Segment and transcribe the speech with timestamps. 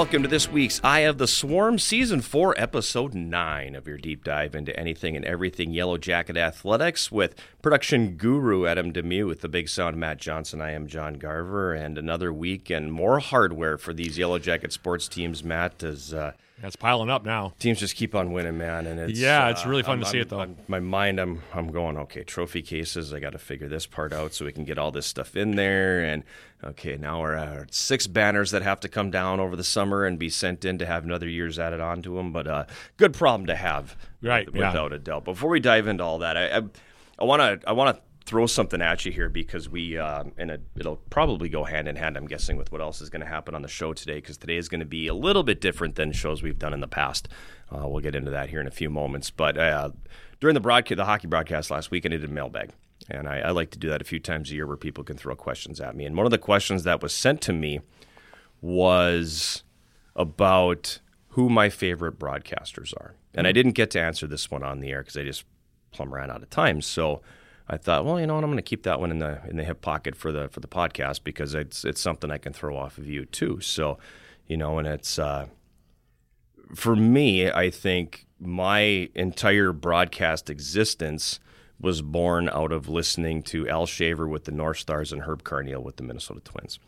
[0.00, 4.24] Welcome to this week's Eye of the Swarm, Season 4, Episode 9 of your deep
[4.24, 9.68] dive into anything and everything Yellow Jacket Athletics with production guru Adam Demuth, the big
[9.68, 10.62] sound Matt Johnson.
[10.62, 15.06] I am John Garver, and another week and more hardware for these Yellow Jacket sports
[15.06, 16.32] teams, Matt, as uh,
[16.62, 17.54] That's piling up now.
[17.58, 18.86] teams just keep on winning, man.
[18.86, 20.40] And it's Yeah, it's uh, really fun I'm- to see I'm- it, though.
[20.40, 22.22] I'm- my mind, I'm I'm going okay.
[22.22, 25.06] Trophy cases, I got to figure this part out so we can get all this
[25.06, 26.00] stuff in there.
[26.04, 26.22] And
[26.62, 30.18] okay, now we're at six banners that have to come down over the summer and
[30.18, 32.30] be sent in to have another year's added on to them.
[32.32, 32.64] But uh,
[32.98, 34.68] good problem to have, Right, with- yeah.
[34.70, 35.24] Without a doubt.
[35.24, 36.60] Before we dive into all that, I
[37.18, 40.52] I want to I want to throw something at you here because we uh, and
[40.52, 42.16] it, it'll probably go hand in hand.
[42.16, 44.56] I'm guessing with what else is going to happen on the show today because today
[44.56, 47.26] is going to be a little bit different than shows we've done in the past.
[47.72, 49.30] Uh, we'll get into that here in a few moments.
[49.30, 49.90] But uh,
[50.38, 52.70] during the broadcast, the hockey broadcast last week, I did a mailbag.
[53.10, 55.16] And I, I like to do that a few times a year where people can
[55.16, 56.04] throw questions at me.
[56.04, 57.80] And one of the questions that was sent to me
[58.60, 59.64] was
[60.14, 63.16] about who my favorite broadcasters are.
[63.34, 65.42] And I didn't get to answer this one on the air because I just
[65.90, 66.80] plumb ran out of time.
[66.80, 67.22] So
[67.72, 69.56] I thought, well, you know what, I'm going to keep that one in the in
[69.56, 72.76] the hip pocket for the for the podcast because it's it's something I can throw
[72.76, 73.60] off of you too.
[73.60, 73.96] So,
[74.46, 75.46] you know, and it's uh,
[76.74, 81.38] for me, I think my entire broadcast existence
[81.78, 85.82] was born out of listening to Al Shaver with the North Stars and Herb Carneal
[85.82, 86.78] with the Minnesota Twins.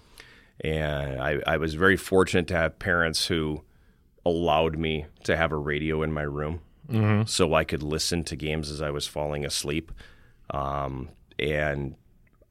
[0.60, 3.62] And I, I was very fortunate to have parents who
[4.26, 6.60] allowed me to have a radio in my room
[7.26, 9.92] so I could listen to games as I was falling asleep.
[10.52, 11.08] Um,
[11.38, 11.96] and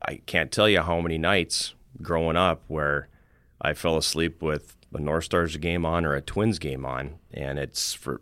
[0.05, 3.07] I can't tell you how many nights growing up where
[3.61, 7.59] I fell asleep with a North Stars game on or a Twins game on, and
[7.59, 8.19] it's for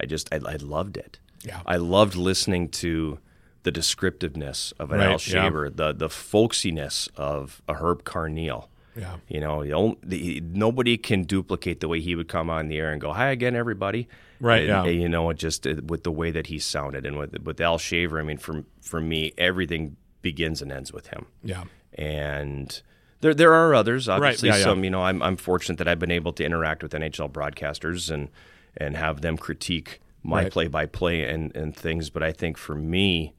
[0.00, 1.18] I just I, I loved it.
[1.44, 1.60] Yeah.
[1.66, 3.18] I loved listening to
[3.62, 5.70] the descriptiveness of an Right, Al yeah.
[5.70, 8.68] The the folksiness of a Herb Carneal.
[8.98, 9.16] Yeah.
[9.28, 12.78] You know, the only, the, nobody can duplicate the way he would come on the
[12.78, 14.08] air and go, "Hi again, everybody."
[14.40, 14.84] Right, And, yeah.
[14.84, 18.18] and, you know, just with the way that he sounded, and with with Al Shaver,
[18.20, 21.64] I mean, for for me, everything begins and ends with him Yeah.
[21.94, 22.82] and
[23.20, 24.08] there there are others.
[24.08, 24.62] Obviously, yeah, yeah.
[24.64, 24.84] some.
[24.84, 28.28] You know, I'm I'm fortunate that I've been able to interact with NHL broadcasters and
[28.76, 30.52] and have them critique my Right.
[30.52, 32.10] play by play and and things.
[32.10, 33.34] But I think for me,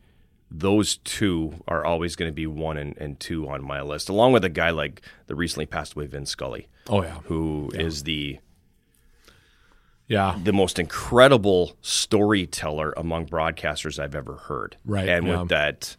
[0.51, 4.33] those two are always going to be one and, and two on my list, along
[4.33, 7.19] with a guy like the recently passed away Vin Scully, Oh yeah.
[7.25, 8.39] who is the
[10.07, 10.37] Yeah.
[10.43, 14.77] the most incredible storyteller among broadcasters I've ever heard.
[14.85, 15.39] Right, and yeah.
[15.41, 15.95] with that.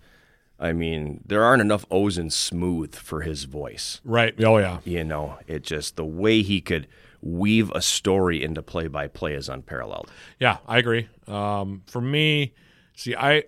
[0.59, 4.01] I mean, there aren't enough O's in smooth for his voice.
[4.05, 4.35] Right.
[4.45, 4.81] Oh yeah.
[4.85, 6.87] You know, it just the way he could
[7.23, 10.11] weave a story into play by play is unparalleled.
[10.39, 10.59] Yeah.
[10.67, 11.09] I agree.
[11.27, 12.53] Um, for me,
[12.95, 13.45] see, I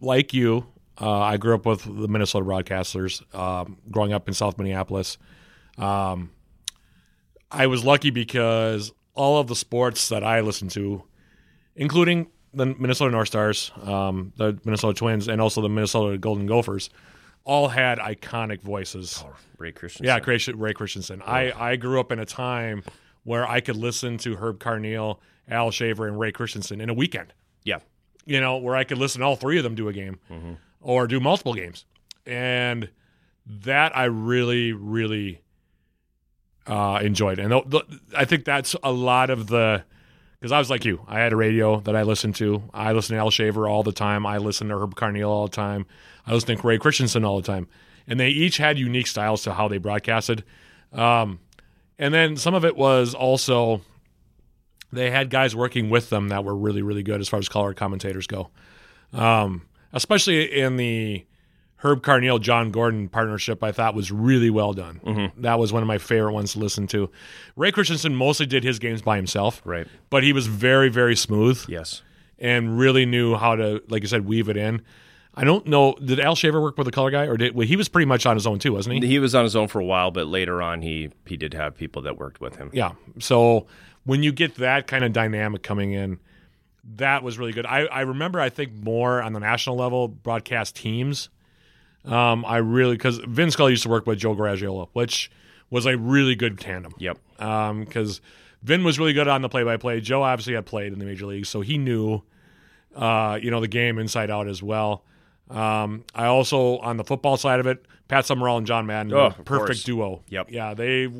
[0.00, 0.66] like you.
[0.98, 3.22] Uh, I grew up with the Minnesota broadcasters.
[3.34, 5.18] Um, growing up in South Minneapolis,
[5.76, 6.30] um,
[7.50, 11.02] I was lucky because all of the sports that I listened to,
[11.74, 16.88] including the Minnesota North Stars, um, the Minnesota Twins, and also the Minnesota Golden Gophers,
[17.44, 19.22] all had iconic voices.
[19.58, 20.06] Ray Christensen.
[20.06, 21.22] Yeah, Ray, Ray Christensen.
[21.22, 22.82] I, I grew up in a time
[23.24, 27.32] where I could listen to Herb Carneal, Al Shaver, and Ray Christensen in a weekend.
[27.64, 27.78] Yeah.
[28.26, 30.18] You know, where I could listen to all three of them do a game
[30.80, 31.84] or do multiple games.
[32.26, 32.90] And
[33.46, 35.40] that I really, really
[36.66, 37.38] uh, enjoyed.
[37.38, 39.84] And th- th- I think that's a lot of the.
[40.38, 42.64] Because I was like you, I had a radio that I listened to.
[42.74, 44.26] I listened to Al Shaver all the time.
[44.26, 45.86] I listened to Herb Carneal all the time.
[46.26, 47.68] I listened to Ray Christensen all the time,
[48.06, 50.44] and they each had unique styles to how they broadcasted.
[50.92, 51.38] Um,
[51.98, 53.80] and then some of it was also
[54.96, 57.74] they had guys working with them that were really, really good as far as color
[57.74, 58.50] commentators go.
[59.12, 59.62] Um,
[59.92, 61.24] especially in the
[61.78, 65.30] Herb Carneal John Gordon partnership, I thought was really well done.
[65.36, 67.10] That was one of my favorite ones to listen to.
[67.54, 69.86] Ray Christensen mostly did his games by himself, Right.
[70.10, 72.02] but he was very, very smooth Yes.
[72.38, 74.82] and really knew how to, like you said, weave it in.
[75.38, 75.94] I don't know.
[76.02, 78.24] Did Al Shaver work with the color guy, or did well, he was pretty much
[78.24, 79.06] on his own too, wasn't he?
[79.06, 81.76] He was on his own for a while, but later on he he did have
[81.76, 82.70] people that worked with him.
[82.72, 82.92] Yeah.
[83.18, 83.66] So
[84.06, 86.18] when you get that kind of dynamic coming in,
[86.94, 87.66] that was really good.
[87.66, 91.28] I, I remember, I think, more on the national level broadcast teams.
[92.04, 95.30] Um, I really, because Vin Scully used to work with Joe Garagiola, which
[95.70, 96.94] was a really good tandem.
[96.98, 97.18] Yep.
[97.36, 98.20] Because
[98.62, 100.00] Vin was really good on the play by play.
[100.00, 102.22] Joe obviously had played in the major leagues, so he knew,
[102.94, 105.02] uh, you know, the game inside out as well.
[105.50, 109.16] Um, I also, on the football side of it, Pat Summerall and John Madden, Oh,
[109.16, 109.82] were a of perfect course.
[109.84, 110.22] duo.
[110.28, 110.50] Yep.
[110.52, 111.12] Yeah, they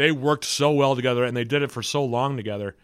[0.00, 2.74] they worked so well together, and they did it for so long together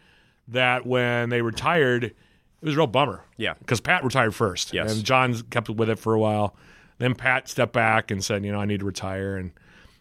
[0.49, 2.15] that when they retired, it
[2.63, 3.25] was a real bummer.
[3.37, 3.55] Yeah.
[3.59, 4.95] because Pat retired first, Yes.
[4.95, 6.57] and John kept with it for a while.
[6.99, 9.53] Then Pat stepped back and said, "You know, I need to retire," and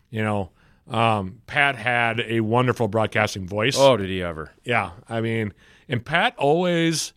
[0.09, 0.51] you know,
[0.87, 3.75] Um, Pat had a wonderful broadcasting voice.
[3.77, 4.51] Oh, did he ever?
[4.63, 5.51] Yeah, I mean,
[5.89, 7.11] and Pat always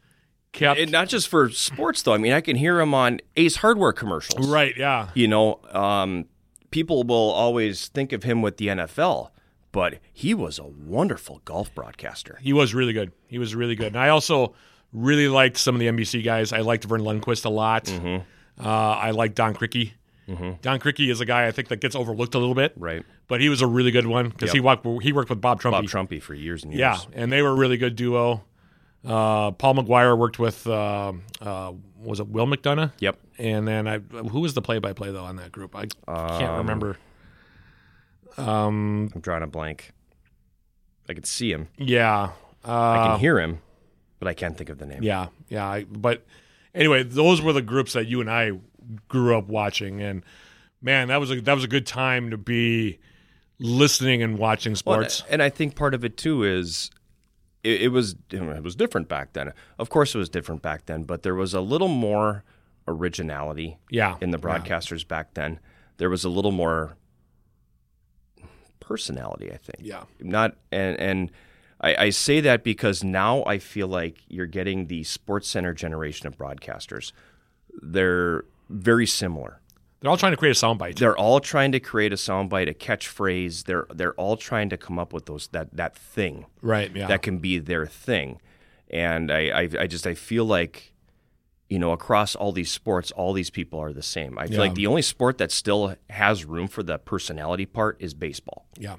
[0.53, 2.15] kept And not just for sports though.
[2.15, 4.49] I mean, I can hear him on Ace Hardware commercials.
[4.49, 4.73] right.
[4.75, 6.25] Yeah, You know, um,
[6.71, 9.31] people will always think of him with the NFL,
[9.79, 12.39] but he was a wonderful golf broadcaster.
[12.43, 13.13] he was really good.
[13.29, 14.55] He was really good, and I also
[14.93, 16.53] really liked some of the NBC guys.
[16.53, 17.85] I liked Verne Lundquist a lot.
[17.85, 18.23] Mm-hmm.
[18.65, 19.93] Uh, I like Don Criqui.
[20.61, 23.03] Don Criqui is a guy I think that gets overlooked a little bit, Right.
[23.29, 25.71] but he was a really good one because he worked he worked with Bob Trumpy.
[25.71, 26.81] Bob Trumpy for years and years.
[26.81, 28.43] Yeah, and they were a really good duo.
[29.07, 31.73] Uh, Paul Maguire worked with uh, uh,
[32.03, 32.93] was it Will McDonough?
[32.99, 33.19] Yep.
[33.39, 35.75] And then I who was the play by play though on that group?
[35.77, 36.99] I Um, can't remember.
[38.39, 39.93] I'm drawing a blank.
[41.09, 41.69] I can see him.
[41.77, 42.31] Yeah.
[42.65, 43.59] I Uh, can hear him,
[44.19, 45.03] but I can't think of the name.
[45.03, 45.67] yeah, yeah.
[45.67, 46.25] I, but
[46.75, 48.53] anyway, those were the groups that you and I
[49.09, 50.23] grew up watching, and
[50.83, 52.99] man, that was a that was a good time to be
[53.59, 55.23] listening and watching Well, sports.
[55.31, 56.91] and I think part of it too is
[57.65, 59.53] it, it was it was different back then.
[59.79, 62.45] Of course, it was different back then, but there was a little more
[62.87, 64.43] originality yeah, in the yeah.
[64.59, 65.59] broadcasters back then.
[65.99, 66.97] There was a little more
[68.89, 69.81] personality, I think.
[69.83, 70.05] Yeah.
[70.21, 71.31] Not and and
[71.81, 76.27] I, I say that because now I feel like you're getting the Sports Center generation
[76.27, 77.13] of broadcasters.
[77.81, 79.61] They're very similar.
[80.01, 80.97] They're all trying to create a soundbite.
[80.99, 83.65] They're all trying to create a soundbite, a catchphrase.
[83.65, 86.91] They're they're all trying to come up with those that that thing Right.
[86.95, 87.07] Yeah.
[87.09, 88.41] that can be their thing.
[88.91, 90.93] And I, I, I just I feel like,
[91.69, 94.39] you know, across all these sports, all these people are the same.
[94.39, 94.61] I feel Yeah.
[94.61, 98.67] like the only sport that still has room for the personality part is baseball.
[98.79, 98.97] yeah.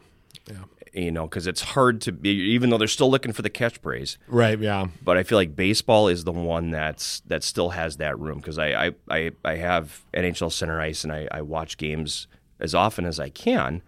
[0.48, 0.56] Yeah.
[0.92, 4.18] You know, because it's hard to be, even though they're still looking for the catchphrase.
[4.28, 4.58] Right.
[4.58, 4.88] Yeah.
[5.04, 8.58] But I feel like baseball is the one that's that still has that room because
[8.58, 12.26] I, I, I, I have NHL center ice and I, I watch games
[12.60, 13.84] as often as I can.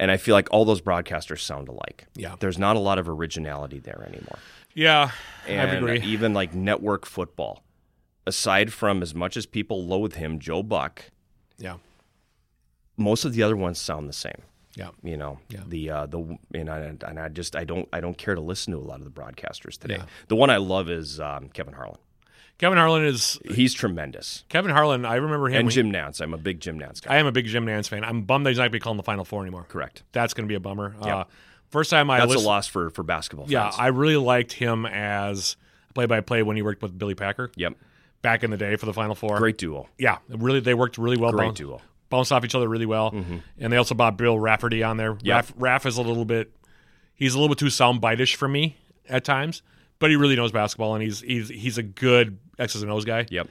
[0.00, 2.06] And I feel like all those broadcasters sound alike.
[2.14, 2.36] Yeah.
[2.40, 4.38] There's not a lot of originality there anymore
[4.74, 5.10] Yeah.
[5.46, 6.00] I agree.
[6.00, 7.62] even like network football.
[8.26, 11.10] Aside from as much as people loathe him, Joe Buck,
[11.58, 11.76] Yeah.
[12.96, 14.42] most of the other ones sound the same.
[14.76, 14.90] Yeah.
[15.02, 15.60] You know, Yeah.
[15.66, 18.72] the uh, the and I, and I just I don't I don't care to listen
[18.72, 19.96] to a lot of the broadcasters today.
[19.96, 20.04] Yeah.
[20.28, 21.98] The one I love is um, Kevin Harlan.
[22.58, 25.04] Kevin Harlan is He's tremendous, Kevin Harlan.
[25.04, 25.62] I remember him.
[25.62, 26.20] and Jim Nantz.
[26.20, 27.14] I'm a big Jim Nantz guy.
[27.14, 28.04] I am a big Jim Nantz fan.
[28.04, 29.64] I'm bummed that he's not going to be calling the Final Four anymore.
[29.68, 30.04] Correct.
[30.12, 30.94] That's going to be a bummer.
[31.04, 31.16] Yeah.
[31.18, 31.24] Uh,
[31.70, 33.72] first time I That's listened, a loss for for basketball Yeah.
[33.76, 35.56] I really liked him as
[35.94, 37.74] play-by-play when he worked with Billy Packer yep.
[38.22, 39.36] Back in the day for the Final Four.
[39.38, 39.88] Great duo.
[39.98, 41.32] Yeah, really, they worked really well.
[41.32, 41.80] Great bounce- duo.
[42.08, 43.08] Bounced off each other really well,
[43.58, 45.16] and they also brought Bill Rafferty on there.
[45.22, 45.34] Yep.
[45.34, 46.52] Raff, Raff is a little bit,
[47.14, 48.76] he's a little bit too soundbite-ish for me
[49.08, 49.62] at times,
[49.98, 53.26] but he really knows basketball, and he's he's he's a good X's and O's guy.
[53.30, 53.48] Yep.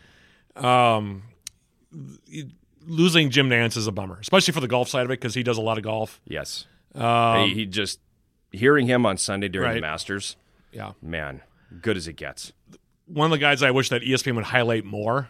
[2.87, 5.43] Losing Jim Nantz is a bummer, especially for the golf side of it because he
[5.43, 6.21] does a lot of golf.
[6.25, 6.65] Yes.
[6.95, 7.99] Um, he, he just
[8.51, 10.35] hearing him on Sunday during the Masters,
[10.71, 11.41] yeah, man,
[11.81, 12.53] good as it gets.
[13.13, 15.29] One of the guys I wish that ESPN would highlight more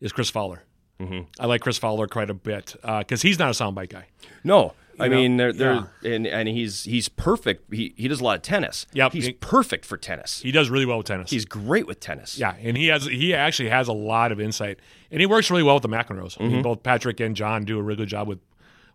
[0.00, 0.64] is Chris Fowler.
[1.00, 1.22] Mm-hmm.
[1.38, 4.06] I like Chris Fowler quite a bit because he's not a soundbite guy.
[4.42, 7.72] No, I know, mean they're, they're and and he's he's perfect.
[7.72, 8.84] He he does a lot of tennis.
[8.94, 9.12] Yep.
[9.12, 10.40] he's He- perfect for tennis.
[10.40, 11.30] He does really well with tennis.
[11.30, 12.36] He's great with tennis.
[12.36, 14.80] yeah, and he has he actually has a lot of insight,
[15.12, 16.36] and he works really well with the McEnroes.
[16.40, 16.52] I Mm-hmm.
[16.52, 18.40] mean, both Patrick and John do a really good job with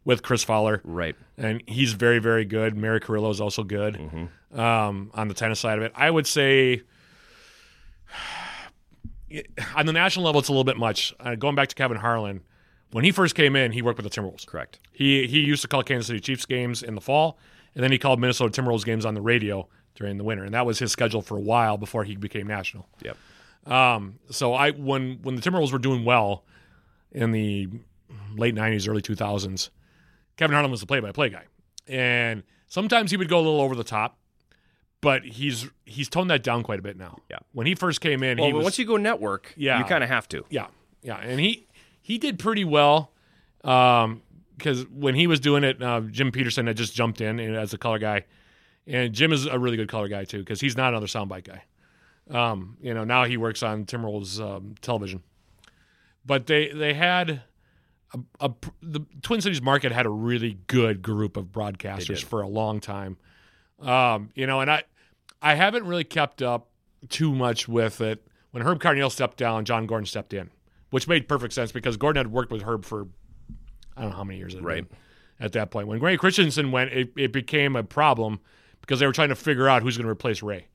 [0.04, 1.16] with Chris Fowler, right.
[1.38, 2.76] and he's very very good.
[2.76, 4.60] Mary Carillo is also good Mm-hmm.
[4.60, 5.94] um, on the tennis side of it.
[5.96, 6.82] I would say.
[9.76, 11.14] On the national level, it's a little bit much.
[11.20, 12.42] Uh, going back to Kevin Harlan,
[12.92, 14.46] when he first came in, he worked with the Timberwolves.
[14.46, 14.80] Correct.
[14.92, 17.40] He he used to call Kansas City Chiefs games in the fall,
[17.74, 20.66] and then he called Minnesota Timberwolves games on the radio during the winter, and that
[20.66, 22.88] was his schedule for a while before he became national.
[23.02, 23.18] Yep.
[23.66, 26.44] Um, so I when when the Timberwolves were doing well
[27.12, 27.70] in the
[28.36, 29.70] late '90s, early 2000s,
[30.38, 31.46] Kevin Harlan was the play-by-play guy,
[31.88, 34.18] and sometimes he would go a little over the top,
[35.04, 37.20] but he's he's toned that down quite a bit now.
[37.30, 37.38] Yeah.
[37.52, 39.78] When he first came in, Well, he was once you go network, Yeah.
[39.78, 40.44] you kind of have to.
[40.50, 40.68] yeah,
[41.04, 41.68] yeah, and he
[42.02, 43.12] he did pretty well
[43.62, 47.78] because when he was doing it, uh, Jim Petersen had just jumped in as a
[47.78, 48.26] color guy,
[48.88, 51.64] and Jim is a really good color guy too because he's not another soundbite guy.
[52.30, 55.22] Um, you know, now he works on Timberwolves um, television,
[56.26, 57.42] but they they had
[58.14, 62.48] a, a the Twin Cities market had a really good group of broadcasters for a
[62.48, 63.18] long time.
[63.82, 64.84] Um, you know, and I
[65.44, 66.70] I haven't really kept up
[67.10, 68.26] too much with it.
[68.52, 70.50] When Herb Carneal stepped down, John Gordon stepped in,
[70.90, 73.08] which made perfect sense because Gordon had worked with Herb for
[73.96, 74.88] I don't know how many years Right.
[74.90, 74.98] been
[75.40, 75.88] at that point.
[75.88, 78.40] When Ray Christensen went, it, it became a problem
[78.82, 80.68] because they were trying to figure out who's going to replace Ray.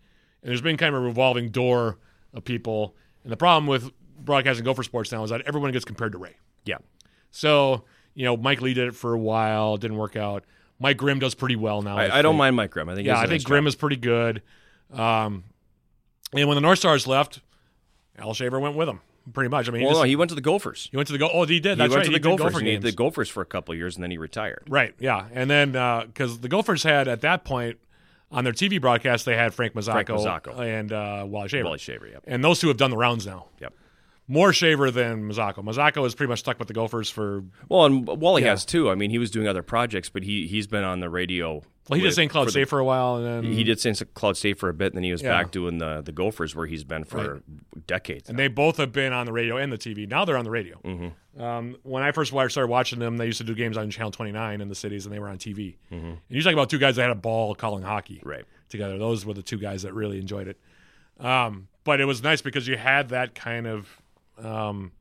[0.43, 1.99] And there's been kind of a revolving door
[2.33, 2.95] of people.
[3.25, 6.37] And the problem with broadcasting Gopher Sports now is that everyone gets compared to Ray.
[6.65, 6.79] Yeah.
[7.31, 7.85] So,
[8.15, 10.45] you know, Mike Lee did it for a while, didn't work out.
[10.79, 11.97] Mike Grimm does pretty well now.
[11.97, 12.89] I, I don't mind Mike Grimm.
[12.89, 13.69] I think Yeah, he does think nice Grimm job.
[13.69, 14.43] is pretty good.
[14.93, 15.45] Um,
[16.33, 17.41] and when the North Stars left,
[18.19, 19.01] Al Shaver went with him.
[19.33, 19.69] Pretty much.
[19.69, 20.89] I mean, he, Well, just- no, he went to the Gophers.
[20.91, 21.29] he went to the go.
[21.33, 21.73] Oh, he did.
[21.73, 22.05] He That's went right.
[22.05, 22.53] to he the did Gophers.
[22.55, 24.65] Gopher he did the Gophers for a couple years, and then he retired.
[24.69, 24.95] Right.
[24.99, 25.27] Yeah.
[25.33, 25.73] And then
[26.07, 27.79] because the Gophers had at that point
[28.31, 30.59] on their TV broadcast they had Frank Mazzocco, Frank Mazzocco.
[30.61, 31.65] and uh, Wally Shaver.
[31.65, 32.07] Wally Shaver.
[32.09, 32.25] Yep.
[32.27, 33.47] And those two have done the rounds now.
[33.61, 33.75] Yep.
[34.31, 35.65] More Shaver than Mazzocco.
[35.65, 37.45] Mazzocco is pretty much stuck with the Gophers for.
[37.71, 38.51] Well, and Wally Yeah.
[38.51, 38.91] has too.
[38.91, 41.63] I mean, he was doing other projects, but he he's been on the radio.
[41.89, 42.31] Well, he did with- St.
[42.31, 44.03] Cloud for the- State for a while, and then He did St.
[44.13, 45.31] Cloud State for a bit, and then he was Yeah.
[45.31, 47.41] back doing the the Gophers, where he's been for
[47.87, 48.29] decades.
[48.29, 50.05] and they both have been on the radio and the TV.
[50.07, 50.79] Now they're on the radio.
[50.85, 51.43] Mm-hmm.
[51.43, 54.61] Um, when I first started watching them, they used to do games on Channel 29
[54.61, 55.77] in the cities, and they were on TV.
[55.91, 56.07] Mm-hmm.
[56.07, 58.45] And you talk about two guys that had a ball calling hockey Right.
[58.69, 58.99] together.
[58.99, 60.59] Those were the two guys that really enjoyed it.
[61.19, 64.03] Um, but it was nice because you had that kind of
[64.43, 64.93] um,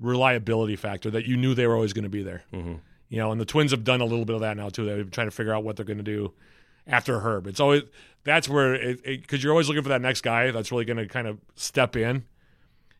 [0.00, 2.42] reliability factor that you knew they were always going to be there.
[2.52, 2.74] Mm-hmm.
[3.08, 4.84] You know, and the Twins have done a little bit of that now too.
[4.84, 6.32] They're trying to figure out what they're going to do
[6.86, 7.46] after Herb.
[7.46, 7.82] It's always
[8.24, 11.06] that's where it because you're always looking for that next guy that's really going to
[11.06, 12.24] kind of step in.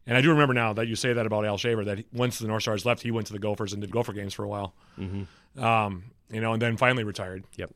[0.07, 2.49] And I do remember now that you say that about Al Shaver that once the
[2.49, 4.75] North Stars left, he went to the Gophers and did Gopher games for a while.
[5.57, 7.45] Um, you know, and then finally retired.
[7.57, 7.73] Yep.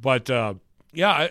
[0.00, 0.54] But uh,
[0.92, 1.30] yeah, I,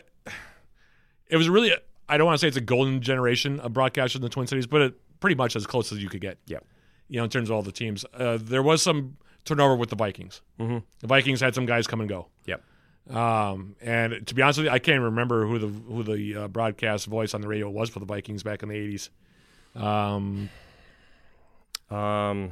[1.27, 1.73] it was really.
[2.07, 4.67] I don't want to say it's a golden generation of broadcasters in the Twin Cities,
[4.67, 6.37] but it pretty much as close as you could get.
[6.45, 6.59] Yeah.
[7.07, 9.95] You know, in terms of all the teams, uh, there was some turnover with the
[9.95, 10.41] Vikings.
[10.59, 10.79] Mm-hmm.
[10.99, 12.27] The Vikings had some guys come and go.
[12.45, 12.63] Yep.
[13.15, 16.47] Um, and to be honest with you, I can't remember who the who the uh,
[16.47, 19.09] broadcast voice on the radio was for the Vikings back in the eighties.
[19.75, 20.49] Um,
[21.91, 22.51] Um.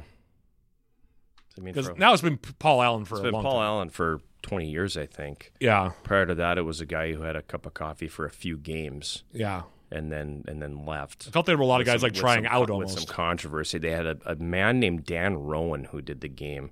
[1.62, 3.62] Because now it's been Paul Allen for it's a been long Paul time.
[3.62, 5.52] Allen for 20 years, I think.
[5.60, 8.26] Yeah, Prior to that, it was a guy who had a cup of coffee for
[8.26, 9.62] a few games yeah.
[9.90, 11.26] And then and then left.
[11.28, 12.98] I felt there were a lot of guys some- like trying some- out with almost.
[12.98, 13.78] some controversy.
[13.78, 16.70] They had a, a man named Dan Rowan who did the game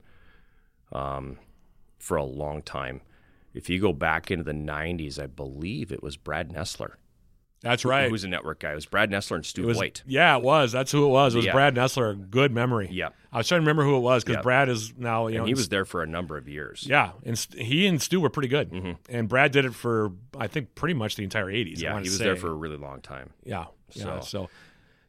[0.92, 1.38] um,
[1.98, 3.00] for a long time.
[3.54, 6.94] If you go back into the 90s, I believe it was Brad Nessler,
[7.62, 8.06] That's right.
[8.06, 8.72] Who was a network guy.
[8.72, 10.02] It was Brad Nessler and Stu was, White.
[10.06, 10.72] Yeah, it was.
[10.72, 11.34] That's who it was.
[11.34, 11.52] It was Yeah.
[11.52, 12.28] Brad Nessler.
[12.30, 12.88] Good memory.
[12.90, 13.10] Yeah.
[13.32, 14.42] I was trying to remember who it was because Yeah.
[14.42, 16.84] Brad is now you know he was there for a number of years.
[16.88, 20.48] yeah, and St- he and Stu were pretty good, and Brad did it for I
[20.48, 21.74] think pretty much the entire '80s.
[21.74, 21.82] Mm-hmm.
[21.82, 22.24] Yeah, he was say.
[22.24, 23.30] there for a really long time.
[23.44, 24.20] yeah, yeah.
[24.20, 24.48] So- So,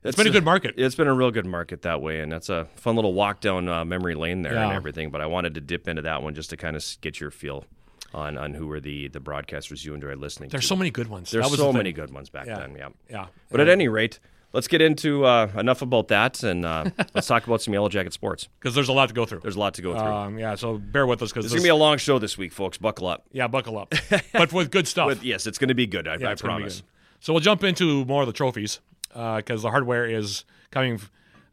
[0.03, 0.75] it's been a good market.
[0.77, 3.67] It's been a real good market that way, and that's a fun little walk down
[3.69, 5.09] uh, memory lane there and everything.
[5.11, 7.65] But I wanted to dip into that one just to kind of get your feel
[8.13, 10.67] on on who were the the broadcasters you enjoyed listening There's to.
[10.67, 11.31] so many good ones.
[11.31, 12.59] There's so the many good ones back Yeah.
[12.59, 12.75] then.
[12.75, 12.89] Yeah.
[13.09, 14.19] Yeah, But at any rate,
[14.53, 18.13] let's get into uh, enough about that, and uh, let's talk about some Yellow Jacket
[18.13, 18.47] sports.
[18.59, 19.39] because there's a lot to go through.
[19.39, 20.05] There's a lot to go through.
[20.07, 22.53] Um, yeah, so bear with us because it's gonna be a long show this week,
[22.53, 22.77] folks.
[22.77, 23.25] Buckle up.
[23.31, 23.93] yeah, buckle up,
[24.33, 25.07] but with good stuff.
[25.09, 26.07] But yes, it's gonna be good.
[26.07, 26.81] I, Yeah, I it's gonna be promise.
[26.81, 26.87] good.
[27.19, 30.99] So we'll jump into more of the trophies because the hardware is coming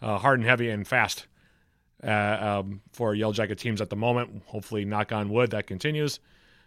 [0.03, 1.27] uh, hard and heavy and fast
[2.03, 4.43] uh, um, for Yellow Jacket teams at the moment.
[4.47, 6.19] Hopefully, knock on wood, that continues.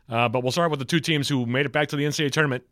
[0.10, 2.32] Uh, but we'll start with the two teams who made it back to the NCAA
[2.32, 2.64] tournament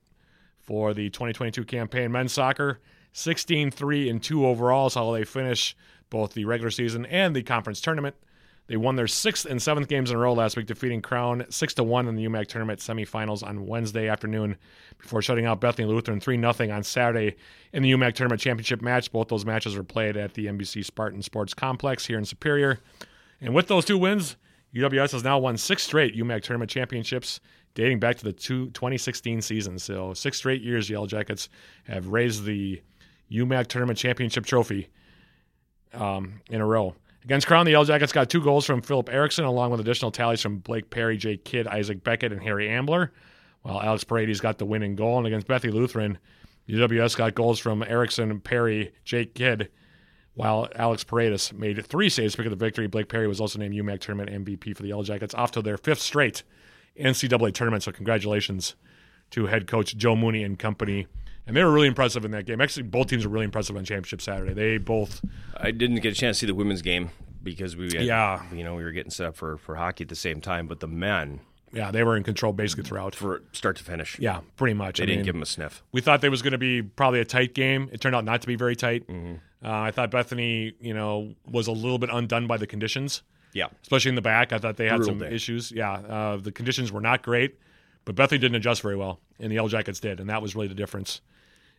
[0.59, 2.11] for the 2022 campaign.
[2.11, 2.79] Men's soccer,
[3.13, 5.75] 16 3 and 2 overall, is how they finish
[6.09, 8.15] both the regular season and the conference tournament.
[8.67, 11.73] They won their sixth and seventh games in a row last week, defeating Crown 6
[11.73, 14.55] to 1 in the UMAC tournament semifinals on Wednesday afternoon
[14.97, 17.35] before shutting out Bethany Lutheran 3 0 on Saturday
[17.73, 19.11] in the UMAC tournament championship match.
[19.11, 22.79] Both those matches were played at the NBC Spartan Sports Complex here in Superior.
[23.41, 24.37] And with those two wins,
[24.75, 27.39] UWS has now won six straight UMAC tournament championships
[27.73, 29.79] dating back to the two, 2016 season.
[29.79, 31.49] So, six straight years, the Yellow Jackets
[31.85, 32.81] have raised the
[33.31, 34.89] UMAC tournament championship trophy
[35.93, 36.95] um, in a row.
[37.23, 40.41] Against Crown, the Yellow Jackets got two goals from Philip Erickson, along with additional tallies
[40.41, 43.11] from Blake Perry, Jake Kidd, Isaac Beckett, and Harry Ambler,
[43.61, 45.19] while Alex Paredes got the winning goal.
[45.19, 46.17] And against Bethany Lutheran,
[46.67, 49.69] UWS got goals from Erickson, Perry, Jake Kidd,
[50.33, 52.87] while Alex Paredes made three saves to pick up the victory.
[52.87, 55.77] Blake Perry was also named UMAC tournament MVP for the Yellow Jackets, off to their
[55.77, 56.43] fifth straight
[56.99, 57.83] NCAA tournament.
[57.83, 58.75] So congratulations
[59.31, 61.07] to head coach Joe Mooney and company.
[61.47, 62.61] And they were really impressive in that game.
[62.61, 64.53] Actually, both teams were really impressive on championship Saturday.
[64.53, 65.21] They both,
[65.57, 67.09] I didn't get a chance to see the women's game
[67.43, 68.43] because we, had, Yeah.
[68.53, 70.67] you know, we were getting set up for for hockey at the same time.
[70.67, 71.39] But the men,
[71.73, 73.15] yeah, they were in control basically throughout.
[73.15, 74.97] for start to finish, Yeah, pretty much.
[74.97, 75.81] they I didn't mean, give them a sniff.
[75.91, 77.89] we thought there was going to be probably a tight game.
[77.91, 79.07] It turned out not to be very tight.
[79.07, 79.35] Mm-hmm.
[79.63, 83.21] Uh, I thought Bethany, you know, was a little bit undone by the conditions,
[83.53, 84.51] Yeah, especially in the back.
[84.53, 85.35] I thought they had Brutal some day.
[85.35, 85.71] issues.
[85.71, 87.59] Yeah, uh, the conditions were not great,
[88.05, 90.67] but Bethany didn't adjust very well, and the Yellow Jackets did, and that was really
[90.67, 91.21] the difference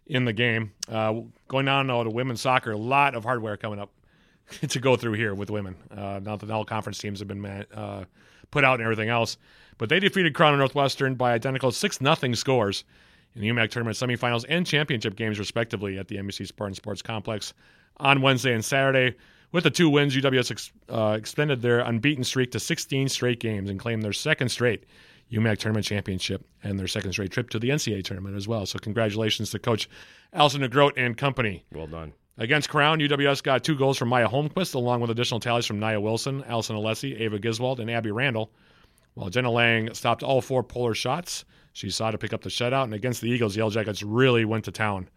[0.06, 0.72] in the game.
[0.88, 3.90] Uh, going on now to women's soccer, a lot of hardware coming up
[4.68, 5.74] to go through here with women.
[5.90, 8.04] Uh, now that all conference teams have been uh,
[8.50, 9.36] put out and everything else,
[9.78, 12.84] but they defeated Crown and Northwestern by identical six nothing scores
[13.34, 17.54] in the UMAC tournament semifinals and championship games, respectively, at the NBC Spartan Sports Complex
[17.98, 19.16] on Wednesday and Saturday.
[19.52, 23.68] With the two wins, UWS ex- uh, extended their unbeaten streak to 16 straight games
[23.68, 24.84] and claimed their second straight
[25.30, 28.64] UMAC tournament championship and their second straight trip to the NCAA tournament as well.
[28.66, 29.88] So congratulations to Coach
[30.32, 31.64] Allison DeGroat and company.
[31.72, 32.12] Well done.
[32.38, 36.00] Against Crown, UWS got two goals from Maya Holmquist, along with additional tallies from Nia
[36.00, 38.50] Wilson, Allison Alessi, Ava Giswald, and Abby Randall.
[39.14, 42.84] While Jenna Lang stopped all four Polar shots, she saw to pick up the shutout.
[42.84, 45.08] And against the Eagles, the Yellow Jackets really went to town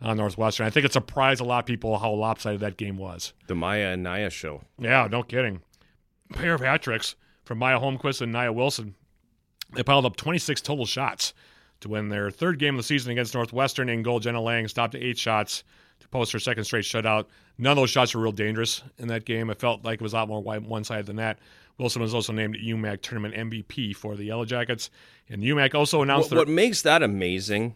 [0.00, 0.66] on Northwestern.
[0.66, 3.32] I think it surprised a lot of people how lopsided that game was.
[3.46, 4.62] The Maya and Nia show.
[4.78, 5.62] Yeah, no kidding.
[6.30, 7.14] A pair of hat tricks
[7.44, 8.94] from Maya Holmquist and Nia Wilson.
[9.74, 11.32] They piled up 26 total shots
[11.80, 13.88] to win their third game of the season against Northwestern.
[13.88, 15.64] In goal, Jenna Lang stopped eight shots
[16.00, 17.26] to post her second straight shutout.
[17.58, 19.50] None of those shots were real dangerous in that game.
[19.50, 21.38] It felt like it was a lot more one sided than that.
[21.78, 24.90] Wilson was also named UMAC tournament MVP for the Yellow Jackets.
[25.28, 27.74] And UMAC also announced What, what makes that amazing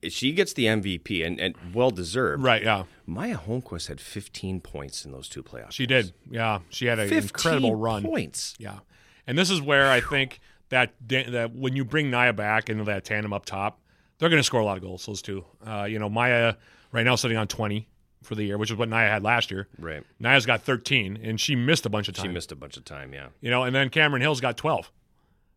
[0.00, 2.42] is she gets the MVP and, and well deserved.
[2.42, 2.84] Right, yeah.
[3.06, 5.72] Maya Holmquist had 15 points in those two playoffs.
[5.72, 6.12] She did.
[6.30, 6.60] Yeah.
[6.70, 8.02] She had an 15 incredible run.
[8.04, 8.54] points.
[8.58, 8.78] Yeah,
[9.26, 13.04] and this is where I think that that when you bring Naya back into that
[13.04, 13.80] tandem up top,
[14.18, 15.04] they're going to score a lot of goals.
[15.06, 16.54] Those two, uh, you know, Maya
[16.92, 17.88] right now sitting on twenty
[18.22, 19.68] for the year, which is what Naya had last year.
[19.78, 20.02] Right.
[20.18, 22.26] Naya's got thirteen, and she missed a bunch of time.
[22.26, 23.28] She missed a bunch of time, yeah.
[23.40, 24.90] you know, and then Cameron Hill's got twelve.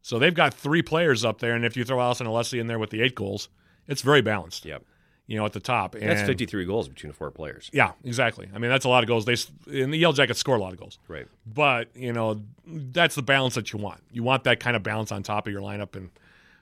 [0.01, 2.80] So they've got three players up there, and if you throw Allison Alessi in there
[2.80, 3.50] with the eight goals,
[3.88, 4.65] it's very balanced.
[4.65, 4.84] Yep.
[5.27, 7.70] You know, at the top, and That's 53 goals between four players.
[7.72, 8.50] Yeah, exactly.
[8.53, 9.24] I mean, that's a lot of goals.
[9.24, 9.38] They
[9.72, 11.00] in the Yellow Jackets score a lot of goals.
[11.08, 11.27] Right.
[11.46, 14.01] But you know, that's the balance that you want.
[14.12, 15.96] You want that kind of balance on top of your lineup.
[15.96, 16.10] And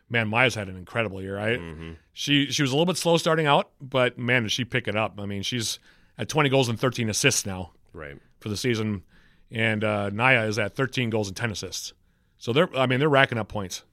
[0.10, 1.36] man, Maya's had an incredible year.
[1.38, 1.60] Right?
[1.60, 1.92] Mm-hmm.
[2.14, 4.96] She she was a little bit slow starting out, but man, did she pick it
[4.96, 5.20] up?
[5.20, 5.80] I mean, she's
[6.18, 8.18] at 20 goals and 13 assists now Right.
[8.40, 9.04] for the season,
[9.52, 11.94] and uh, Naya is at 13 goals and 10 assists.
[12.38, 13.84] So they're I mean they're racking up points,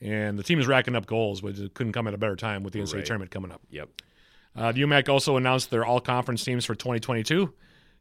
[0.00, 2.72] and the team is racking up goals, which couldn't come at a better time with
[2.72, 3.06] the NCAA Right.
[3.06, 3.60] tournament coming up.
[3.70, 3.88] Yep.
[4.56, 7.52] Uh, the UMAC also announced their all conference teams for 2022.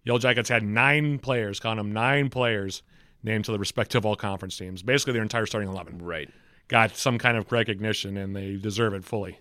[0.03, 2.81] Yellow Jackets had nine players, count them nine players,
[3.21, 4.81] named to the respective all conference teams.
[4.81, 6.29] Basically, their entire starting 11 Right.
[6.69, 9.39] Got some kind of recognition, and they deserve it fully.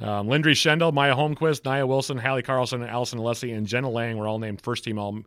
[0.00, 4.26] Um, Lindry Schendel, Maya Holmquist, Nia Wilson, Hallie Carlson, Allison Alessi, and Jenna Lang were
[4.28, 5.20] all named first team all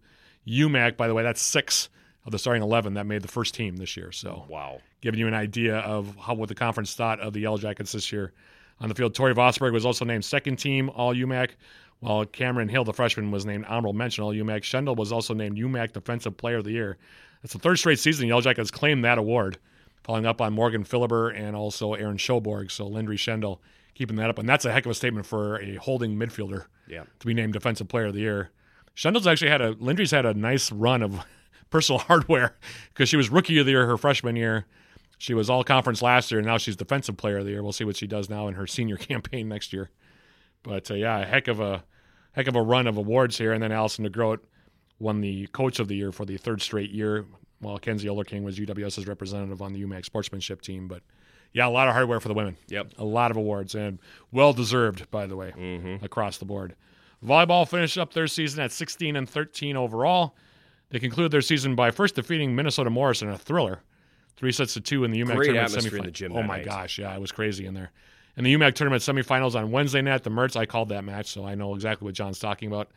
[0.47, 0.95] UMAC.
[0.97, 1.89] By the way, that's six
[2.25, 4.11] of the starting 11 that made the first team this year.
[4.11, 4.79] So Wow.
[5.01, 8.11] giving you an idea of how what the conference thought of the Yellow Jackets this
[8.11, 8.33] year.
[8.81, 11.51] On the field, Tori Vosberg was also named second team All UMAC,
[11.99, 14.61] while Cameron Hill, the freshman, was named honorable mention All UMAC.
[14.63, 16.97] Schendel was also named UMAC Defensive Player of the Year.
[17.43, 19.57] It's the third straight season the Yellow Jackets claimed that award,
[20.07, 22.71] following up on Morgan Philiber and also Aaron Schoborg.
[22.71, 23.59] So Lindry Schendel
[23.93, 27.03] keeping that up, and that's a heck of a statement for a holding midfielder Yeah.
[27.19, 28.51] to be named Defensive Player of the Year.
[28.95, 31.19] Schendel's actually had a Lindry's had a nice run of
[31.69, 32.55] personal hardware
[32.93, 34.65] because she was Rookie of the Year her freshman year.
[35.19, 37.61] She was All Conference last year, and now she's Defensive Player of the Year.
[37.63, 39.89] We'll see what she does now in her senior campaign next year.
[40.63, 41.83] But uh, yeah, a heck of a
[42.31, 43.51] heck of a run of awards here.
[43.51, 44.39] And then Allison DeGroat
[44.99, 47.25] won the Coach of the Year for the third straight year,
[47.59, 50.87] while Kenzie King was UWS's representative on the UMAC sportsmanship team.
[50.87, 51.01] But
[51.53, 52.57] yeah, a lot of hardware for the women.
[52.67, 52.93] Yep.
[52.97, 53.99] A lot of awards and
[54.31, 56.75] well deserved, by the way, across the board.
[57.25, 60.35] Volleyball finished up their season at 16 and 13 overall.
[60.89, 63.81] They concluded their season by first defeating Minnesota Morris in a thriller,
[64.37, 66.31] three sets to two in the UMAC Great tournament semifinals.
[66.31, 66.65] Oh my night.
[66.65, 67.91] gosh, yeah, it was crazy in there.
[68.37, 71.43] In the UMAC tournament semifinals on Wednesday night, the Mertz, I called that match, so
[71.43, 72.89] I know exactly what John's talking about.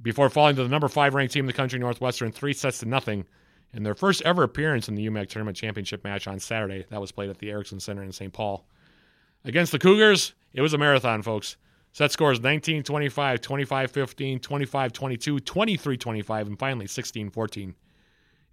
[0.00, 2.86] Before falling to the number five ranked team in the country, Northwestern, three sets to
[2.86, 3.26] nothing
[3.72, 6.84] in their first ever appearance in the UMAC tournament championship match on Saturday.
[6.90, 8.32] That was played at the Erickson Center in St.
[8.32, 8.66] Paul.
[9.44, 11.56] Against the Cougars, it was a marathon, folks.
[11.92, 17.74] Set scores 19 25, 25 15, 25 22, 23 25, and finally 16 14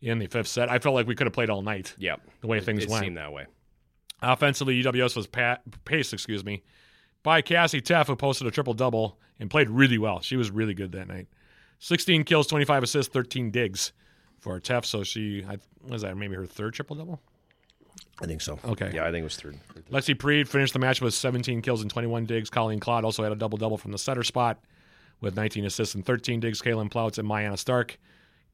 [0.02, 0.70] in the fifth set.
[0.70, 2.22] I felt like we could have played all night Yep.
[2.42, 3.04] the way things it went.
[3.04, 3.46] seemed that way.
[4.22, 6.64] Offensively, UWS was pa- paced, excuse me,
[7.24, 10.22] by Cassie Teff, who posted a triple double and played really well.
[10.22, 11.28] She was really good that night.
[11.80, 13.92] 16 kills, 25 assists, 13 digs
[14.40, 14.86] for Teff.
[14.86, 17.22] So she, I, was that maybe her third triple double?
[18.22, 18.60] I think so.
[18.66, 18.92] Okay.
[18.94, 19.58] Yeah, I think it was third.
[19.92, 22.50] Lexi Preed finished the match with 17 kills and 21 digs.
[22.50, 24.60] Colleen Claude also had a double double from the setter spot
[25.22, 26.62] with 19 assists and 13 digs.
[26.62, 28.00] Kaylin Ploutz and Mayanna Stark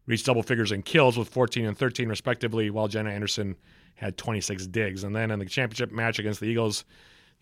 [0.05, 3.55] reached double figures in kills with 14 and 13 respectively, while Jenna Anderson
[3.95, 5.03] had 26 digs.
[5.03, 6.83] And then in the championship match against the Eagles,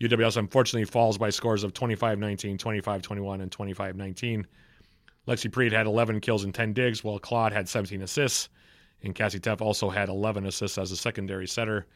[0.00, 4.44] UWS unfortunately falls by scores of 25-19, 25-21, and 25-19.
[5.26, 8.48] Lexi Preed had 11 kills and 10 digs, while Claude had 17 assists.
[9.02, 11.86] And Cassie Teff also had 11 assists as a secondary setter.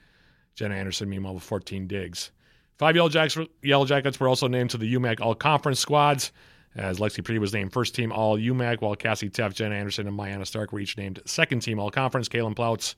[0.54, 2.30] Jenna Anderson, meanwhile, with 14 digs.
[2.78, 6.32] Five Yellow, Jacks, Yellow Jackets were also named to the UMAC All Conference squads,
[6.74, 10.18] as Lexi Preed was named first team All UMAC, while Cassie Teff, Jenna Anderson, and
[10.18, 12.28] Mayanna Stark were each named second team All Conference.
[12.28, 12.94] Kaylin Ploutz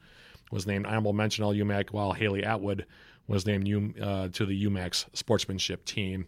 [0.51, 2.87] was named honorable mention All UMAC, while Haley Atwood
[3.29, 6.27] was named uh, to the UMAC's sportsmanship team.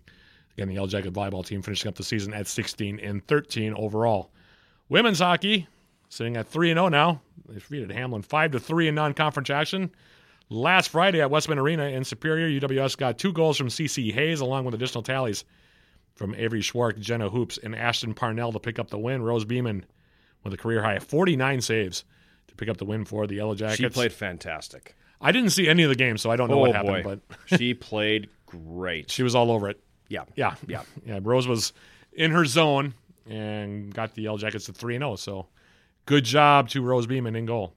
[0.61, 4.31] Again, the Yellow Jacket volleyball team finishing up the season at 16 and 13 overall.
[4.91, 5.67] Women's hockey
[6.11, 7.23] sitting at 3 and 0 now.
[7.49, 9.91] They defeated Hamline 5 to 3 in non-conference action.
[10.51, 14.67] Last Friday at Wessman Arena in Superior, UWS got two goals from CC Hayes along
[14.67, 15.47] with additional tallies
[16.15, 19.23] from Avery Schwartz, Jenna Hoops, and Ashton Parnell to pick up the win.
[19.23, 19.87] Rose Beeman
[20.45, 22.05] with a career high of 49 saves
[22.49, 23.79] to pick up the win for the Yellow Jackets.
[23.79, 24.95] She played fantastic.
[25.23, 27.19] I didn't see any of the game, so I don't know oh what happened, boy,
[27.49, 29.11] but she played great.
[29.11, 29.83] she was all over it.
[30.11, 30.83] Yeah, Yeah, yeah.
[31.07, 31.21] yeah.
[31.23, 31.73] Rose was
[32.13, 32.93] in her zone
[33.29, 35.17] and got the Yellow Jackets to three and zero.
[35.17, 35.47] So
[36.05, 37.75] good job to Rose Beeman in goal.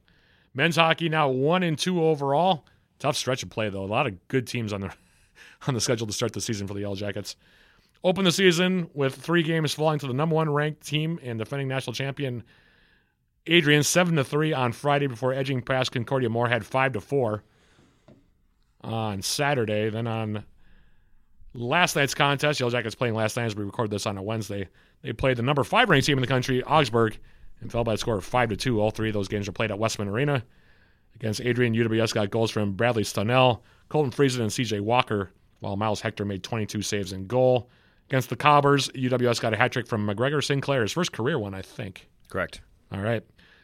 [0.53, 2.65] Men's hockey now one and two overall.
[2.99, 3.83] Tough stretch of play though.
[3.83, 4.91] A lot of good teams on the
[5.67, 7.35] on the schedule to start the season for the Yellow Jackets.
[8.03, 11.69] Open the season with three games falling to the number one ranked team and defending
[11.69, 12.43] national champion
[13.45, 17.43] Adrian seven to three on Friday before edging past Concordia Moorhead five to four
[18.81, 19.89] on Saturday.
[19.89, 20.43] Then on
[21.53, 24.67] last night's contest, Yellow Jackets playing last night as we record this on a Wednesday.
[25.01, 27.17] They played the number five ranked team in the country, Augsburg,
[27.61, 28.81] and fell by a score of five to two.
[28.81, 30.43] All three of those games were played at Wessman Arena.
[31.15, 36.01] Against Adrian, UWS got goals from Bradley Stunnell, Colton Friesen, and CJ Walker, while Miles
[36.01, 37.69] Hector made 22 saves in goal.
[38.09, 41.53] Against the Cobbers, UWS got a hat trick from McGregor Sinclair, his first career one,
[41.53, 42.09] I think.
[42.29, 42.61] Correct.
[42.91, 43.23] All right.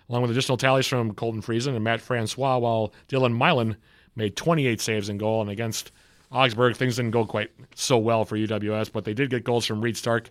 [0.09, 3.77] Along with additional tallies from Colton Friesen and Matt Francois, while Dylan Milan
[4.15, 5.41] made 28 saves in goal.
[5.41, 5.91] And against
[6.31, 9.81] Augsburg, things didn't go quite so well for UWS, but they did get goals from
[9.81, 10.29] Reed Stark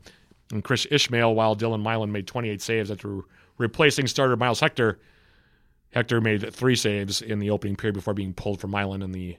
[0.53, 3.21] and Chris Ishmael, while Dylan Milan made 28 saves after
[3.59, 4.99] replacing starter Miles Hector.
[5.93, 9.37] Hector made three saves in the opening period before being pulled for Milan in the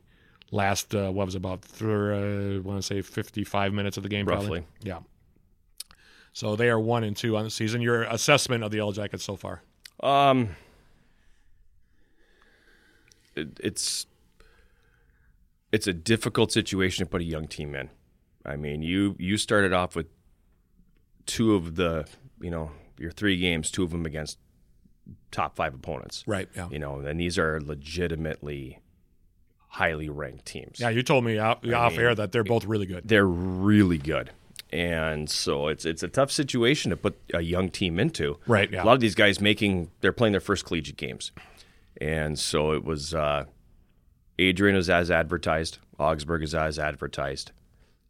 [0.52, 4.10] last, uh, what was it, about, uh, I want to say 55 minutes of the
[4.10, 4.60] game, probably.
[4.60, 4.66] Roughly.
[4.84, 5.00] Yeah.
[6.34, 7.82] So they are one and two on the season.
[7.82, 9.62] Your assessment of the Yellow Jackets so far?
[10.02, 10.50] Um,
[13.36, 14.06] it, it's
[15.72, 17.90] it's a difficult situation to put a young team in.
[18.46, 20.08] I mean, you you started off with
[21.26, 22.08] two of the
[22.42, 24.38] you know your three games, two of them against
[25.32, 26.24] top five opponents.
[26.28, 26.50] Right.
[26.56, 26.70] Yeah.
[26.70, 28.80] You know, and these are legitimately
[29.68, 30.80] highly ranked teams.
[30.80, 33.08] Yeah, you told me off, off mean, air that they're both really good.
[33.08, 34.32] They're really good.
[34.72, 38.38] And so it's it's a tough situation to put a young team into.
[38.46, 38.84] Right, yeah.
[38.84, 41.32] A lot of these guys making they're playing their first collegiate games.
[42.00, 43.46] And so it was uh,
[44.40, 47.52] Adrian is as advertised, Augsburg is as advertised.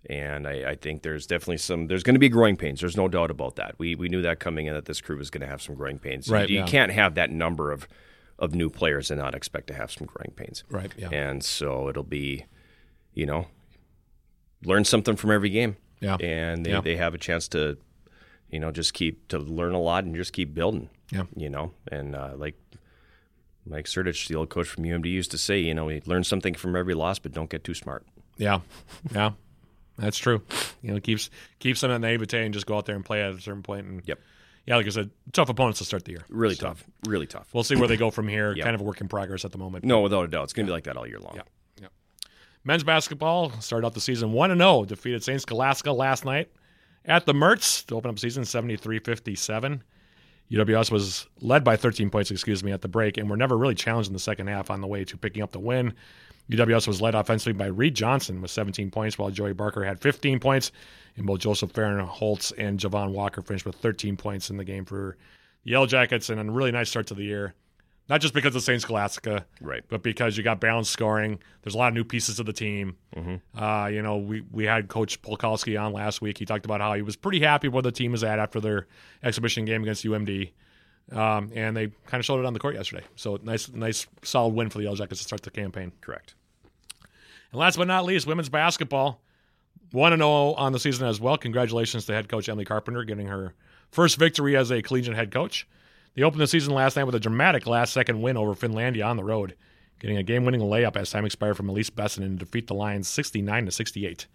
[0.09, 2.79] And I, I think there's definitely some there's going to be growing pains.
[2.79, 3.75] There's no doubt about that.
[3.77, 5.99] We we knew that coming in that this crew was going to have some growing
[5.99, 6.29] pains.
[6.29, 7.87] Right, You, you can't have that number of
[8.37, 10.63] of new players and not expect to have some growing pains.
[10.69, 10.91] Right.
[10.97, 11.09] Yeah.
[11.11, 12.45] And so it'll be,
[13.13, 13.47] you know,
[14.63, 15.75] learn something from every game.
[15.99, 16.15] Yeah.
[16.21, 16.79] And they, Yeah.
[16.81, 17.77] they have a chance to,
[18.49, 20.89] you know, just keep to learn a lot and just keep building.
[21.11, 21.23] Yeah.
[21.35, 22.55] You know, and uh, like
[23.65, 26.53] Mike Sertich, the old coach from UMD, used to say, you know, we learn something
[26.55, 28.05] from every loss, but don't get too smart.
[28.37, 28.61] Yeah.
[29.13, 29.31] Yeah.
[29.97, 30.41] That's true.
[30.81, 33.31] You know, keeps keeps them at naivete and just go out there and play at
[33.33, 33.85] a certain point.
[33.85, 34.19] And Yep.
[34.65, 36.21] yeah, like I said, tough opponents to start the year.
[36.29, 36.83] Really tough.
[37.05, 37.49] Really tough.
[37.53, 38.53] We'll see where they go from here.
[38.55, 38.63] Yeah.
[38.63, 39.83] Kind of a work in progress at the moment.
[39.83, 40.45] No, without a doubt.
[40.45, 41.33] It's going to be like that all year long.
[41.35, 41.41] Yeah.
[41.81, 41.87] Yeah.
[42.63, 45.41] Men's basketball started out the season 1 0, defeated St.
[45.41, 46.49] Scholastica last night
[47.03, 49.83] at the Mertz to open up season 73 57.
[50.51, 53.75] UWS was led by 13 points, excuse me, at the break, and were never really
[53.75, 55.93] challenged in the second half on the way to picking up the win.
[56.49, 60.39] UWS was led offensively by Reed Johnson with 17 points, while Joey Barker had 15
[60.39, 60.71] points,
[61.15, 64.85] and both Joseph Farron Holtz and Javon Walker finished with 13 points in the game
[64.85, 65.17] for
[65.63, 67.53] the Yellow Jackets, and a really nice start to the year.
[68.09, 68.81] Not just because of St.
[68.81, 69.83] Scholastica, Right.
[69.87, 71.39] but because you got balanced scoring.
[71.61, 72.97] There's a lot of new pieces to the team.
[73.55, 76.39] Uh, you know, we, we had Coach Polkowski on last week.
[76.39, 78.87] He talked about how he was pretty happy where the team is at after their
[79.21, 80.51] exhibition game against UMD.
[81.11, 83.03] Um, and they kind of showed it on the court yesterday.
[83.15, 85.91] So nice, nice, solid win for the Yellow Jackets to start the campaign.
[86.01, 86.33] Correct.
[87.51, 89.21] And last but not least, women's basketball.
[89.91, 91.35] 1 and 0 on the season as well.
[91.37, 93.53] Congratulations to head coach Emily Carpenter getting her
[93.91, 95.67] first victory as a collegiate head coach.
[96.15, 99.17] They opened the season last night with a dramatic last second win over Finlandia on
[99.17, 99.55] the road,
[99.99, 103.07] getting a game winning layup as time expired from Elise Bessinen to defeat the Lions
[103.07, 104.27] 69 to 68.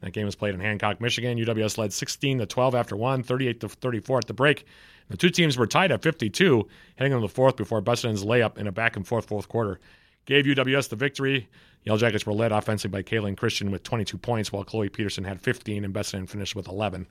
[0.00, 1.38] That game was played in Hancock, Michigan.
[1.38, 4.64] UWS led 16 to 12 after one, 38 to 34 at the break.
[5.08, 6.66] The two teams were tied at 52,
[6.96, 9.80] heading into the fourth before Bessinen's layup in a back and forth fourth quarter
[10.26, 11.48] gave UWS the victory.
[11.84, 15.40] Yellow Jackets were led offensively by Kaylin Christian with 22 points, while Chloe Peterson had
[15.40, 17.06] 15, and Bessinen finished with 11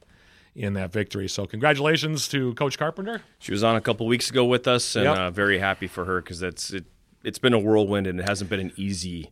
[0.56, 1.28] in that victory.
[1.30, 3.22] So, congratulations to Coach Carpenter.
[3.40, 5.18] She was on a couple weeks ago with us, and Yep.
[5.18, 6.86] uh, very happy for her because that's it.
[7.24, 9.30] It's been a whirlwind, and it hasn't been an easy,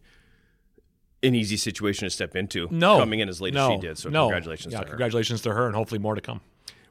[1.24, 2.68] an easy situation to step into.
[2.72, 3.98] No, coming in as late no, as she did.
[3.98, 4.26] So no.
[4.26, 4.90] congratulations Yeah, to her.
[4.92, 6.42] congratulations to her, and hopefully more to come.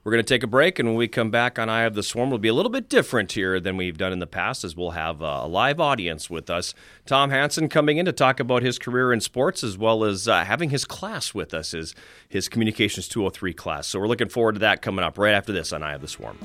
[0.07, 2.03] We're going to take a break, and when we come back on Eye of the
[2.05, 4.77] Swarm, we'll be a little bit different here than we've done in the past, as
[4.77, 6.75] we'll have uh, a live audience with us.
[7.07, 10.45] Tom Hansen coming in to talk about his career in sports, as well as uh,
[10.45, 11.93] having his class with us, his,
[12.29, 13.89] his Communications 203 class.
[13.89, 16.07] So we're looking forward to that coming up right after this on Eye of the
[16.07, 16.39] Swarm.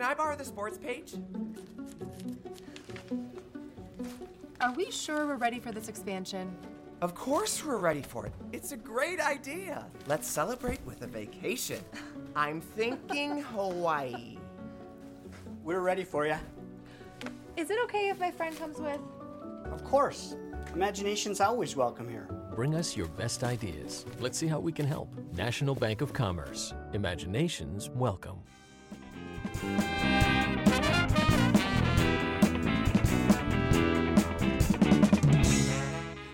[0.00, 1.12] Can I borrow the sports page?
[4.58, 6.56] Are we sure we're ready for this expansion?
[7.02, 8.32] Of course we're ready for it.
[8.50, 9.84] It's a great idea.
[10.06, 11.80] Let's celebrate with a vacation.
[12.34, 14.38] I'm thinking Hawaii.
[15.64, 16.36] We're ready for you.
[17.58, 19.00] Is it okay if my friend comes with?
[19.70, 20.34] Of course.
[20.72, 22.26] Imagination's always welcome here.
[22.54, 24.06] Bring us your best ideas.
[24.18, 25.14] Let's see how we can help.
[25.34, 26.72] National Bank of Commerce.
[26.94, 28.38] Imaginations welcome.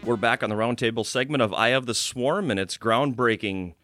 [0.04, 3.74] We're back on the roundtable segment of Eye of the Swarm, and it's groundbreaking,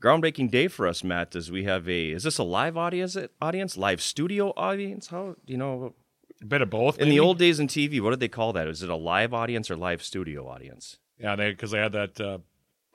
[0.00, 1.36] groundbreaking day for us, Matt.
[1.36, 3.16] As we have a, is this a live audience?
[3.40, 5.06] Audience, live studio audience?
[5.06, 5.94] How you know?
[6.42, 6.98] A bit of both.
[6.98, 8.66] In the old days in TV, what did they call that?
[8.66, 10.98] Is it a live audience or live studio audience?
[11.20, 12.20] yeah, they because they had that.
[12.20, 12.38] Uh,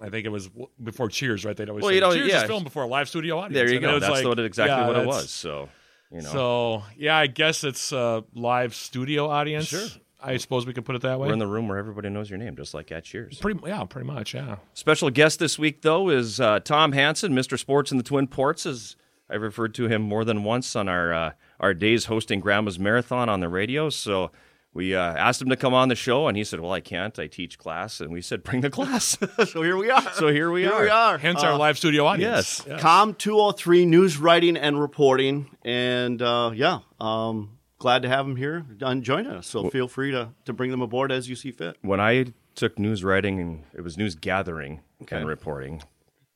[0.02, 0.50] I think it was
[0.84, 1.56] before Cheers, right?
[1.56, 2.42] They'd always Well, say, you know, Cheers yeah.
[2.42, 3.54] is filmed before a live studio audience.
[3.54, 4.00] There you And go.
[4.00, 5.30] That's like- what it, exactly yeah, what it was.
[5.30, 5.70] So
[6.13, 9.67] you know, So yeah, I guess it's a live studio audience.
[9.67, 9.88] Sure.
[10.26, 11.28] I suppose we could put it that way.
[11.28, 13.39] we're in the room where everybody knows your name, just like at Cheers.
[13.39, 14.56] pretty yeah, pretty much yeah.
[14.73, 17.60] Special guest this week, though, is uh, Tom Hansen, Mr.
[17.60, 18.95] Sports in the Twin Ports, as
[19.30, 23.28] I've referred to him more than once on our uh, our days hosting Grandma's Marathon
[23.28, 23.89] on the radio.
[23.89, 24.32] So
[24.74, 27.18] we uh, asked him to come on the show, and he said, "Well, I can't.
[27.20, 29.18] I teach class." And we said, "Bring the class."
[29.50, 30.14] so here we are.
[30.14, 30.82] so here we here are.
[30.84, 31.18] we are.
[31.18, 32.64] Hence Uh, our live studio audience.
[32.68, 32.82] yes.
[32.82, 38.66] Com 203 news writing and reporting, and uh, yeah, um, glad to have him here
[38.82, 39.48] and join us.
[39.48, 41.78] So feel free to to bring them aboard as you see fit.
[41.82, 45.18] When I took news writing, and it was news gathering Okay.
[45.18, 45.82] and reporting.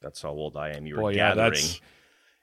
[0.02, 0.86] That's how old I am.
[0.86, 1.52] You were Boy, yeah, gathering.
[1.54, 1.82] that's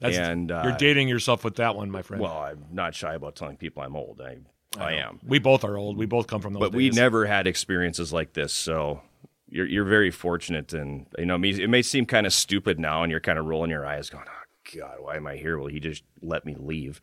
[0.00, 2.20] that's And, uh, you're dating yourself with that one, my friend.
[2.22, 4.20] well, I'm not shy about telling people I'm old.
[4.20, 4.38] I
[4.78, 5.20] I am.
[5.26, 5.96] we both are old.
[5.96, 6.60] We both come from those.
[6.60, 9.00] but we never had experiences like this so
[9.48, 13.02] you're, you're very fortunate and you know me it may seem kind of stupid now
[13.02, 15.68] and you're kind of rolling your eyes going oh god why am i here well
[15.68, 17.00] he just let me leave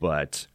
[0.00, 0.46] but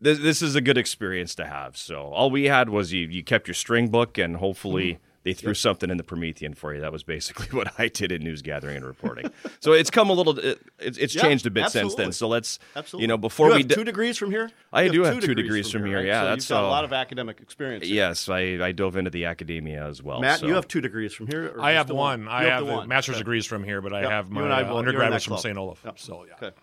[0.00, 3.22] this, this is a good experience to have so all we had was you, you
[3.22, 5.04] kept your string book and hopefully Mm-hmm.
[5.22, 6.80] They threw something in the Promethean for you.
[6.80, 9.30] That was basically what I did in news gathering and reporting.
[9.60, 12.12] so it's come a little, it, it's, it's Yeah, changed a bit since then.
[12.12, 13.02] So let's, Absolutely.
[13.04, 14.50] you know, before you we d- two degrees from here.
[14.72, 16.06] I You do have two degrees from here, right?
[16.06, 17.84] yeah, so that's you've got a lot of academic experience.
[17.86, 17.94] here.
[17.96, 20.20] yes, I, I dove into the academia as well.
[20.20, 20.46] Matt, so.
[20.46, 21.52] you have two degrees from here.
[21.54, 22.26] or I have one.
[22.26, 22.88] I You have the the one.
[22.88, 23.20] master's Okay.
[23.20, 24.10] degrees from here, but I Yep.
[24.10, 25.42] have You my and I uh, both- undergrad was from club.
[25.42, 25.58] St.
[25.58, 25.82] Olaf.
[25.84, 25.98] Yep.
[25.98, 26.34] So yeah.
[26.48, 26.56] Okay.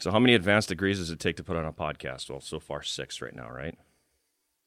[0.00, 2.28] So how many advanced degrees does it take to put on a podcast?
[2.28, 3.78] Well, so far six right now, right?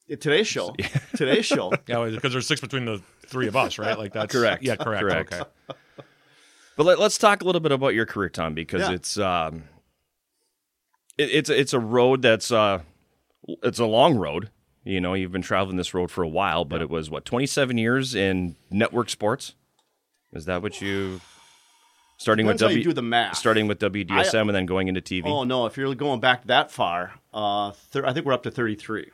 [0.19, 0.75] Today's show.
[1.15, 1.71] Today's show.
[1.87, 3.97] Yeah, because there's six between the three of us, right?
[3.97, 4.63] Like that's Correct.
[4.63, 5.01] Yeah, correct.
[5.01, 5.33] Correct.
[5.33, 5.43] Okay.
[6.77, 8.91] But let, us talk a little bit about your career, Tom, because Yeah.
[8.91, 9.63] it's um,
[11.17, 12.81] it, it's it's a road that's uh,
[13.63, 14.49] it's a long road.
[14.83, 17.77] You know, you've been traveling this road for a while, but it was what 27
[17.77, 19.55] years in network sports.
[20.31, 21.19] Is that what you
[22.17, 22.83] starting Depends with W?
[22.83, 23.35] do the math.
[23.37, 25.23] Starting with WDSM and then going into TV.
[25.25, 25.65] Oh no!
[25.65, 29.09] If you're going back that far, uh, thir- I think we're up to 33.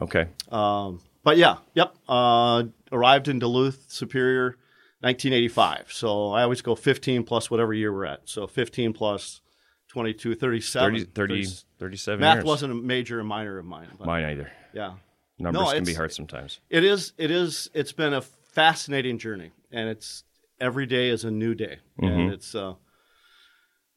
[0.00, 1.94] Okay, Um, but yeah, yep.
[2.08, 4.56] Uh, arrived in Duluth, Superior,
[5.00, 5.92] 1985.
[5.92, 8.20] So I always go 15 plus whatever year we're at.
[8.24, 9.40] So 15 plus
[9.88, 10.92] 22, 37.
[10.92, 11.46] 30, 30
[11.78, 12.44] 37 Math years.
[12.44, 13.88] wasn't a major or minor of mine.
[13.98, 14.50] Mine either.
[14.72, 14.94] Yeah.
[15.38, 16.60] Numbers No, can be hard sometimes.
[16.68, 17.12] It is.
[17.18, 17.70] It is.
[17.74, 20.24] It's been a fascinating journey, and it's
[20.60, 22.74] every day is a new day, and it's uh,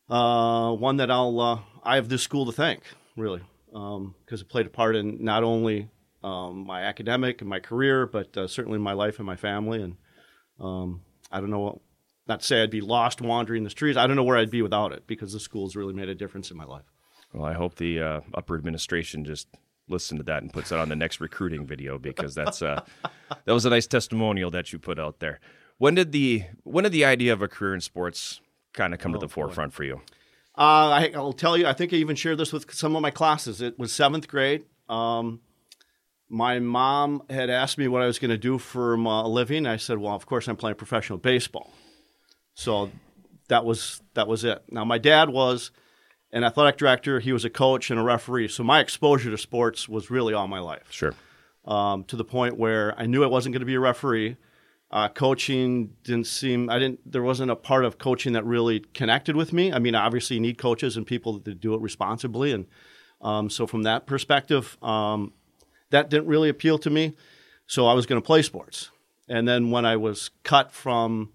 [0.09, 1.39] uh, one that I'll.
[1.39, 2.83] Uh, I have this school to thank,
[3.17, 3.41] really,
[3.73, 5.89] because it played a part in not only
[6.23, 9.81] um, my academic and my career, but uh, certainly my life and my family.
[9.81, 9.97] And
[10.59, 11.79] um, I don't know what.
[12.25, 13.97] Not to say I'd be lost wandering the streets.
[13.97, 16.51] I don't know where I'd be without it because the school's really made a difference
[16.51, 16.85] in my life.
[17.33, 19.49] Well, I hope the uh, upper administration just
[19.89, 22.81] listened to that and puts it on the next recruiting video because that's uh,
[23.45, 25.41] that was a nice testimonial that you put out there.
[25.79, 28.39] When did the when did the idea of a career in sports
[28.71, 30.01] kind of come to the forefront for you?
[30.55, 33.09] Uh, I, I'll tell you, I think I even shared this with some of my
[33.11, 33.61] classes.
[33.61, 34.63] It was seventh grade.
[34.87, 35.41] Um,
[36.29, 39.65] my mom had asked me what I was going to do for my- a living.
[39.65, 41.73] I said, "Well, of course, I'm playing professional baseball."
[42.53, 42.91] So
[43.47, 44.63] that was that was it.
[44.69, 45.71] Now, my dad was
[46.31, 47.19] an athletic director.
[47.19, 48.47] He was a coach and a referee.
[48.47, 51.13] So my exposure to sports was really all my life Sure.
[51.65, 54.37] um, to the point where I knew I wasn't going to be a referee.
[54.93, 59.35] Uh, coaching didn't seem I didn't there wasn't a part of coaching that really connected
[59.35, 59.73] with me.
[59.73, 62.67] I mean, obviously you need coaches and people that do it responsibly, and
[63.19, 65.33] um, so from that perspective, um,
[65.89, 67.15] that didn't really appeal to me.
[67.65, 68.91] So I was going to play sports,
[69.27, 71.31] and then when I was cut from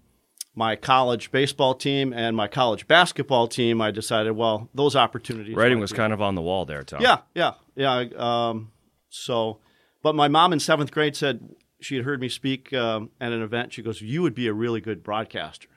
[0.55, 5.57] my college baseball team and my college basketball team, I decided, well, those opportunities.
[5.57, 7.01] Writing was kind of on the wall there, Tom.
[7.01, 8.05] yeah, yeah, yeah.
[8.15, 8.71] Um,
[9.09, 9.59] so,
[10.01, 11.41] but my mom in seventh grade said
[11.81, 13.73] she had heard me speak um, at an event.
[13.73, 15.69] She goes, "You would be a really good broadcaster."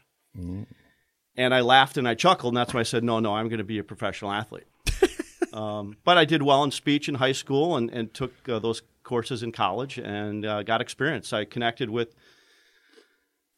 [1.36, 3.58] And I laughed and I chuckled, and that's when I said, "No, no, I'm going
[3.58, 4.64] to be a professional athlete."
[5.52, 8.80] Um, but I did well in speech in high school and, and took uh, those
[9.04, 11.32] courses in college and uh, got experience.
[11.32, 12.14] I connected with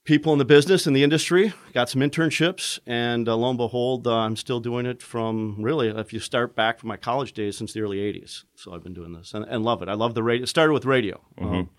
[0.04, 4.06] people in the business and the industry, got some internships, and uh, lo and behold,
[4.06, 7.56] uh, I'm still doing it from really, if you start back from my college days,
[7.56, 8.44] since the early 80s.
[8.56, 9.88] So I've been doing this and, and love it.
[9.88, 10.42] I love the radio.
[10.42, 11.20] It started with radio.
[11.38, 11.70] Um,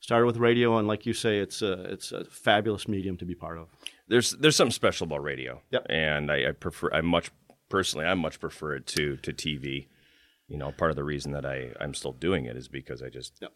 [0.00, 3.34] started with radio, and like you say, it's a, it's a fabulous medium to be
[3.34, 3.68] part of.
[4.08, 5.60] there's there's something special about radio.
[5.70, 5.86] Yep.
[5.90, 7.30] And I, I prefer I much
[7.68, 9.86] personally I much prefer it to to TV.
[10.48, 13.08] You know, part of the reason that I I'm still doing it is because I
[13.10, 13.52] just Yep.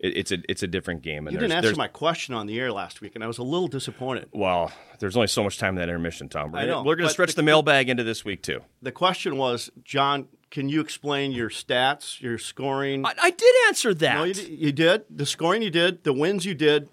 [0.00, 1.26] it, it's a it's a different game.
[1.28, 3.38] And You didn't answer there's, my question on the air last week, and I was
[3.38, 4.28] a little disappointed.
[4.32, 6.50] well, there's only so much time in that intermission, Tom.
[6.50, 8.62] We're I gonna, know, we're going to stretch the- the mailbag into this week too.
[8.80, 13.06] The question was, John, can you explain your stats, your scoring?
[13.06, 14.14] I, I did answer that.
[14.14, 15.04] No, you, you did.
[15.08, 16.90] The scoring you did, the wins you did.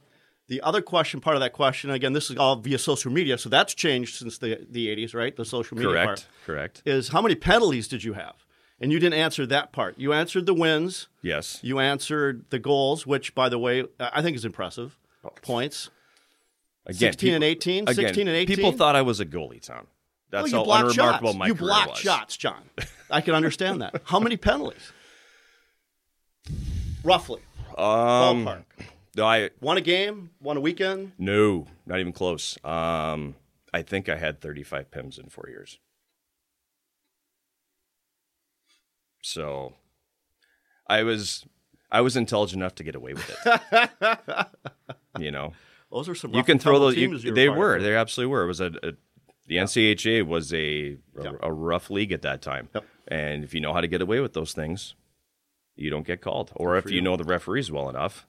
[0.47, 3.49] The other question, part of that question, again, this is all via social media, so
[3.49, 5.35] that's changed since the, the 80s, right?
[5.35, 6.07] The social media correct.
[6.07, 6.27] part.
[6.45, 6.81] Correct.
[6.85, 8.33] Is how many penalties did you have?
[8.79, 9.99] And you didn't answer that part.
[9.99, 11.09] You answered the wins.
[11.21, 11.59] Yes.
[11.61, 14.97] You answered the goals, which, by the way, I think is impressive.
[15.23, 15.31] Oh.
[15.41, 15.89] Points.
[16.85, 17.83] Again, 16 and people- 18?
[17.83, 18.55] Again, 16 and 18?
[18.55, 19.85] People thought I was a goalie, Tom.
[20.31, 21.39] That's well, you how blocked unremarkable shots.
[21.39, 21.99] my you career blocked was.
[21.99, 22.61] shots, John.
[23.11, 24.01] I can understand that.
[24.05, 24.91] How many penalties?
[27.03, 27.41] Roughly.
[27.77, 28.63] Um, Ballpark.
[29.15, 31.13] no, I One a game, one a weekend.
[31.17, 32.57] no, not even close.
[32.63, 33.35] Um,
[33.73, 35.79] I think I had 35 pims in four years.
[39.21, 39.73] So,
[40.87, 41.45] I was
[41.91, 44.47] I was intelligent enough to get away with it.
[45.19, 45.53] you know,
[45.91, 46.33] Those are some.
[46.33, 46.95] you can throw those.
[46.95, 47.57] You, they part of.
[47.57, 47.81] were.
[47.81, 48.43] They absolutely were.
[48.43, 48.93] It was a, a
[49.49, 51.39] the NCHA was a a, Yep.
[51.41, 52.69] a rough league at that time.
[52.73, 52.85] Yep.
[53.09, 54.95] And if you know how to get away with those things,
[55.75, 56.51] you don't get called.
[56.55, 58.25] Or if you know the referees well enough,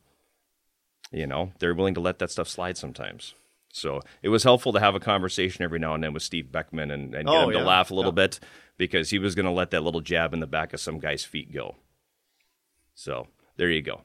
[1.12, 3.34] you know they're willing to let that stuff slide sometimes.
[3.72, 6.90] So it was helpful to have a conversation every now and then with Steve Beckman
[6.90, 7.64] and, and get Oh, him to yeah.
[7.64, 8.26] laugh a little Yeah.
[8.26, 8.40] bit
[8.78, 11.24] because he was going to let that little jab in the back of some guy's
[11.24, 11.76] feet go.
[12.94, 14.02] So there you go.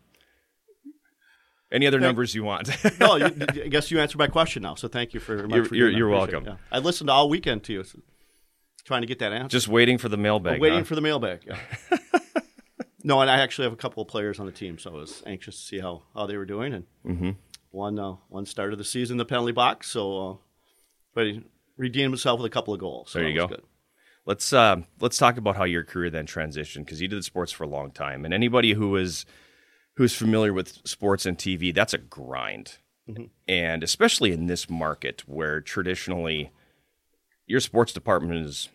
[1.71, 2.69] Any other numbers you want?
[2.99, 4.75] no, you, I guess you answered my question now.
[4.75, 5.47] So thank you for.
[5.47, 6.45] much You're- for you're- you're welcome.
[6.45, 6.55] yeah.
[6.71, 7.99] I listened all weekend to you, so
[8.85, 9.49] trying to get that answer.
[9.49, 10.61] Just waiting for the mailbag.
[10.61, 10.85] waiting huh?
[10.85, 11.41] for the mailbag.
[11.45, 11.57] Yeah.
[13.03, 15.23] no, and I actually have a couple of players on the team, so I was
[15.25, 16.73] anxious to see how, how they were doing.
[16.73, 17.29] And Mm-hmm.
[17.71, 20.35] one uh, one started the season in the penalty box, so uh,
[21.13, 21.43] but he
[21.77, 23.11] redeemed himself with a couple of goals.
[23.11, 23.47] So There you go.
[23.47, 23.63] Good.
[24.25, 27.51] Let's uh, let's talk about how your career then transitioned because you did the sports
[27.51, 29.25] for a long time, and anybody who is
[29.95, 32.77] who's familiar with sports and TV, that's a grind,
[33.09, 33.25] mm-hmm.
[33.47, 36.51] and especially in this market where traditionally
[37.47, 38.69] your sports department is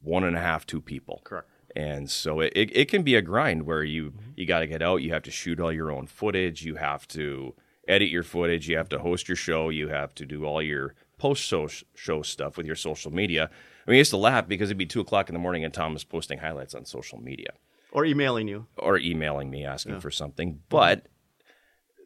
[0.00, 1.48] one and a half, two people, Correct.
[1.74, 4.30] and so it, it, it can be a grind where you mm-hmm.
[4.36, 7.08] you got to get out, you have to shoot all your own footage, you have
[7.08, 7.54] to
[7.86, 10.94] edit your footage, you have to host your show, you have to do all your
[11.16, 13.50] post show show stuff with your social media.
[13.86, 15.72] I mean, I used to laugh because it'd be two o'clock in the morning and
[15.72, 17.54] Tom was posting highlights on social media
[17.92, 18.66] Or emailing you.
[18.76, 21.06] or emailing me asking for something, but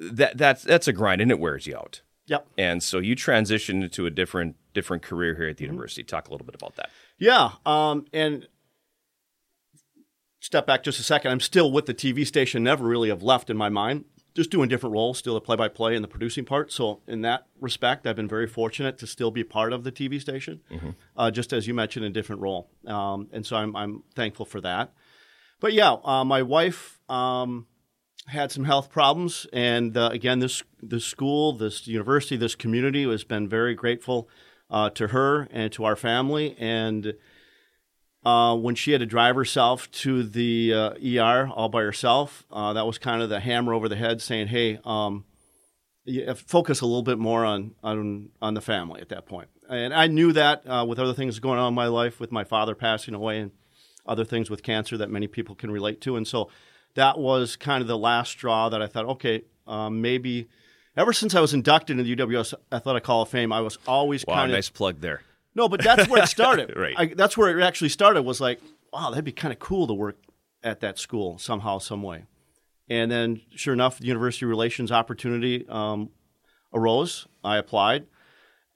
[0.00, 2.02] that that's that's a grind and it wears you out.
[2.26, 2.46] Yep.
[2.56, 6.04] And so you transitioned into a different different career here at the university.
[6.04, 6.90] Talk a little bit about that.
[7.18, 8.46] Yeah, um, and
[10.40, 11.30] step back just a second.
[11.30, 12.62] I'm still with the TV station.
[12.62, 14.04] Never really have left in my mind.
[14.34, 16.72] Just doing different roles, still the play-by-play and the producing part.
[16.72, 20.18] So in that respect, I've been very fortunate to still be part of the TV
[20.18, 20.62] station,
[21.18, 22.70] uh, just as you mentioned, a different role.
[22.86, 24.94] Um, and so I'm, I'm thankful for that.
[25.62, 27.68] But yeah, uh, my wife um,
[28.26, 33.22] had some health problems, and uh, again, this this school, this university, this community has
[33.22, 34.28] been very grateful
[34.68, 36.56] uh, to her and to our family.
[36.58, 37.14] And
[38.24, 42.84] uh, when she had to drive herself to the ER all by herself, uh, that
[42.84, 45.24] was kind of the hammer over the head, saying, "Hey, um,
[46.34, 50.08] focus a little bit more on on on the family at that point." And I
[50.08, 53.38] knew that with other things going on in my life, with my father passing away
[53.38, 53.52] and
[54.06, 56.48] other things with cancer that many people can relate to, and so
[56.94, 60.48] that was kind of the last straw that I thought, okay, um, maybe.
[60.94, 64.26] Ever since I was inducted into the UWS Athletic Hall of Fame, I was always
[64.26, 65.22] Wow, kind of nice plug there.
[65.54, 66.76] no, but that's where it started.
[66.76, 66.94] Right.
[66.98, 68.22] I, that's where it actually started.
[68.24, 68.60] Was like,
[68.92, 70.18] wow, that'd be kind of cool to work
[70.62, 72.24] at that school somehow, some way.
[72.90, 76.10] And then, sure enough, the university relations opportunity um,
[76.74, 77.26] arose.
[77.42, 78.04] I applied.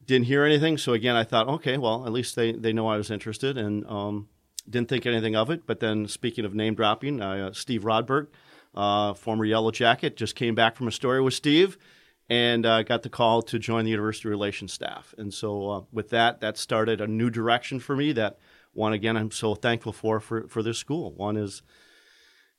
[0.06, 0.78] Didn't hear anything.
[0.78, 3.84] So again, I thought, okay, well, at least they, they know I was interested, and
[3.86, 4.28] um,
[4.68, 5.66] didn't think anything of it.
[5.66, 8.28] But then, speaking of name dropping, uh, Steve Rodberg,
[8.74, 11.78] uh, former Yellow Jacket, just came back from a story with Steve
[12.28, 15.14] and uh, got the call to join the university relations staff.
[15.16, 18.12] And so, uh, with that, that started a new direction for me.
[18.12, 18.38] That
[18.72, 21.12] one again, I'm so thankful for for for this school.
[21.12, 21.62] One is,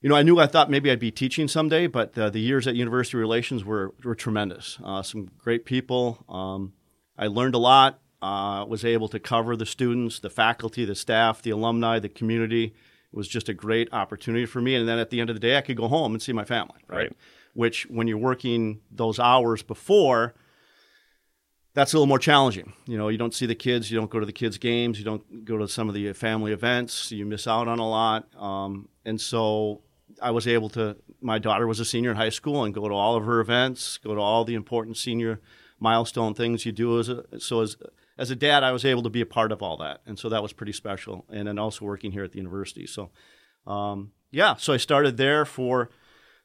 [0.01, 2.67] you know, I knew I thought maybe I'd be teaching someday, but uh, the years
[2.67, 4.79] at university relations were were tremendous.
[4.83, 6.23] Uh, some great people.
[6.27, 6.73] Um,
[7.17, 7.99] I learned a lot.
[8.19, 12.73] Uh, was able to cover the students, the faculty, the staff, the alumni, the community,
[13.13, 14.75] It was just a great opportunity for me.
[14.75, 16.43] And then at the end of the day, I could go home and see my
[16.43, 16.97] family, right?
[16.97, 17.13] Right.
[17.53, 20.33] Which, when you're working those hours before,
[21.73, 22.73] that's a little more challenging.
[22.87, 25.05] You know, you don't see the kids, you don't go to the kids' games, you
[25.05, 28.27] don't go to some of the family events, you miss out on a lot.
[28.35, 29.81] Um, and so
[30.21, 30.97] I was able to.
[31.21, 33.97] My daughter was a senior in high school and go to all of her events,
[33.99, 35.39] go to all the important senior
[35.79, 37.39] milestone things you do as a.
[37.39, 37.77] So as
[38.17, 40.29] as a dad, I was able to be a part of all that, and so
[40.29, 41.25] that was pretty special.
[41.29, 42.87] And then also working here at the university.
[42.87, 43.11] So,
[43.65, 45.89] um, yeah, so I started there for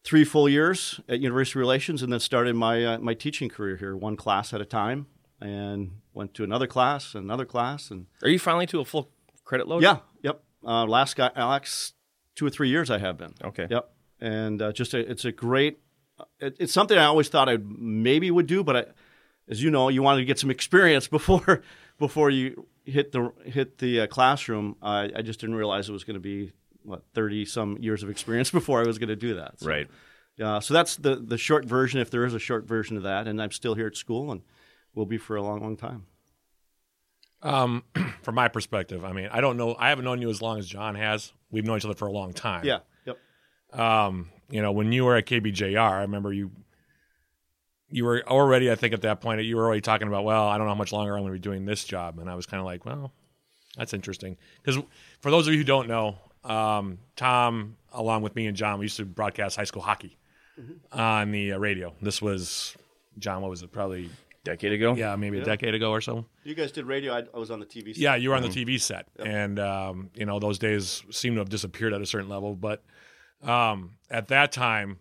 [0.05, 3.97] three full years at University Relations, and then started my uh, my teaching career here,
[3.97, 5.07] one class at a time,
[5.41, 9.11] and went to another class, another class, and Are you finally to a full
[9.45, 9.83] credit load?
[9.83, 10.43] yeah, yep.
[10.64, 11.95] Uh, last guy, Alex,
[12.35, 13.35] two or three years I have been.
[13.43, 13.66] Okay.
[13.68, 13.91] Yep.
[14.20, 15.79] And uh, just a, it's a great.
[16.39, 18.85] It, it's something I always thought I maybe would do, but I,
[19.53, 21.62] as you know, you wanted to get some experience before
[21.98, 24.76] before you hit the hit the uh, classroom.
[24.82, 28.11] I I just didn't realize it was going to be what thirty some years of
[28.11, 29.61] experience before I was going to do that.
[29.61, 29.88] So, Right.
[30.42, 33.28] Uh, so that's the the short version, if there is a short version of that.
[33.28, 34.40] And I'm still here at school, and
[34.94, 36.07] will be for a long, long time.
[37.42, 37.84] Um,
[38.22, 39.76] from my perspective, I mean, I don't know.
[39.78, 41.32] I haven't known you as long as John has.
[41.50, 42.64] We've known each other for a long time.
[42.64, 42.78] Yeah.
[43.05, 43.78] Yep.
[43.78, 46.50] Um, you know, when you were at KBJR, I remember you.
[47.93, 50.57] You were already, I think, at that point, you were already talking about, well, I
[50.59, 52.47] don't know how much longer I'm going to be doing this job, and I was
[52.47, 53.12] kind of like, well,
[53.76, 54.36] that's interesting.
[54.62, 54.82] Because
[55.20, 58.86] for those of you who don't know, um, Tom, along with me and John, we
[58.86, 60.16] used to broadcast high school hockey
[60.93, 61.95] on the uh, radio.
[62.03, 62.76] This was
[63.18, 63.43] John.
[63.43, 63.72] What was it?
[63.72, 64.11] Probably
[64.45, 64.95] Decade ago.
[64.95, 66.26] yeah, maybe a decade ago or so.
[66.43, 67.14] You guys did radio.
[67.14, 67.95] I, I was on the TV.
[67.95, 67.99] Set.
[67.99, 71.40] Yeah, you were on the TV set, and um, you know those days seem to
[71.40, 72.57] have disappeared at a certain level.
[72.57, 72.82] But
[73.45, 74.99] um, at that time,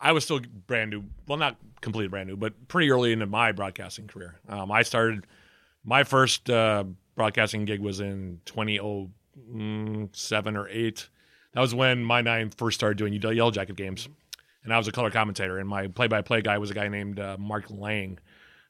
[0.00, 1.04] I was still brand new.
[1.26, 4.38] Well, not completely brand new, but pretty early into my broadcasting career.
[4.48, 5.26] Um, I started
[5.84, 6.84] my first uh,
[7.14, 11.08] broadcasting gig was in 2007 or eight.
[11.54, 14.08] That was when my nine first started doing Yellow Jacket games,
[14.62, 15.58] and I was a color commentator.
[15.58, 18.18] And my play-by-play guy was a guy named uh, Mark Lang,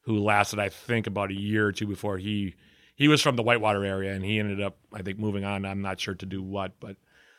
[0.02, 2.54] who lasted I think about a year or two before he
[2.94, 5.64] he was from the Whitewater area and he ended up I think moving on.
[5.64, 6.96] I'm not sure to do what, but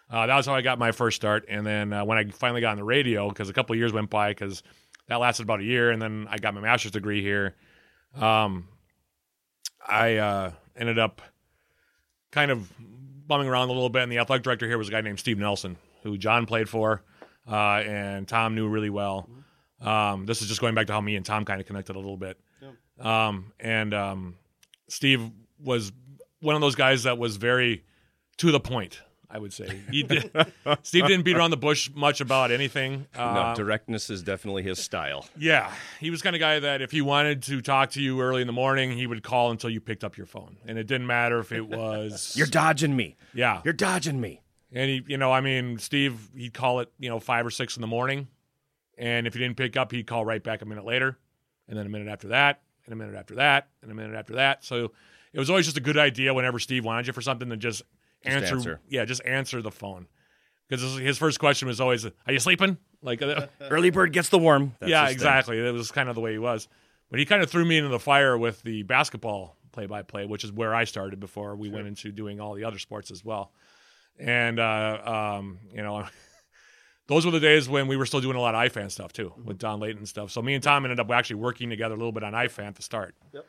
[0.10, 1.45] uh, that was how I got my first start.
[1.49, 3.91] And then uh, when I finally got on the radio, because a couple of years
[3.91, 4.64] went by, because
[5.08, 7.55] that lasted about a year, and then I got my master's degree here.
[8.16, 8.68] Um,
[9.86, 11.22] I uh, ended up
[12.32, 12.72] kind of
[13.28, 15.38] bumming around a little bit, and the athletic director here was a guy named Steve
[15.38, 17.03] Nelson, who John played for,
[17.49, 19.30] uh, and Tom knew really well.
[19.82, 21.99] Um, this is just going back to how me and Tom kind of connected a
[21.99, 22.39] little bit.
[22.99, 24.36] Um, and um,
[24.89, 25.30] Steve
[25.60, 25.91] was
[26.39, 27.84] one of those guys that was very
[28.38, 29.01] to the point.
[29.30, 30.32] I would say he did.
[30.84, 33.07] Steve didn't beat around the bush much about anything.
[33.15, 35.28] No, Uh, directness is definitely his style.
[35.38, 38.39] yeah, he was kind of guy that if he wanted to talk to you early
[38.41, 41.07] in the morning, he would call until you picked up your phone, and it didn't
[41.07, 43.17] matter if it was You're dodging me.
[43.34, 44.41] yeah, You're dodging me.
[44.71, 47.75] and he, you know, I mean, Steve, he'd call it, you know, five or six
[47.75, 48.30] in the morning,
[48.97, 51.17] and if he didn't pick up, he'd call right back a minute later,
[51.67, 54.36] and then a minute after that, and a minute after that, and a minute after
[54.36, 54.63] that.
[54.63, 54.93] So
[55.34, 57.82] it was always just a good idea whenever Steve wanted you for something to just,
[58.24, 58.80] answer, answer.
[58.89, 60.07] yeah, just answer the phone,
[60.68, 64.39] because his first question was always, "Are you sleeping?" Like, uh, Early bird gets the
[64.39, 64.76] worm.
[64.80, 65.15] That's yeah, his thing.
[65.15, 65.61] exactly.
[65.61, 66.68] That was kind of the way he was.
[67.09, 70.51] But he kind of threw me into the fire with the basketball play-by-play, which is
[70.51, 73.51] where I started before we went into doing all the other sports as well.
[74.20, 76.05] And uh, um, you know,
[77.07, 79.32] those were the days when we were still doing a lot of iFan stuff too,
[79.45, 80.32] with Don Layton and stuff.
[80.32, 82.82] So me and Tom ended up actually working together a little bit on iFan to
[82.82, 83.15] start.
[83.34, 83.45] Yep.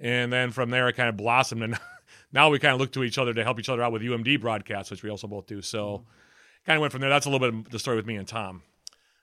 [0.00, 1.78] And then from there, it kind of blossomed, and
[2.32, 4.40] now we kind of look to each other to help each other out with UMD
[4.40, 5.62] broadcasts, which we also both do.
[5.62, 6.04] So, mm-hmm.
[6.66, 7.10] kind of went from there.
[7.10, 8.62] That's a little bit of the story with me and Tom.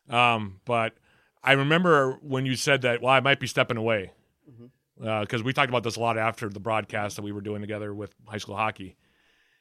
[0.09, 0.93] Um, but
[1.43, 4.11] I remember when you said that, well, I might be stepping away
[4.49, 5.07] mm-hmm.
[5.07, 7.61] uh, because we talked about this a lot after the broadcast that we were doing
[7.61, 8.95] together with high school hockey.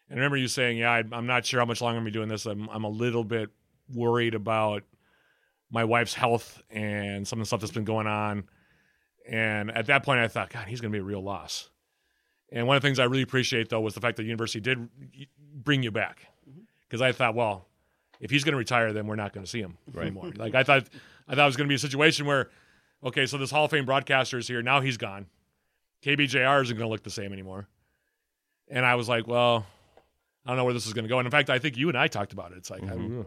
[0.08, 2.10] And I remember you saying, "Yeah, I, I'm not sure how much longer I'm gonna
[2.10, 2.46] be doing this.
[2.46, 3.50] I'm I'm a little bit
[3.94, 4.82] worried about
[5.70, 8.44] my wife's health and some of the stuff that's been going on."
[9.26, 11.70] And at that point, I thought, God, he's gonna be a real loss.
[12.54, 14.60] And one of the things I really appreciate though was the fact that the university
[14.60, 14.88] did
[15.52, 16.60] bring you back mm-hmm.
[16.88, 17.66] because I thought, well,
[18.20, 20.30] if he's going to retire, then we're not going to see him anymore.
[20.36, 20.84] Like I thought,
[21.28, 22.48] I thought it was going to be a situation where,
[23.02, 25.26] okay, so this Hall of Fame broadcaster is here now, he's gone.
[26.04, 27.66] KBJR isn't going to look the same anymore.
[28.68, 29.66] And I was like, well,
[30.46, 31.18] I don't know where this is going to go.
[31.18, 32.58] And in fact, I think you and I talked about it.
[32.58, 33.22] It's like, I- mm-hmm.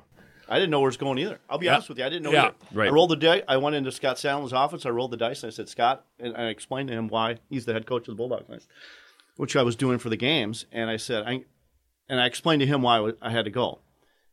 [0.50, 1.40] I didn't know where it's going either.
[1.50, 1.74] I'll be Yeah.
[1.74, 2.06] honest with you.
[2.06, 2.46] I didn't know Yeah.
[2.46, 2.56] either.
[2.72, 2.88] Right.
[2.88, 3.44] I rolled the dice.
[3.50, 4.86] I went into Scott Sandelin's office.
[4.86, 7.66] I rolled the dice and I said, Scott, and I explained to him why he's
[7.66, 8.48] the head coach of the Bulldogs,
[9.38, 10.66] which I was doing for the games.
[10.72, 11.46] And I said, I,
[12.10, 13.80] and I explained to him why I had to go,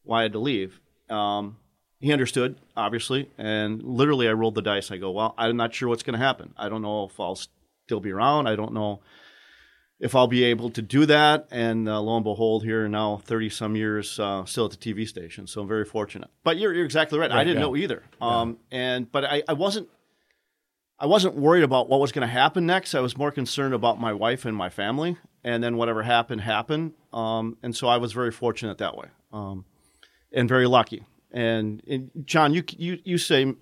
[0.02, 0.80] why I had to leave.
[1.08, 1.58] Um,
[2.00, 4.90] he understood, obviously, and literally I rolled the dice.
[4.90, 6.52] I go, well, I'm not sure what's going to happen.
[6.56, 7.38] I don't know if I'll
[7.86, 8.46] still be around.
[8.46, 9.00] I don't know
[10.00, 11.48] if I'll be able to do that.
[11.50, 15.08] And uh, lo and behold, here now, 30 some years uh, still at the TV
[15.08, 15.46] station.
[15.46, 16.30] So I'm very fortunate.
[16.42, 17.30] But you're, you're exactly right.
[17.30, 17.62] I didn't yeah.
[17.62, 18.02] know either.
[18.20, 19.88] Um, and but I, I wasn't
[20.98, 22.94] I wasn't worried about what was going to happen next.
[22.94, 26.92] I was more concerned about my wife and my family, and then whatever happened happened.
[27.12, 29.64] Um, and so I was very fortunate that way, um,
[30.32, 31.04] and very lucky.
[31.32, 33.54] And, and John, you you you say,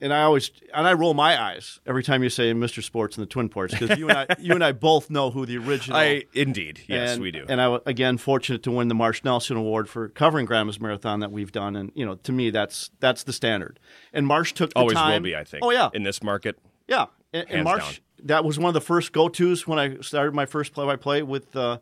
[0.00, 2.82] and I always and I roll my eyes every time you say Mr.
[2.82, 5.46] Sports and the Twin Ports because you and I you and I both know who
[5.46, 5.96] the original.
[5.96, 7.44] I indeed, yes, and, we do.
[7.48, 11.20] And I was again fortunate to win the Marsh Nelson Award for covering Grandma's Marathon
[11.20, 13.78] that we've done, and you know, to me, that's that's the standard.
[14.12, 15.12] And Marsh took the Always time.
[15.12, 15.64] will be, I think.
[15.64, 17.06] Oh yeah, in this market, yeah.
[17.32, 18.26] And, and Marsh, down.
[18.26, 20.96] that was one of the first go tos when I started my first play by
[20.96, 21.78] play with uh,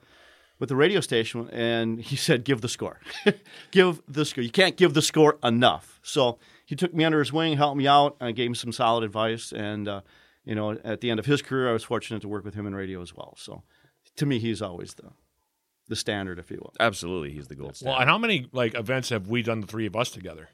[0.59, 3.01] with the radio station, and he said, "Give the score,
[3.71, 4.45] give the score.
[4.45, 6.39] You can't give the score enough." So
[6.73, 9.05] he took me under his wing, helped me out, and I gave him some solid
[9.05, 9.53] advice.
[9.53, 10.01] And uh,
[10.43, 12.67] you know, at the end of his career, I was fortunate to work with him
[12.67, 13.35] in radio as well.
[13.37, 13.63] So
[14.17, 15.11] to me, he's always the
[15.89, 16.73] the standard, if you will.
[16.81, 17.91] absolutely, he's the gold standard.
[17.93, 20.49] Well, and how many like events have we done the three of us together?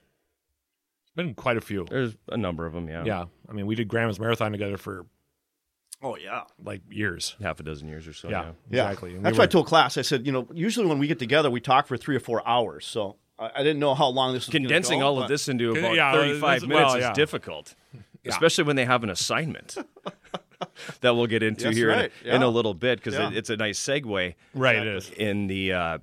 [1.04, 1.86] It's been quite a few.
[1.88, 3.04] There's a number of them, yeah.
[3.04, 5.06] Yeah, I mean, we did Grandma's Marathon together for
[6.02, 6.42] Oh yeah.
[6.62, 7.36] like years.
[7.40, 8.28] half a dozen years or so.
[8.28, 9.10] yeah, Yeah, exactly.
[9.10, 9.96] And we That's were- why I told class.
[9.96, 12.46] I said, you know, usually when we get together, we talk for three or four
[12.46, 12.84] hours.
[12.86, 15.48] So I, I didn't know how long this was gonna condensing go, all of this
[15.48, 17.12] into about Yeah, 35 minutes well, is yeah.
[17.12, 17.74] difficult,
[18.26, 19.76] especially when they have an assignment
[21.00, 23.28] that we'll get into That's here right, in, a, in a little bit because Yeah.
[23.30, 24.34] it, it's a nice segue.
[24.54, 24.76] right.
[24.76, 25.10] It is.
[25.10, 25.98] In the, uh,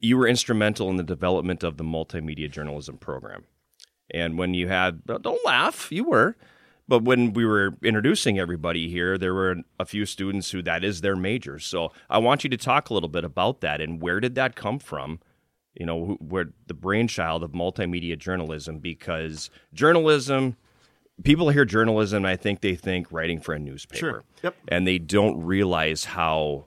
[0.00, 3.44] you were instrumental in the development of the multimedia journalism program,
[4.12, 6.36] and when you had, don't laugh, you were.
[6.88, 11.02] But when we were introducing everybody here, there were a few students who that is
[11.02, 11.60] their major.
[11.60, 14.56] So I want you to talk a little bit about that and where did that
[14.56, 15.20] come from?
[15.74, 20.56] You know, where the brainchild of multimedia journalism because journalism,
[21.22, 23.98] people hear journalism, I think they think writing for a newspaper.
[23.98, 24.24] Sure.
[24.42, 24.56] Yep.
[24.68, 26.66] And they don't realize how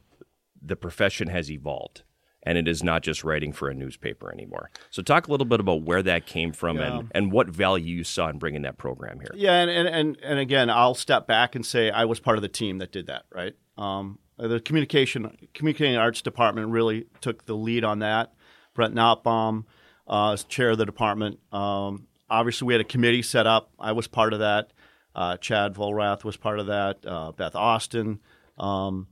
[0.62, 2.04] the profession has evolved.
[2.46, 4.70] And it is not just writing for a newspaper anymore.
[4.90, 8.04] So, talk a little bit about where that came from and, and what value you
[8.04, 9.32] saw in bringing that program here.
[9.34, 12.42] Yeah, and, and, and, and again, I'll step back and say I was part of
[12.42, 13.54] the team that did that, right?
[13.78, 18.34] Um, the communication communicating arts department really took the lead on that.
[18.74, 19.66] Brett Knopbaum,
[20.08, 21.40] uh, as chair of the department.
[21.52, 23.72] Um, obviously, we had a committee set up.
[23.80, 24.72] I was part of that.
[25.16, 27.06] Uh, Chad Volrath was part of that.
[27.06, 28.20] Uh, Beth Austin.
[28.58, 29.08] Um,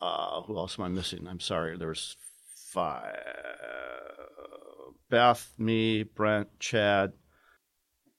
[0.00, 1.26] uh, who else am I missing?
[1.28, 1.76] I'm sorry.
[1.76, 2.16] There was
[2.72, 3.16] five.
[5.08, 7.12] Beth, me, Brent, Chad.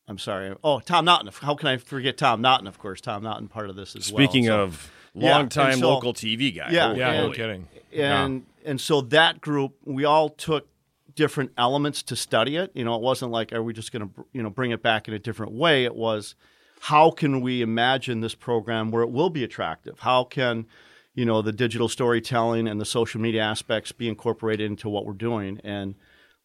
[0.08, 0.54] I'm sorry.
[0.64, 1.32] Oh, Tom Naughton.
[1.42, 2.68] How can I forget Tom Naughton?
[2.68, 4.26] Of course, Tom Naughton part of this as well.
[4.28, 6.70] Speaking So- of Yeah, longtime and so- local TV guy.
[6.72, 7.68] Yeah, holy Yeah, no kidding.
[7.96, 10.68] and and so that group, we all took
[11.16, 12.72] different elements to study it.
[12.74, 15.08] You know, it wasn't like are we just going to you know bring it back
[15.08, 15.86] in a different way.
[15.86, 16.36] It was
[16.82, 20.00] how can we imagine this program where it will be attractive?
[20.00, 20.66] How can
[21.14, 25.14] you know the digital storytelling and the social media aspects be incorporated into what we're
[25.14, 25.60] doing?
[25.64, 25.96] And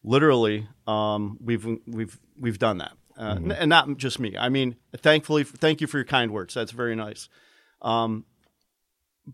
[0.03, 4.35] literally, um, we've we've we've done that, uh, n- and not just me.
[4.37, 6.53] I mean, thankfully, thank you for your kind words.
[6.53, 7.29] That's very nice.
[7.81, 8.25] Um,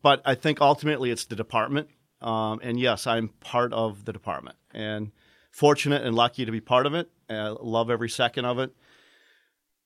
[0.01, 1.89] but I think ultimately it's the department.
[2.21, 5.11] Um, and yes, I'm part of the department and
[5.53, 7.09] fortunate and lucky to be part of it.
[7.29, 8.75] Uh, love every second of it.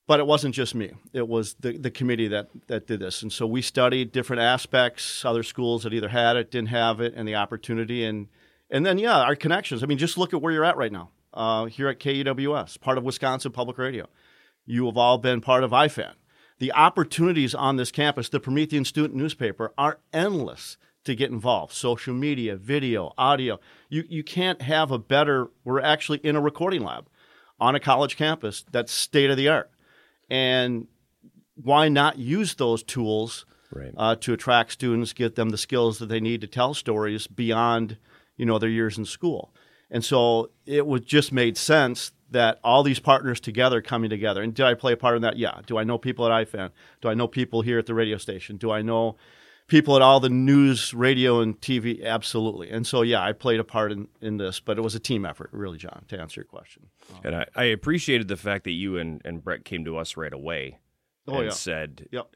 [0.08, 0.94] But it wasn't just me.
[1.12, 3.22] It was the, the committee that, that did this.
[3.22, 7.14] And so we studied different aspects, other schools that either had it, didn't have it,
[7.14, 8.06] and the opportunity.
[8.06, 8.28] And,
[8.72, 9.84] and then, yeah, our connections.
[9.84, 12.98] I mean, just look at where you're at right now uh, here at KUWS, part
[12.98, 14.08] of Wisconsin Public Radio.
[14.66, 16.14] You have all been part of IFAN.
[16.60, 20.78] The opportunities on this campus, the Promethean Student newspaper, are endless
[21.08, 21.74] to get involved.
[21.74, 23.60] Social media, video, audio.
[23.90, 27.08] You, you can't have a better, we're actually in a recording lab
[27.60, 29.72] on a college campus that's state of the art.
[30.30, 30.88] And
[31.56, 33.94] why not use those tools Right.
[33.98, 37.98] uh, to attract students, get them the skills that they need to tell stories beyond,
[38.38, 39.54] you know, their years in school.
[39.92, 44.42] And so it was just made sense that all these partners together coming together.
[44.42, 45.38] And did I play a part in that?
[45.38, 45.60] Yeah.
[45.66, 46.72] Do I know people at IFAN?
[47.02, 48.56] Do I know people here at the radio station?
[48.56, 49.18] Do I know
[49.68, 52.04] people at all the news, radio, and TV?
[52.04, 52.70] Absolutely.
[52.70, 55.26] And so, yeah, I played a part in, in this, but it was a team
[55.26, 56.88] effort, really, John, to answer your question.
[57.14, 60.18] Um, and I, I appreciated the fact that you and, and Brett came to us
[60.18, 60.80] right away
[61.28, 61.52] Oh, and yeah.
[61.52, 62.36] said, Yep.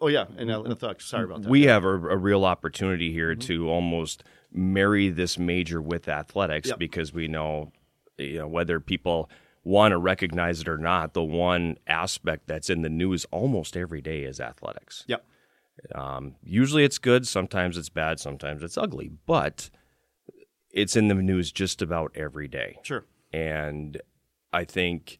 [0.00, 0.26] Oh, yeah.
[0.36, 1.48] And I, I thought, sorry about that.
[1.48, 3.40] we have a, a real opportunity here mm-hmm.
[3.46, 4.22] to almost
[4.52, 6.78] marry this major with athletics Yep.
[6.78, 7.72] because we know,
[8.18, 9.30] you know, whether people
[9.64, 14.00] want to recognize it or not, the one aspect that's in the news almost every
[14.02, 15.04] day is athletics.
[15.08, 15.24] Yep.
[15.94, 19.70] Um, usually it's good, sometimes it's bad, sometimes it's ugly, but
[20.70, 22.78] it's in the news just about every day.
[22.82, 23.04] Sure.
[23.32, 24.00] And
[24.52, 25.18] I think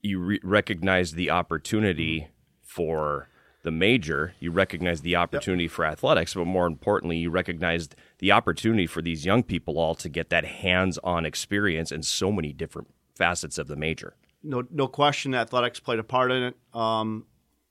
[0.00, 2.28] you re- recognize the opportunity
[2.62, 3.28] for
[3.62, 8.86] the major, you recognized the opportunity for athletics, but more importantly, you recognized the opportunity
[8.86, 13.56] for these young people all to get that hands-on experience in so many different facets
[13.56, 14.16] of the major.
[14.42, 17.24] no no question athletics played a part in it um,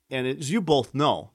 [0.10, 1.30] and as you both know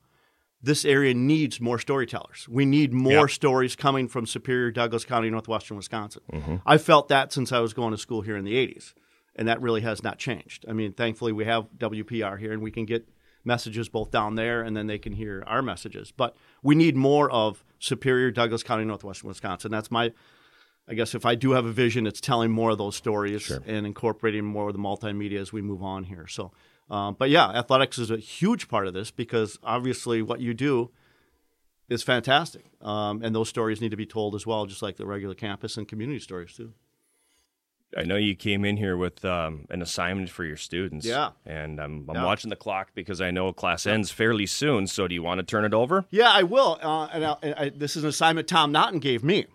[0.62, 2.48] this area needs more storytellers.
[2.48, 3.26] We need more Yeah.
[3.26, 6.22] stories coming from superior douglas county northwestern wisconsin.
[6.32, 6.56] Mm-hmm.
[6.66, 8.94] I felt that since i was going to school here in the 80s
[9.36, 10.64] and that really has not changed.
[10.68, 13.09] I mean thankfully we have wpr here and we can get
[13.44, 16.12] messages both down there and then they can hear our messages.
[16.16, 19.70] But we need more of superior douglas county northwestern wisconsin.
[19.70, 20.12] That's my
[20.90, 23.86] I guess if I do have a vision, it's telling more of those stories and
[23.86, 26.26] incorporating more of the multimedia as we move on here.
[26.26, 26.50] So,
[26.91, 30.91] um, but yeah, athletics is a huge part of this because obviously what you do
[31.89, 35.07] is fantastic, um, and those stories need to be told as well, just like the
[35.07, 36.72] regular campus and community stories too.
[37.97, 41.07] I know you came in here with um, an assignment for your students.
[41.07, 41.30] Yeah.
[41.47, 42.24] And I'm, I'm Yeah.
[42.26, 44.86] watching the clock because I know class ends fairly soon.
[44.86, 46.05] So do you want to turn it over?
[46.11, 46.78] Yeah, I will.
[46.82, 49.47] Uh, and I, and I, this is an assignment Tom Naughton gave me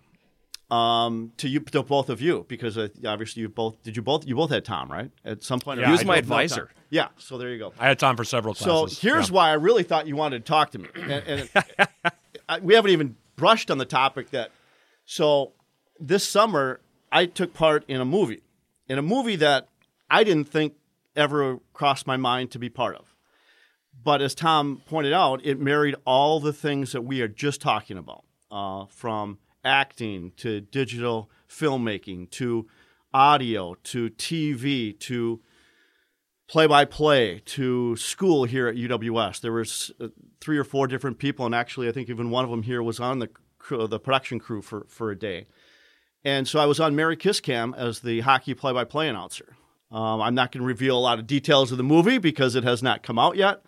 [0.73, 3.95] um, to you, to both of you, because uh, obviously you both did.
[3.95, 5.11] You both you both had Tom, right?
[5.23, 6.69] At some point, Yeah, He was my advisor.
[6.89, 7.73] Yeah, so there you go.
[7.79, 8.65] I had Tom for several times.
[8.97, 9.35] So here's Yeah.
[9.35, 11.49] why I really thought you wanted to talk to me, and, and
[12.49, 14.51] I, we haven't even brushed on the topic that.
[15.05, 15.51] So
[15.99, 16.79] this summer,
[17.11, 18.41] I took part in a movie,
[18.87, 19.67] in a movie that
[20.09, 20.73] I didn't think
[21.15, 23.13] ever crossed my mind to be part of.
[24.03, 27.97] But as Tom pointed out, it married all the things that we are just talking
[27.97, 32.67] about, uh, from acting to digital filmmaking to
[33.13, 35.41] audio to TV to
[36.47, 39.41] play by play to school here at UWS.
[39.41, 40.07] There was uh,
[40.41, 42.99] three or four different people, and actually, I think even one of them here was
[42.99, 43.29] on the
[43.69, 45.47] the production crew for for a day.
[46.25, 49.55] And so I was on Merry Kiss Cam as the hockey play by play announcer.
[49.91, 52.63] Um, I'm not going to reveal a lot of details of the movie because it
[52.63, 53.61] has not come out yet.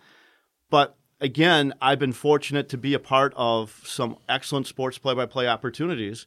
[0.70, 5.26] But again, I've been fortunate to be a part of some excellent sports play by
[5.26, 6.26] play opportunities.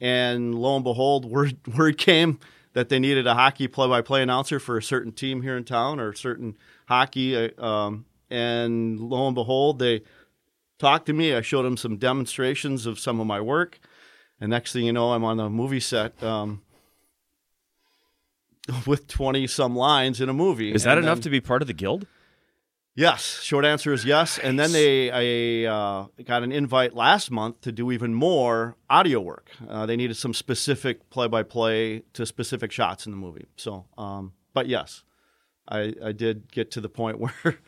[0.00, 2.38] And lo and behold, word, word came
[2.74, 5.64] that they needed a hockey play by play announcer for a certain team here in
[5.64, 6.56] town or a certain
[6.88, 7.34] hockey.
[7.36, 10.02] uh, Um, and lo and behold, they
[10.78, 11.32] talked to me.
[11.34, 13.78] I showed them some demonstrations of some of my work.
[14.40, 16.60] And next thing you know, I'm on a movie set um,
[18.86, 20.72] with 20 some lines in a movie.
[20.72, 22.06] Is that And enough then- to be part of the guild?
[22.98, 24.38] Yes, short answer is yes.
[24.38, 29.20] And then they, I uh, got an invite last month to do even more audio
[29.20, 29.50] work.
[29.68, 33.44] Uh, they needed some specific play-by-play to specific shots in the movie.
[33.56, 35.04] So, um, but yes,
[35.68, 37.58] I, I did get to the point where,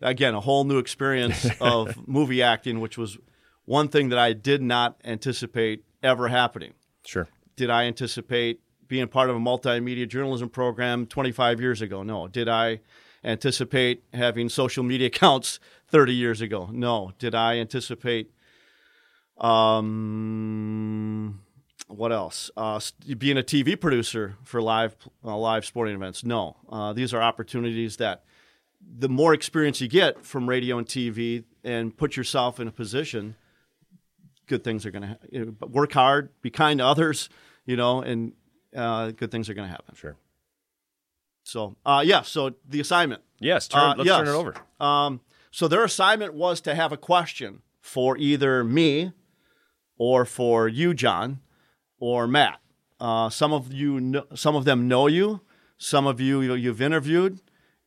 [0.00, 3.18] again, a whole new experience of movie acting, which was
[3.64, 6.74] one thing that I did not anticipate ever happening
[7.04, 7.28] Sure.
[7.54, 8.60] did I anticipate
[8.92, 12.02] being part of a multimedia journalism program 25 years ago?
[12.02, 12.28] No.
[12.28, 12.80] Did I
[13.24, 16.68] anticipate having social media accounts 30 years ago?
[16.70, 17.12] No.
[17.18, 18.30] Did I anticipate
[19.38, 20.20] um
[21.88, 22.50] what else?
[22.54, 22.78] Uh,
[23.16, 26.22] being a TV producer for live uh, live sporting events?
[26.22, 26.58] No.
[26.68, 28.24] Uh, these are opportunities that
[28.98, 33.36] the more experience you get from radio and TV and put yourself in a position
[34.46, 37.30] good things are going to work hard, be kind to others,
[37.64, 38.32] you know, and
[38.76, 39.94] uh, good things are going to happen.
[39.94, 40.16] Sure.
[41.44, 42.22] So, uh, yeah.
[42.22, 43.22] So the assignment.
[43.40, 43.68] Yes.
[43.68, 44.18] Turn, Uh, let's yes.
[44.18, 44.54] turn it over.
[44.80, 45.20] Um,
[45.50, 49.12] so their assignment was to have a question for either me
[49.98, 51.40] or for you, John,
[51.98, 52.60] or Matt.
[53.00, 55.40] Uh, some of you, know, some of them know you.
[55.76, 57.40] Some of you you- you've interviewed,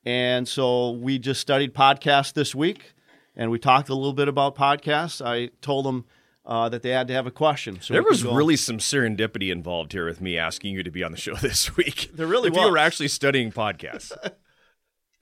[0.03, 2.93] and so we just studied podcasts this week,
[3.38, 5.25] and we talked a little bit about podcasts.
[5.25, 6.03] I told them
[6.45, 7.79] uh, that they had to have a question.
[7.81, 11.11] So There was really some serendipity involved here with me asking you to be on
[11.11, 12.11] the show this week.
[12.13, 14.11] There really if you were actually studying podcasts.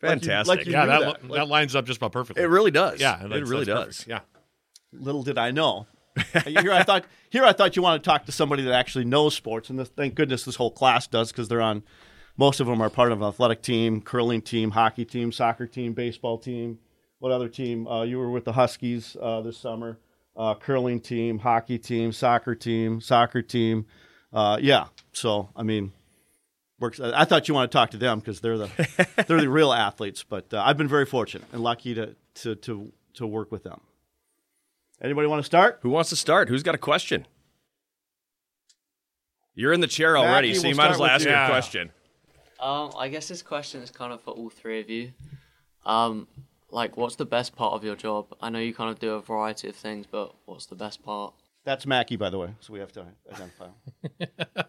[0.02, 0.58] Fantastic.
[0.58, 1.24] like you yeah, that, that.
[1.30, 2.44] li- that lines up just about perfectly.
[2.44, 3.00] it really does.
[3.00, 4.04] yeah, it that's- really does.
[4.04, 4.08] perfect.
[4.10, 4.20] Yeah.
[4.92, 5.88] little did I know.
[6.46, 9.34] here I thought here I thought you want to talk to somebody that actually knows
[9.36, 11.82] sports, and this, thank goodness this whole class does because they're on.
[12.38, 15.94] Most of them are part of an athletic team, curling team, hockey team, soccer team,
[15.94, 16.78] baseball team.
[17.20, 17.88] What other team?
[17.88, 19.98] Uh, you were with the Huskies uh, this summer.
[20.36, 23.86] Uh, curling team, hockey team, soccer team, soccer team.
[24.32, 24.86] Uh, yeah.
[25.12, 25.92] So I mean,
[26.80, 27.00] works.
[27.00, 28.70] I thought you want to talk to them because they're the
[29.28, 30.24] they're the real athletes.
[30.28, 33.80] But uh, I've been very fortunate and lucky to to to to work with them.
[35.02, 35.80] Anybody want to start?
[35.84, 36.50] Who wants to start?
[36.50, 37.28] Who's got a question?
[39.56, 41.30] You're in the chair already, Mackie, so you we'll might as well ask you.
[41.30, 41.48] your Yeah.
[41.50, 41.92] question.
[42.60, 45.12] Um, I guess this question is kind of for all three of you.
[45.86, 46.28] Um,
[46.74, 48.36] like, what's the best part of your job?
[48.42, 51.34] I know you kind of do a variety of things, but what's the best part?
[51.64, 52.50] That's Mackie, by the way.
[52.60, 53.68] So we have to identify.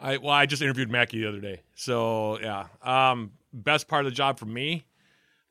[0.00, 1.60] I well, I just interviewed Mackie the other day.
[1.74, 4.84] So yeah, um, best part of the job for me,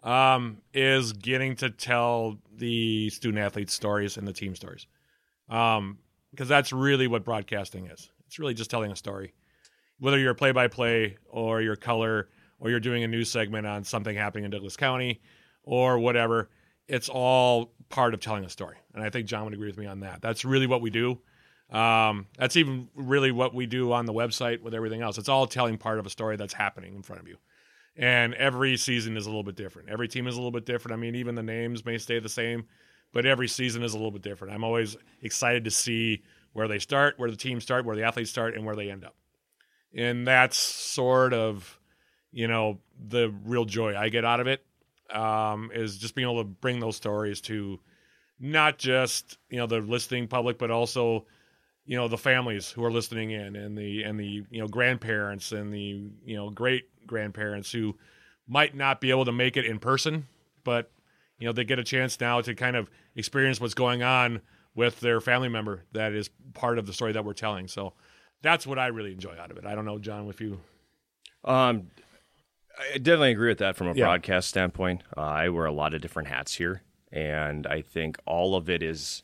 [0.03, 4.85] um, is getting to tell the student athletes stories and the team stories,
[5.49, 5.99] um,
[6.31, 8.09] because that's really what broadcasting is.
[8.25, 9.33] It's really just telling a story,
[9.99, 12.27] whether you're play by play or you're color
[12.63, 15.21] or you're doing a news segment on something happening in Douglas County
[15.63, 16.49] or whatever.
[16.87, 19.85] It's all part of telling a story, and I think John would agree with me
[19.85, 20.21] on that.
[20.21, 21.19] That's really what we do.
[21.69, 25.17] Um, that's even really what we do on the website with everything else.
[25.17, 27.37] It's all telling part of a story that's happening in front of you.
[27.95, 29.89] And every season is a little bit different.
[29.89, 30.93] Every team is a little bit different.
[30.93, 32.65] I mean, even the names may stay the same,
[33.11, 34.53] but every season is a little bit different.
[34.53, 38.29] I'm always excited to see where they start, where the teams start, where the athletes
[38.29, 39.15] start, and where they end up.
[39.95, 41.79] And that's sort of,
[42.33, 44.65] you know, the real joy I get out of it
[45.13, 47.79] um, is just being able to bring those stories to
[48.39, 51.25] not just you know the listening public, but also
[51.85, 55.51] you know the families who are listening in and the and the you know grandparents
[55.51, 57.95] and the you know great grandparents who
[58.47, 60.27] might not be able to make it in person
[60.63, 60.91] but
[61.39, 64.41] you know they get a chance now to kind of experience what's going on
[64.75, 67.67] with their family member that is part of the story that we're telling.
[67.67, 67.93] So
[68.41, 69.65] that's what i really enjoy out of it.
[69.65, 70.59] I don't know john if you
[71.43, 71.87] Um,
[72.77, 74.05] I definitely agree with that from a Yeah.
[74.05, 75.03] broadcast standpoint.
[75.15, 78.81] Uh, I wear a lot of different hats here, and I think all of it
[78.81, 79.23] is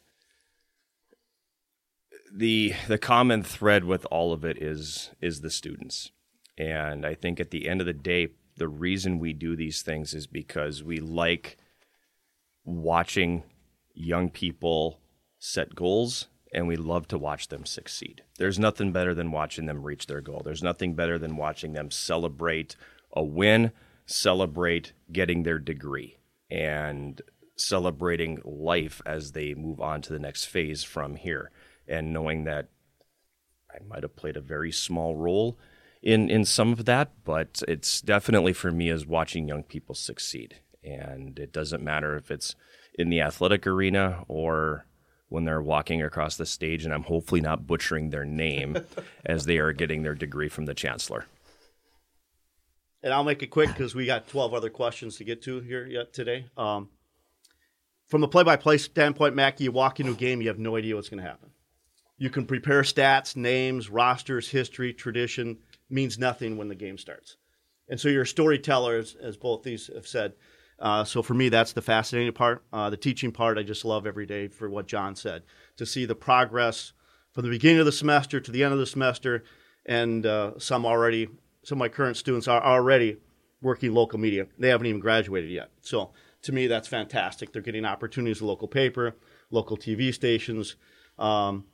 [2.31, 6.11] the the common thread with all of it is is the students.
[6.57, 10.13] And I think at the end of the day, the reason we do these things
[10.13, 11.57] is because we like
[12.65, 13.43] watching
[13.93, 14.99] young people
[15.39, 18.23] set goals and we love to watch them succeed.
[18.37, 20.41] There's nothing better than watching them reach their goal.
[20.43, 22.75] There's nothing better than watching them celebrate
[23.13, 23.71] a win,
[24.05, 26.17] celebrate getting their degree,
[26.49, 27.21] and
[27.55, 31.51] celebrating life as they move on to the next phase from here.
[31.87, 32.69] And knowing that
[33.71, 35.57] I might have played a very small role
[36.01, 40.55] in in some of that, but it's definitely for me is watching young people succeed.
[40.83, 42.55] And it doesn't matter if it's
[42.95, 44.85] in the athletic arena or
[45.27, 48.77] when they're walking across the stage and I'm hopefully not butchering their name
[49.25, 51.25] as they are getting their degree from the chancellor.
[53.01, 55.85] And I'll make it quick because we got 12 other questions to get to here
[55.85, 56.47] yet today.
[56.57, 56.89] Um,
[58.07, 60.75] from a play by play standpoint, Mackie, you walk into a game, you have no
[60.75, 61.51] idea what's going to happen.
[62.17, 67.37] You can prepare stats, names, rosters, history, tradition, means nothing when the game starts.
[67.87, 70.33] And so you're a storyteller, as, as both these have said.
[70.77, 72.63] Uh, so for me, that's the fascinating part.
[72.71, 75.43] Uh, the teaching part, I just love every day for what John said
[75.77, 76.93] to see the progress
[77.31, 79.43] from the beginning of the semester to the end of the semester,
[79.85, 81.29] and uh, some already,
[81.63, 83.17] some of my current students are already
[83.61, 84.47] working local media.
[84.57, 85.71] They haven't even graduated yet.
[85.81, 86.11] So
[86.43, 87.51] to me, that's fantastic.
[87.51, 89.15] They're getting opportunities at local paper,
[89.51, 90.75] local TV stations,
[91.17, 91.65] um,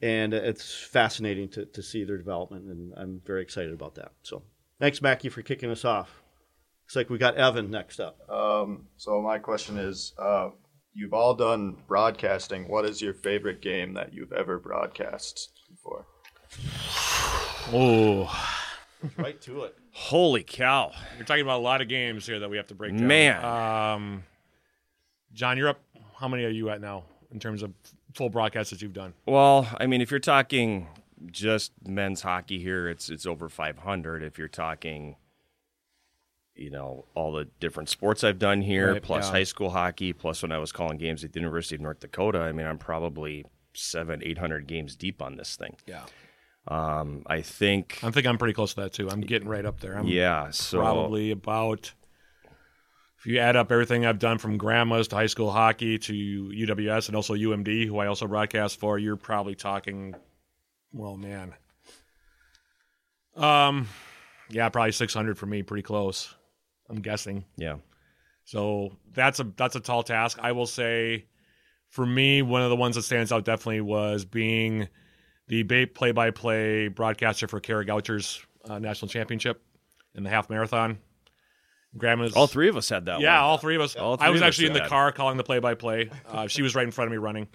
[0.00, 4.12] and it's fascinating to, to see their development, and I'm very excited about that.
[4.22, 4.42] So
[4.80, 6.22] thanks, Mackie, for kicking us off.
[6.84, 8.28] Looks like we got Evan next up.
[8.28, 10.50] Um, so my question is, uh,
[10.92, 12.68] you've all done broadcasting.
[12.68, 16.06] What is your favorite game that you've ever broadcast before?
[17.72, 18.58] oh
[19.16, 19.76] right to it.
[19.92, 20.92] Holy cow.
[21.16, 23.44] you're talking about a lot of games here that we have to break down Man.
[23.44, 24.24] um
[25.34, 25.80] john you're up
[26.18, 27.72] how many are you at now in terms of
[28.14, 30.86] full broadcasts that you've done Well, I mean, if you're talking
[31.30, 34.22] just men's hockey here, it's it's over 500.
[34.22, 35.16] If you're talking,
[36.54, 39.32] you know, all the different sports I've done here, Right, plus yeah.
[39.32, 42.40] high school hockey, plus when I was calling games at the University of North Dakota,
[42.40, 45.76] I mean, I'm probably seven, eight hundred games deep on this thing.
[45.86, 46.04] yeah
[46.68, 49.10] Um, I think, I think I'm pretty close to that too.
[49.10, 49.94] I'm getting right up there.
[49.98, 50.50] I'm yeah.
[50.50, 51.92] So probably about
[53.18, 57.08] if you add up everything I've done from grandmas to high school hockey to UWS
[57.08, 60.14] and also UMD, who I also broadcast for, you're probably talking,
[60.92, 61.54] well, man,
[63.36, 63.88] um,
[64.50, 66.34] yeah, probably 600 for me, pretty close.
[66.88, 67.44] I'm guessing.
[67.56, 67.76] yeah,
[68.44, 70.38] So that's a that's a tall task.
[70.42, 71.26] I will say,
[71.88, 74.88] for me, one of the ones that stands out definitely was being
[75.52, 79.62] the ba- play-by-play broadcaster for Kara Goucher's uh, national championship
[80.14, 80.96] in the half marathon.
[81.94, 83.20] Grandma's all three of us had that.
[83.20, 83.50] yeah, one.
[83.50, 83.94] all three of us.
[83.94, 84.88] All I was of us actually in the had.
[84.88, 86.08] car calling the play-by-play.
[86.26, 87.48] Uh, she was right in front of me running.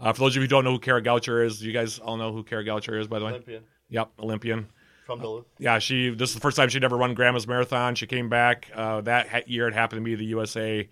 [0.00, 2.16] Uh, for those of you who don't know who Kara Goucher is, you guys all
[2.16, 3.30] know who Kara Goucher is, by the way.
[3.32, 4.66] Olympian Yep, Olympian.
[5.06, 5.46] from Duluth.
[5.60, 6.10] Yeah, she.
[6.10, 7.94] This is the first time she'd ever run Grandma's Marathon.
[7.94, 9.68] She came back uh, that ha- year.
[9.68, 10.88] It happened to be the USA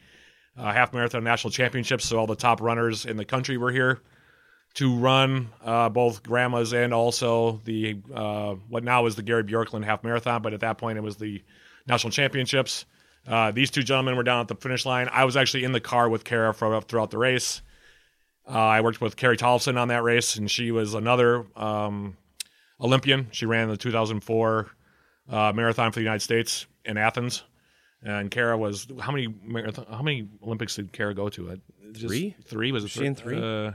[0.56, 4.00] uh, Half Marathon National Championships, so all the top runners in the country were here
[4.76, 9.84] to run uh, both Grandma's and also the uh, what now is the Gary Bjorklund
[9.84, 11.42] Half Marathon, but at that point it was the
[11.86, 12.84] National Championships.
[13.26, 15.08] Uh, these two gentlemen were down at the finish line.
[15.10, 17.62] I was actually in the car with Kara for, throughout the race.
[18.48, 22.16] Uh, I worked with Carrie Tollefson on that race, and she was another um,
[22.80, 23.28] Olympian.
[23.32, 24.70] She ran the 2004
[25.28, 27.42] uh, marathon for the United States in Athens.
[28.02, 31.50] And Kara was how many marathon, how many Olympics did Kara go to?
[31.50, 31.56] Uh,
[31.92, 32.36] Just Three?
[32.44, 33.74] Three was it she in three?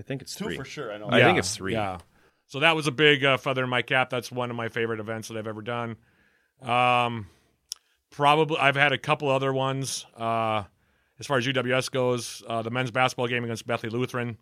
[0.00, 0.90] I think it's Two three for sure.
[0.90, 1.08] I know.
[1.10, 1.74] I think it's three.
[1.74, 1.98] Yeah.
[2.46, 4.10] So that was a big uh, feather in my cap.
[4.10, 5.96] That's one of my favorite events that I've ever done.
[6.62, 7.26] Um,
[8.10, 10.06] probably I've had a couple other ones.
[10.16, 10.64] Uh,
[11.20, 14.38] as far as UWS goes, uh, the men's basketball game against Bethany Lutheran,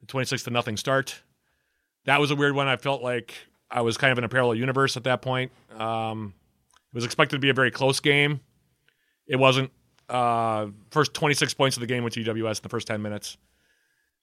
[0.00, 1.20] the 26 to nothing start.
[2.04, 2.68] That was a weird one.
[2.68, 3.34] I felt like
[3.70, 5.50] I was kind of in a parallel universe at that point.
[5.76, 6.32] Um,
[6.92, 8.40] it was expected to be a very close game.
[9.26, 9.72] It wasn't.
[10.08, 13.36] Uh, first 26 points of the game went to UWS in the first 10 minutes.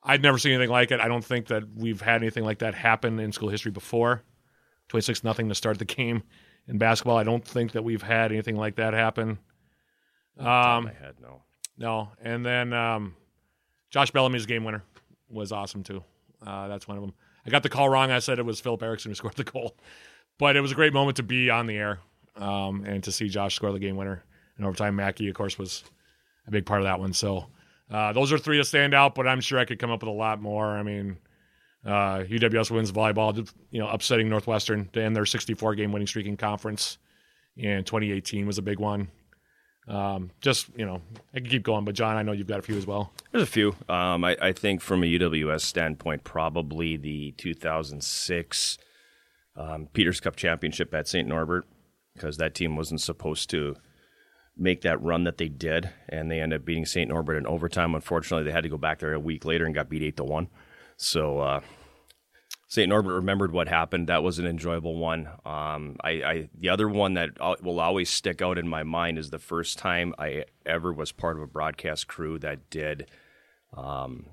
[0.04, 1.00] I'd never seen anything like it.
[1.00, 4.24] I don't think that we've had anything like that happen in school history before.
[4.90, 6.24] 26 nothing to start the game
[6.68, 7.18] in basketball.
[7.18, 9.40] I don't think that we've had anything like that happen.
[10.38, 11.42] Um, my head, no.
[11.78, 13.16] no, and then um,
[13.90, 14.84] Josh Bellamy's game winner
[15.30, 16.04] was awesome too.
[16.46, 17.14] Uh, that's one of them.
[17.46, 18.10] I got the call wrong.
[18.10, 19.76] I said it was Philip Erickson who scored the goal,
[20.38, 22.00] but it was a great moment to be on the air
[22.38, 24.24] um, and to see Josh score the game winner.
[24.56, 25.84] And overtime, Mackey, of course, was
[26.48, 27.14] a big part of that one.
[27.14, 27.48] So
[27.92, 30.10] uh, those are three to stand out, but I'm sure I could come up with
[30.10, 30.66] a lot more.
[30.66, 31.18] I mean,
[31.86, 36.28] uh, UWS wins volleyball, you know, upsetting Northwestern to end their 64 game winning streak
[36.28, 36.98] in conference.
[37.62, 39.10] And 2018 was a big one.
[39.88, 41.02] Um, just you know,
[41.34, 43.12] I can keep going, but John, I know you've got a few as well.
[43.32, 43.76] There's a few.
[43.90, 48.78] Um, I, I think from a UWS standpoint, probably the 2006
[49.56, 51.28] um, Peters Cup championship at St.
[51.28, 51.66] Norbert,
[52.14, 53.78] because that team wasn't supposed to
[54.60, 57.10] make that run that they did, and they ended up beating St.
[57.10, 57.96] Norbert in overtime.
[57.96, 60.24] Unfortunately, they had to go back there a week later and got beat eight to
[60.24, 60.50] one.
[60.98, 61.62] So uh,
[62.68, 62.88] St.
[62.88, 64.08] Norbert remembered what happened.
[64.08, 65.28] That was an enjoyable one.
[65.44, 67.32] Um, I, I the other one that
[67.64, 71.38] will always stick out in my mind is the first time I ever was part
[71.38, 73.10] of a broadcast crew that did
[73.76, 74.28] um,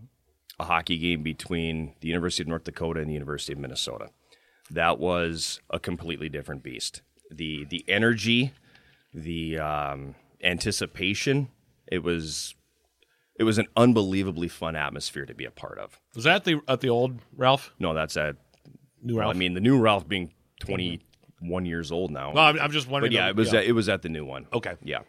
[0.61, 4.11] a hockey game between the University of North Dakota and the University of Minnesota.
[4.70, 7.01] That was a completely different beast.
[7.31, 8.53] The the energy,
[9.17, 11.49] the um, anticipation.
[11.91, 12.55] It was
[13.39, 15.99] it was an unbelievably fun atmosphere to be a part of.
[16.14, 17.73] Was that the at the old Ralph?
[17.79, 18.37] No, that's at
[19.03, 22.33] New well, I mean, the new Ralph being 21 years old now.
[22.33, 23.12] Well, I'm, I'm just wondering.
[23.12, 23.61] but yeah, it was yeah.
[23.61, 24.47] At, it was at the new one.
[24.53, 25.01] okay, Yeah,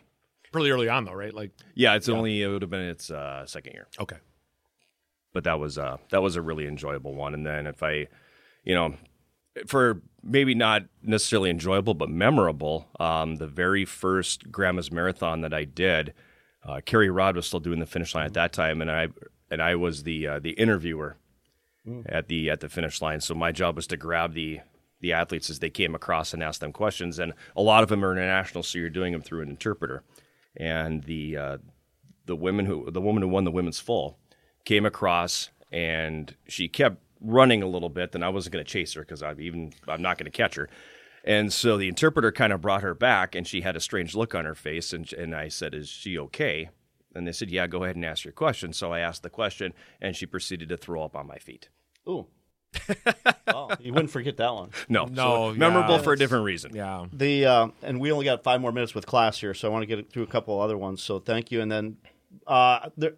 [0.51, 1.33] pretty early on though, right?
[1.33, 1.95] Like yeah.
[1.95, 4.17] It's only it would have been its uh, second year, okay,
[5.33, 7.33] but that was uh, that was a really enjoyable one.
[7.33, 8.07] And then if I,
[8.63, 8.93] you know,
[9.65, 15.63] for maybe not necessarily enjoyable but memorable, um, the very first Grandma's Marathon that I
[15.63, 16.13] did,
[16.63, 19.07] uh, Kerry Rod was still doing the finish line at that time, and I
[19.49, 21.17] and I was the uh, the interviewer
[22.05, 23.21] at the at the finish line.
[23.21, 24.59] So my job was to grab the
[24.99, 27.19] the athletes as they came across and ask them questions.
[27.19, 30.03] And a lot of them are international, so you're doing them through an interpreter.
[30.55, 31.57] And the uh,
[32.25, 34.17] the women who the woman who won the women's full
[34.65, 38.11] came across and she kept running a little bit.
[38.11, 40.55] Then I wasn't going to chase her because I'm even I'm not going to catch
[40.55, 40.69] her.
[41.23, 44.33] And so the interpreter kind of brought her back, and she had a strange look
[44.33, 44.93] on her face.
[44.93, 46.69] And and I said, "Is she okay?"
[47.13, 49.73] And they said, "Yeah, go ahead and ask your question." So I asked the question,
[50.01, 51.69] and she proceeded to throw up on my feet.
[52.07, 52.27] Ooh.
[53.47, 54.69] oh, you wouldn't forget that one.
[54.89, 56.01] No, No, so memorable yeah.
[56.01, 56.75] for a different reason.
[56.75, 57.05] yeah.
[57.11, 59.83] The uh, and we only got five more minutes with class here, so I want
[59.83, 61.01] to get through a couple other ones.
[61.01, 61.61] So thank you.
[61.61, 61.97] And then
[62.45, 63.13] uh, there,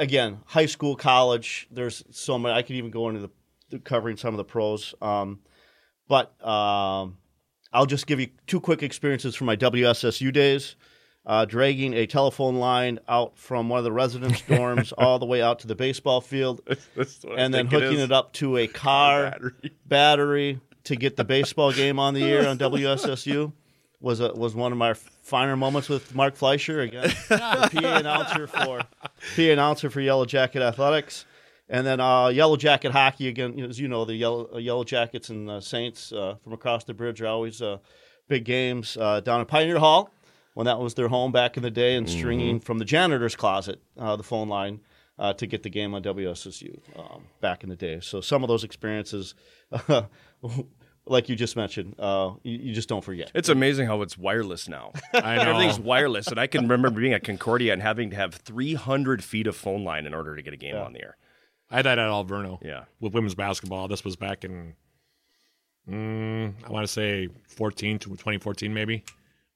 [0.00, 1.68] again, high school, college.
[1.70, 2.54] There's so many.
[2.54, 3.30] I could even go into
[3.68, 4.94] the, covering some of the pros.
[5.00, 5.40] Um,
[6.08, 7.18] but um,
[7.72, 10.74] I'll just give you two quick experiences from my WSSU days.
[11.26, 15.42] Uh, dragging a telephone line out from one of the residence dorms all the way
[15.42, 16.62] out to the baseball field,
[17.36, 19.38] and then hooking it up to a car
[19.86, 20.58] battery.
[20.82, 23.52] to get the baseball game on the air on WSSU
[24.00, 28.46] was a, was one of my finer moments with Mark Fleischer again, the PA announcer
[28.46, 28.80] for
[29.36, 31.26] PA announcer for Yellow Jacket Athletics,
[31.68, 33.58] and then uh, Yellow Jacket hockey again.
[33.60, 36.94] As you know, the Yellow uh, Yellow Jackets and uh, Saints uh, from across the
[36.94, 37.78] bridge are always uh,
[38.28, 40.10] big games uh, down in Pioneer Hall
[40.54, 43.80] when that was their home back in the day, and stringing from the janitor's closet
[43.98, 44.80] uh, the phone line.
[45.18, 48.48] Uh, to get the game on WSSU um, back in the day, so some of
[48.48, 49.34] those experiences,
[51.06, 53.30] like you just mentioned, uh, you, you just don't forget.
[53.34, 54.92] It's amazing how it's wireless now.
[55.14, 55.42] I know.
[55.50, 59.46] Everything's wireless, and I can remember being at Concordia and having to have 300 feet
[59.46, 61.16] of phone line in order to get a game on the air.
[61.70, 62.58] I had that at Alverno.
[62.62, 62.84] Yeah.
[63.00, 63.88] With women's basketball.
[63.88, 64.74] This was back in,
[65.88, 69.04] mm, I want to say 14 to 2014 maybe,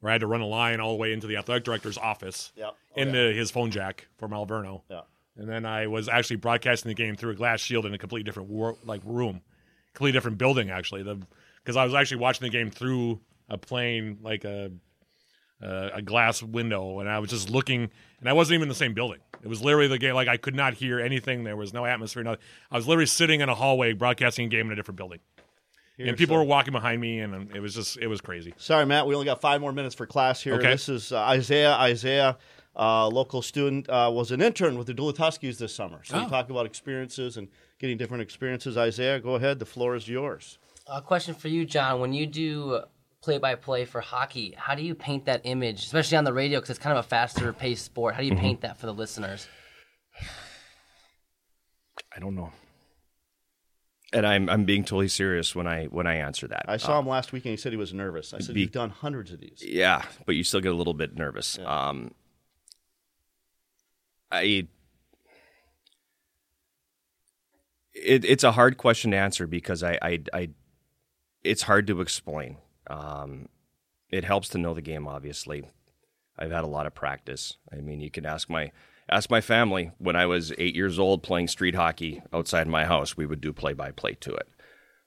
[0.01, 2.53] where I had to run a line all the way into the athletic director's office
[2.57, 2.70] Yeah.
[2.97, 4.82] Oh, into his phone jack from Alverno.
[4.90, 5.01] Yeah.
[5.36, 8.22] And then I was actually broadcasting the game through a glass shield in a completely
[8.24, 9.40] different wor- like room,
[9.95, 11.03] completely different building actually.
[11.03, 11.18] The
[11.62, 14.70] because I was actually watching the game through a plane like a
[15.62, 17.88] uh, a glass window, and I was just looking,
[18.20, 19.20] and I wasn't even in the same building.
[19.42, 20.14] It was literally the game.
[20.14, 21.45] Like I could not hear anything.
[21.45, 22.22] There was no atmosphere.
[22.22, 22.36] No,
[22.70, 25.20] I was literally sitting in a hallway broadcasting a game in a different building.
[25.99, 28.53] and people a- were walking behind me, and it was just it was crazy.
[28.59, 29.07] Sorry, Matt.
[29.07, 30.55] We only got five more minutes for class here.
[30.55, 30.72] Okay.
[30.72, 31.72] This is uh, Isaiah.
[31.74, 32.36] Isaiah,
[32.76, 36.01] uh, local student, uh, was an intern with the Duluth Huskies this summer.
[36.05, 36.28] So we Oh.
[36.28, 37.49] talk about experiences and
[37.85, 38.78] getting different experiences.
[38.78, 39.59] Isaiah, go ahead.
[39.59, 40.57] The floor is yours.
[40.87, 42.01] A question for you, John.
[42.01, 42.80] When you do
[43.20, 46.59] play by play for hockey, how do you paint that image, especially on the radio,
[46.61, 48.14] because it's kind of a faster paced sport?
[48.14, 48.39] How do you Mhm.
[48.41, 49.47] paint that for the listeners?
[52.16, 52.53] I don't know.
[54.14, 56.64] And I'm I'm being totally serious when I when I answer that.
[56.68, 58.32] I saw Uh, him last week and he said he was nervous.
[58.32, 59.62] I said, be- You've done hundreds of these.
[59.66, 61.59] Yeah, but you still get a little bit nervous.
[61.59, 62.14] Um,
[64.30, 64.68] I
[67.95, 70.49] it, it's a hard question to answer because I, I, I
[71.42, 72.59] it's hard to explain.
[72.88, 73.49] Um,
[74.11, 75.07] it helps to know the game.
[75.07, 75.64] Obviously,
[76.38, 77.57] I've had a lot of practice.
[77.72, 78.72] I mean, you can ask my
[79.09, 83.16] ask my family when I was eight years old playing street hockey outside my house.
[83.16, 84.49] We would do play by play to it.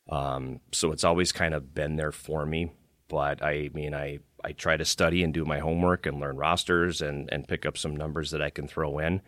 [0.10, 2.72] Um, so it's always kind of been there for me.
[3.10, 7.02] But I mean, I, I try to study and do my homework and learn rosters
[7.02, 9.22] and, and pick up some numbers that I can throw in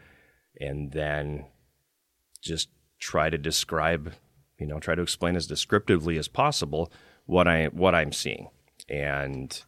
[0.59, 1.45] and then
[2.41, 2.69] just
[2.99, 4.13] try to describe,
[4.57, 6.91] you know, try to explain as descriptively as possible
[7.25, 8.49] what I what I'm seeing.
[8.89, 9.61] And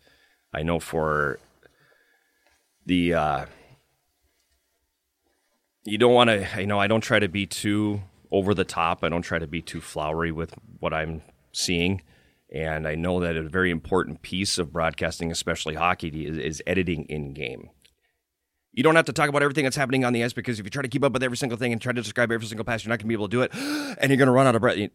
[0.53, 1.39] I know for
[2.86, 3.45] the uh,
[5.84, 8.01] you don't want to you know i don't try to be too
[8.34, 9.03] over the top.
[9.03, 11.21] I don't try to be too flowery with what i'm
[11.51, 12.01] seeing.
[12.53, 17.05] And i know that a very important piece of broadcasting especially hockey is, is editing
[17.05, 17.69] in game
[18.74, 20.69] you don't have to talk about everything that's happening on the ice because if you
[20.69, 22.84] try to keep up with every single thing and try to describe every single pass
[22.84, 23.51] you're not going to be able to do it
[23.99, 24.89] and you're going to run out of breath You-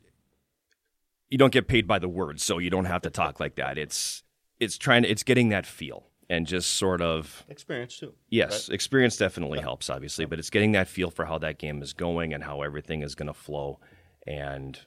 [1.39, 4.23] don't get paid by the word so you don't have to talk like that it's
[4.61, 8.13] it's trying to it's getting that feel and just sort of Experience, too.
[8.31, 11.93] Yes, experience definitely helps, obviously, but it's getting that feel for how that game is
[11.93, 13.79] going and how everything is going to flow,
[14.27, 14.81] and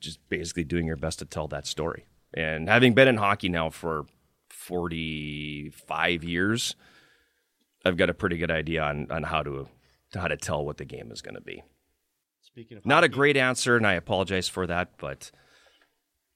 [0.00, 2.06] just basically doing your best to tell that story.
[2.32, 4.06] And having been in hockey now for
[4.48, 6.76] forty-five years,
[7.84, 9.68] I've got a pretty good idea on, on how to
[10.14, 11.62] how to tell what the game is going to be.
[12.40, 15.30] Speaking of Not a great answer, and I apologize for that, but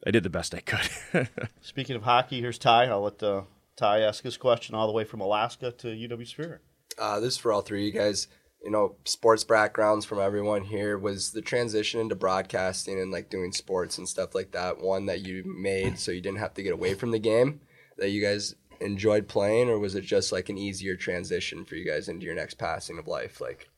[0.06, 1.28] I did the best I could.
[1.60, 2.86] Speaking of hockey, here's Ty.
[2.86, 3.42] I'll let uh,
[3.76, 6.60] Ty ask his question all the way from Alaska to UW Superior.
[6.98, 8.28] Uh, this is for all three of you guys.
[8.62, 10.96] You know, sports backgrounds from everyone here.
[10.98, 15.22] Was the transition into broadcasting and like doing sports and stuff like that one that
[15.26, 17.60] you made so you didn't have to get away from the game
[17.96, 21.84] that you guys enjoyed playing, or was it just like an easier transition for you
[21.84, 23.40] guys into your next passing of life?
[23.40, 23.68] Like,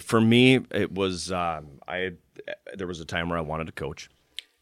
[0.00, 2.12] for me, it was um, I.
[2.74, 4.10] There was a time where I wanted to coach,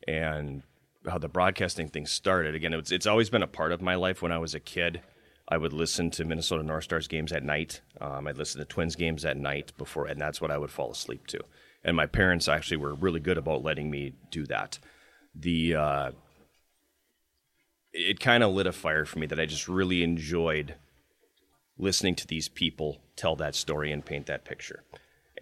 [0.06, 0.62] and
[1.08, 2.54] how the broadcasting thing started.
[2.54, 4.22] Again, it's it's always been a part of my life.
[4.22, 5.00] When I was a kid,
[5.48, 7.80] I would listen to Minnesota North Stars games at night.
[8.00, 10.90] Um, I'd listen to Twins games at night before, and that's what I would fall
[10.90, 11.40] asleep to.
[11.84, 14.78] And my parents actually were really good about letting me do that.
[15.34, 16.10] The uh,
[17.96, 20.74] it kind of lit a fire for me that I just really enjoyed
[21.78, 24.84] listening to these people tell that story and paint that picture.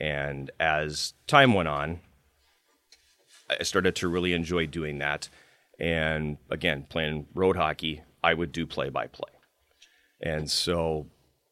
[0.00, 2.00] And as time went on,
[3.48, 5.28] I started to really enjoy doing that.
[5.78, 9.30] And again, playing road hockey, I would do play by play.
[10.20, 11.06] And so,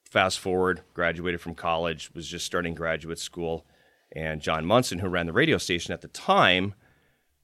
[0.08, 3.66] fast forward, graduated from college, was just starting graduate school.
[4.14, 6.74] And John Munson, who ran the radio station at the time,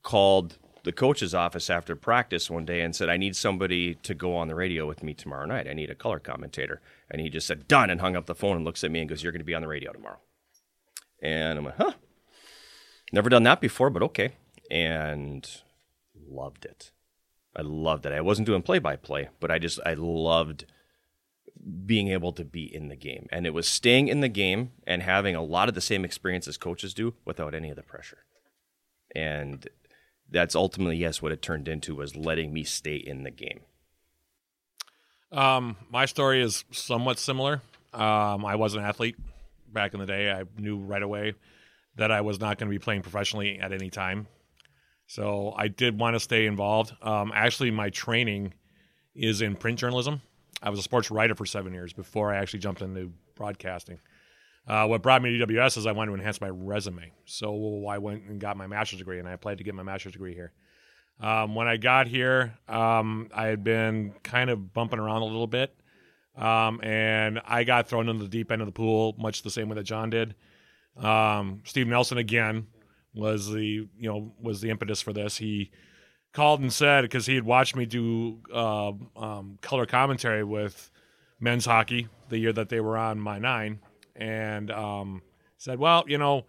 [0.02, 0.59] called
[0.89, 4.49] the coach's office after practice one day and said, I need somebody to go on
[4.49, 5.68] the radio with me tomorrow night.
[5.68, 6.80] I need a color commentator.
[7.11, 9.09] And he just said, Done, and hung up the phone and looks at me and
[9.09, 10.16] goes, You're going to be on the radio tomorrow.
[11.22, 11.93] And I'm like, Huh.
[13.12, 14.32] Never done that before, but okay.
[14.70, 15.47] And
[16.26, 16.91] loved it.
[17.55, 18.12] I loved it.
[18.12, 20.64] I wasn't doing play by play, but I just, I loved
[21.84, 23.26] being able to be in the game.
[23.30, 26.49] And it was staying in the game and having a lot of the same experience
[26.49, 28.24] as coaches do without any of the pressure.
[29.14, 29.68] And
[30.31, 33.61] that's ultimately, yes, what it turned into was letting me stay in the game.
[35.31, 37.62] Um, my story is somewhat similar.
[37.93, 39.16] Um, I was an athlete
[39.72, 40.31] back in the day.
[40.31, 41.35] I knew right away
[41.97, 44.26] that I was not going to be playing professionally at any time.
[45.07, 46.95] So I did want to stay involved.
[47.03, 48.55] Um, actually, my training
[49.14, 50.20] is in print journalism.
[50.62, 54.01] I was a sports writer for seven years before I actually jumped into broadcasting.
[54.69, 57.11] Uh, what brought me to UWS is I wanted to enhance my resume.
[57.25, 60.12] So I went and got my master's degree, and I applied to get my master's
[60.12, 60.53] degree here.
[61.21, 65.47] Um, when I got here, um, I had been kind of bumping around a little
[65.47, 65.75] bit,
[66.37, 69.71] um, and I got thrown into the deep end of the pool, much the same
[69.71, 70.35] way that John did.
[70.97, 72.66] Um, Steve Nelson again
[73.14, 75.39] was the you know was the impetus for this.
[75.39, 75.71] He
[76.33, 80.91] called and said because he had watched me do uh, um, color commentary with
[81.41, 83.81] men's hockey the year that they were on my nine,
[84.19, 85.23] and um,
[85.57, 86.45] said, "Well, you know."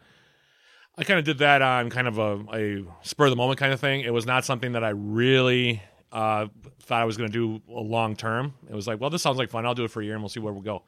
[0.97, 3.71] I kind of did that on kind of a, a spur of the moment kind
[3.71, 4.01] of thing.
[4.01, 6.47] It was not something that I really uh,
[6.81, 8.53] thought I was going to do a long term.
[8.69, 9.65] It was like, well, this sounds like fun.
[9.65, 10.83] I'll do it for a year and we'll see where we'll go.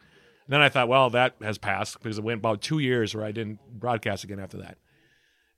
[0.45, 3.23] And then I thought, well, that has passed because it went about two years where
[3.23, 4.77] I didn't broadcast again after that.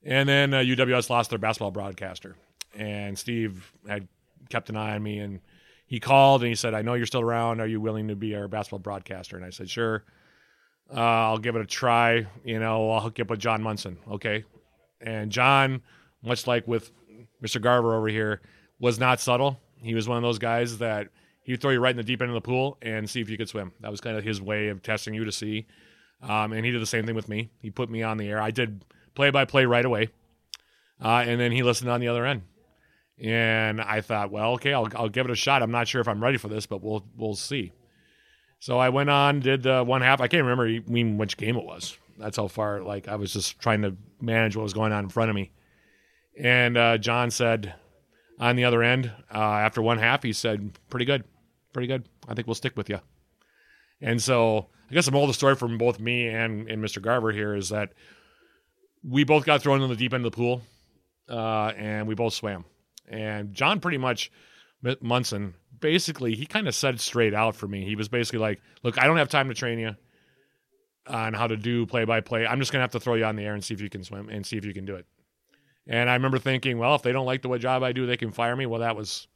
[0.04, 2.36] And then uh, UWS lost their basketball broadcaster,
[2.76, 4.06] and Steve had
[4.50, 5.40] kept an eye on me, and
[5.86, 7.60] he called and he said, "I know you're still around.
[7.60, 10.04] Are you willing to be our basketball broadcaster?" And I said, "Sure.
[10.94, 12.26] Uh, I'll give it a try.
[12.44, 13.98] You know, I'll hook you up with John Munson.
[14.10, 14.44] Okay."
[15.00, 15.82] And John,
[16.22, 16.90] much like with
[17.42, 17.60] Mr.
[17.60, 18.40] Garver over here,
[18.78, 19.60] was not subtle.
[19.76, 21.08] He was one of those guys that
[21.42, 23.36] he'd throw you right in the deep end of the pool and see if you
[23.36, 23.72] could swim.
[23.80, 25.66] That was kind of his way of testing you to see.
[26.22, 27.50] Um, and he did the same thing with me.
[27.60, 28.40] He put me on the air.
[28.40, 28.84] I did
[29.14, 30.08] play by play right away.
[31.02, 32.42] Uh, and then he listened on the other end.
[33.22, 35.62] And I thought, well, okay, I'll, I'll give it a shot.
[35.62, 37.72] I'm not sure if I'm ready for this, but we'll we'll see.
[38.64, 40.22] So I went on, did the one half.
[40.22, 41.98] I can't remember even which game it was.
[42.16, 42.80] That's how far.
[42.80, 45.50] Like I was just trying to manage what was going on in front of me.
[46.40, 47.74] And uh, John said,
[48.40, 51.24] on the other end, uh, after one half, he said, "Pretty good,
[51.74, 52.08] pretty good.
[52.26, 53.00] I think we'll stick with you."
[54.00, 57.02] And so I guess the moral of the story from both me and, and Mr.
[57.02, 57.92] Garver here is that
[59.06, 60.62] we both got thrown in the deep end of the pool,
[61.28, 62.64] uh, and we both swam.
[63.06, 64.32] And John pretty much
[65.02, 65.52] Munson
[65.84, 67.84] basically he kind of said straight out for me.
[67.84, 69.94] He was basically like, "Look, I don't have time to train you
[71.06, 72.46] on how to do play by play.
[72.46, 74.02] I'm just gonna have to throw you on the air and see if you can
[74.02, 75.06] swim and see if you can do it."
[75.86, 78.32] And I remember thinking, well, if they don't like the job I do, they can
[78.32, 78.64] fire me.
[78.64, 79.28] Well, that was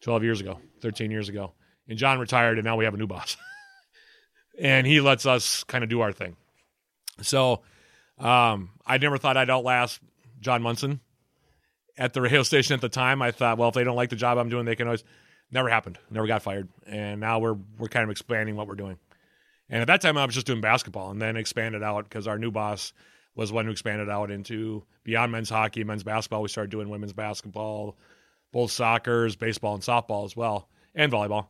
[0.00, 1.52] 12 years ago, 13 years ago.
[1.86, 3.36] And John retired, and now we have a new boss.
[4.58, 6.36] and he lets us kind of do our thing.
[7.20, 7.60] So
[8.18, 10.00] um, I never thought I'd outlast
[10.40, 11.00] John Munson
[11.98, 13.20] at the radio station at the time.
[13.20, 15.04] I thought, well, if they don't like the job I'm doing, they can always.
[15.54, 16.00] Never happened.
[16.10, 16.68] Never got fired.
[16.84, 18.98] And now we're we're kind of expanding what we're doing.
[19.70, 22.38] And at that time, I was just doing basketball, and then expanded out because our
[22.38, 22.92] new boss
[23.36, 26.42] was one who expanded out into beyond men's hockey, men's basketball.
[26.42, 27.96] We started doing women's basketball,
[28.52, 31.46] both soccer's, baseball, and softball as well, and volleyball.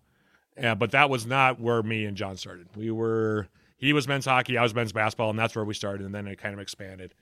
[0.56, 2.68] Yeah, but that was not where me and John started.
[2.76, 3.48] We were
[3.78, 6.04] he was men's hockey, I was men's basketball, and that's where we started.
[6.04, 7.14] And then it kind of expanded.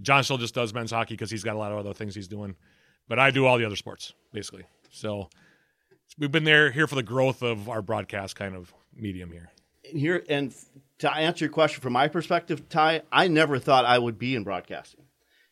[0.00, 2.26] John still just does men's hockey because he's got a lot of other things he's
[2.26, 2.56] doing,
[3.06, 4.64] but I do all the other sports basically.
[4.90, 5.28] So
[6.18, 9.50] we've been there here for the growth of our broadcast kind of medium here.
[9.82, 10.54] Here and
[10.98, 14.44] to answer your question from my perspective, Ty, I never thought I would be in
[14.44, 15.04] broadcasting.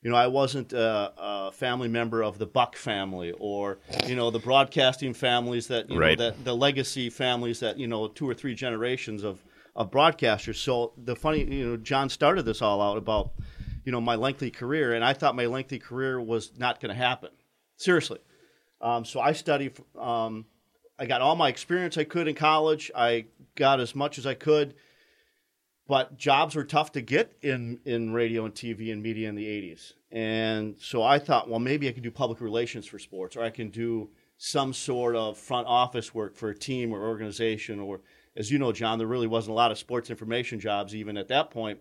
[0.03, 4.31] You know, I wasn't a, a, family member of the Buck family or you know
[4.31, 6.19] the broadcasting families that you right.
[6.19, 9.45] know that the legacy families that you know two or three generations of
[9.77, 10.57] of broadcasters.
[10.57, 13.33] So the funny, you know, John started this all out about
[13.85, 16.99] you know my lengthy career, and I thought my lengthy career was not going to
[16.99, 17.31] happen.
[17.77, 18.21] Seriously.
[18.81, 19.79] Um, so I studied.
[19.99, 20.47] Um,
[20.99, 22.91] I got all my experience I could in college.
[22.95, 24.75] I got as much as I could
[25.91, 29.45] but jobs were tough to get in, in radio and TV and media in the
[29.45, 29.95] 80s.
[30.13, 33.51] And so I thought, well, maybe I can do public relations for sports, or I
[33.51, 37.81] can do some sort of front office work for a team or organization.
[37.81, 38.03] Or,
[38.37, 41.27] as you know, John, there really wasn't a lot of sports information jobs even at
[41.27, 41.81] that point,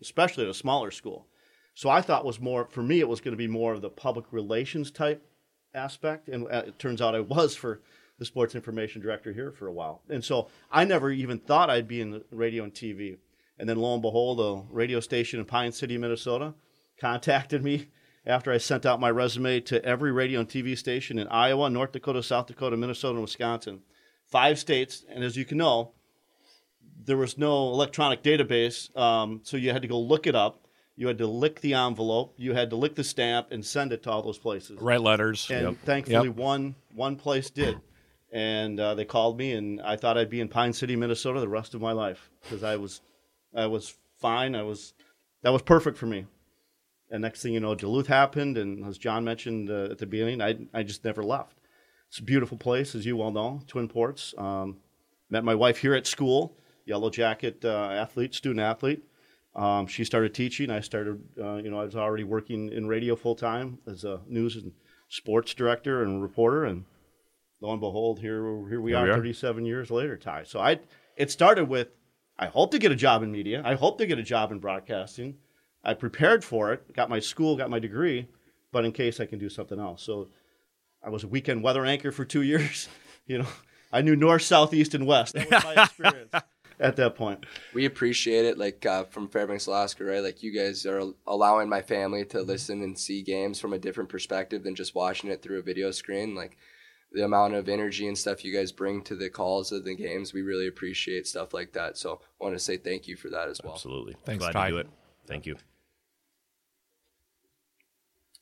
[0.00, 1.26] especially at a smaller school.
[1.74, 3.90] So I thought was more, for me, it was going to be more of the
[3.90, 5.29] public relations type
[5.74, 6.28] aspect.
[6.28, 7.80] And uh, it turns out I was for
[8.18, 10.02] the sports information director here for a while.
[10.08, 13.16] And so I never even thought I'd be in radio and TV.
[13.58, 16.54] And then lo and behold, a radio station in Pine City, Minnesota,
[16.98, 17.88] contacted me
[18.26, 21.92] after I sent out my resume to every radio and TV station in Iowa, North
[21.92, 23.80] Dakota, South Dakota, Minnesota, and Wisconsin.
[24.26, 25.04] Five states.
[25.08, 25.92] And as you can know,
[27.04, 30.66] there was no electronic database, um, so you had to go look it up.
[31.00, 32.34] You had to lick the envelope.
[32.36, 34.78] You had to lick the stamp and send it to all those places.
[34.82, 35.50] Write letters.
[35.50, 35.76] And yep.
[35.82, 36.36] thankfully, yep.
[36.36, 37.80] one one place did.
[38.30, 41.48] And uh, they called me, and I thought I'd be in Pine City, Minnesota, the
[41.48, 43.00] rest of my life because I was
[43.56, 44.54] I was fine.
[44.54, 44.92] I was
[45.40, 46.26] that was perfect for me.
[47.10, 50.42] And next thing you know, Duluth happened, and as John mentioned uh, at the beginning,
[50.42, 51.56] I I just never left.
[52.08, 54.34] It's a beautiful place, as you well know, Twin Ports.
[54.36, 54.76] Um,
[55.30, 59.02] met my wife here at school, Yellow Jacket uh, athlete, student athlete.
[59.54, 60.70] Um, she started teaching.
[60.70, 64.20] I started, uh, you know, I was already working in radio full time as a
[64.26, 64.72] news and
[65.08, 66.64] sports director and reporter.
[66.64, 66.84] And
[67.60, 70.44] lo and behold, here here we, here are, we are, 37 years later, Ty.
[70.44, 70.78] So I,
[71.16, 71.88] it started with
[72.38, 73.60] I hope to get a job in media.
[73.64, 75.36] I hope to get a job in broadcasting.
[75.84, 78.28] I prepared for it, got my school, got my degree,
[78.72, 80.02] but in case I can do something else.
[80.02, 80.28] So
[81.02, 82.88] I was a weekend weather anchor for two years.
[83.26, 83.48] You know,
[83.92, 85.34] I knew north, south, east, and west.
[85.34, 86.34] That was my experience
[86.80, 87.46] at that point.
[87.74, 90.22] We appreciate it, like uh, from Fairbanks, Alaska, right?
[90.22, 94.08] Like you guys are allowing my family to listen and see games from a different
[94.08, 96.34] perspective than just watching it through a video screen.
[96.34, 96.56] Like
[97.12, 100.32] the amount of energy and stuff you guys bring to the calls of the games.
[100.32, 101.98] We really appreciate stuff like that.
[101.98, 103.74] So I want to say thank you for that as well.
[103.74, 104.16] Absolutely.
[104.24, 104.64] Thanks, Glad Ty.
[104.66, 104.88] to do it.
[105.26, 105.56] Thank you.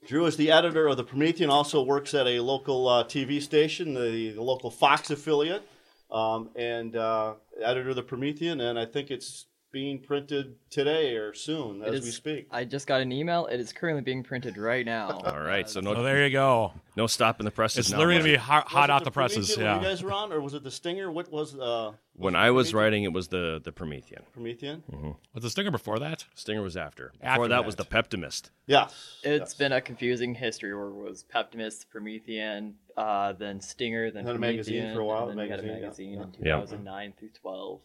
[0.06, 3.94] Drew is the editor of the Promethean, also works at a local uh, TV station,
[3.94, 5.68] the, the local Fox affiliate,
[6.10, 11.34] um, and uh, editor of the Promethean, and I think it's being printed today or
[11.34, 12.46] soon It as is- we speak.
[12.50, 13.46] I just got an email.
[13.46, 15.10] It is currently being printed right now.
[15.24, 15.94] All right, so no.
[15.94, 16.72] Oh, there you go.
[16.96, 17.78] No stopping the presses.
[17.86, 18.40] It's now, literally gonna Mark.
[18.40, 19.48] be hot, Was hot it out the presses.
[19.54, 19.74] Promethean Yeah.
[19.74, 21.10] When you guys were on, or was it the Stinger?
[21.12, 24.22] What was uh, When I was writing, it was the the Promethean.
[24.32, 24.82] Promethean?
[24.90, 25.10] Mm-hmm.
[25.34, 26.24] Was the Stinger before that?
[26.34, 27.12] Stinger was after.
[27.20, 27.90] Before After that, was the that.
[27.90, 28.50] Peptimist.
[28.66, 28.88] Yeah.
[29.22, 34.34] It's been a confusing history where it was Peptimist, Promethean, uh, then Stinger, then Had
[34.36, 36.18] a magazine for a while, and then we had a magazine, yeah.
[36.20, 36.56] magazine in Yeah.
[36.60, 37.80] 2009 through 12.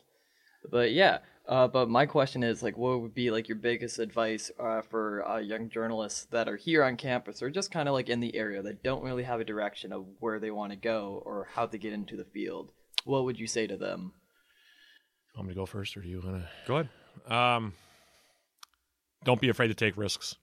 [0.69, 4.49] But yeah, uh, but my question is like, what would be like your biggest advice
[4.59, 8.09] uh, for uh, young journalists that are here on campus or just kind of like
[8.09, 11.21] in the area that don't really have a direction of where they want to go
[11.25, 12.71] or how to get into the field?
[13.03, 14.13] What would you say to them?
[15.35, 16.89] Want me to go first, or do you want to go ahead?
[17.27, 17.73] Um,
[19.25, 20.35] don't be afraid to take risks.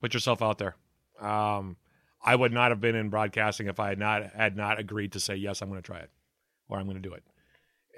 [0.00, 0.74] Put yourself out there.
[1.20, 1.76] Um,
[2.24, 5.20] I would not have been in broadcasting if I had not had not agreed to
[5.20, 6.10] say yes, I'm going to try it,
[6.68, 7.22] or I'm going to do it.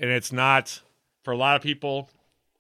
[0.01, 0.81] And it's not
[1.29, 2.09] for a lot of people,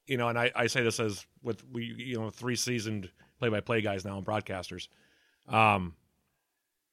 [0.06, 0.28] you know.
[0.28, 3.08] And I, I say this as with we, you know, three seasoned
[3.38, 4.88] play-by-play guys now and broadcasters.
[5.48, 5.94] Um,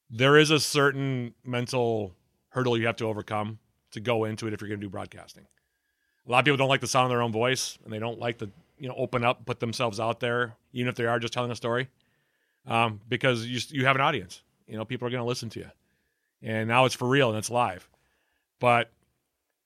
[0.08, 2.14] there is a certain mental
[2.48, 3.58] hurdle you have to overcome
[3.90, 5.46] to go into it if you're going to do broadcasting.
[6.26, 8.18] A lot of people don't like the sound of their own voice, and they don't
[8.18, 8.48] like to
[8.78, 11.56] you know open up, put themselves out there, even if they are just telling a
[11.56, 11.90] story,
[12.66, 14.40] um, because you you have an audience.
[14.66, 15.70] You know, people are going to listen to you,
[16.40, 17.86] and now it's for real and it's live.
[18.60, 18.90] But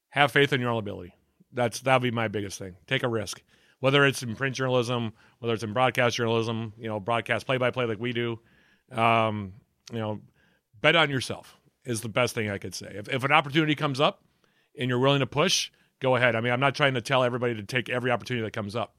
[0.08, 1.14] have faith in your own ability.
[1.52, 2.76] That's that'll be my biggest thing.
[2.86, 3.42] Take a risk,
[3.80, 7.70] whether it's in print journalism, whether it's in broadcast journalism, you know, broadcast play by
[7.70, 8.38] play like we do.
[8.92, 9.54] Um,
[9.92, 10.20] you know,
[10.80, 12.92] bet on yourself is the best thing I could say.
[12.94, 14.22] If, if an opportunity comes up
[14.78, 15.70] and you're willing to push,
[16.00, 16.36] go ahead.
[16.36, 18.96] I mean, I'm not trying to tell everybody to take every opportunity that comes up,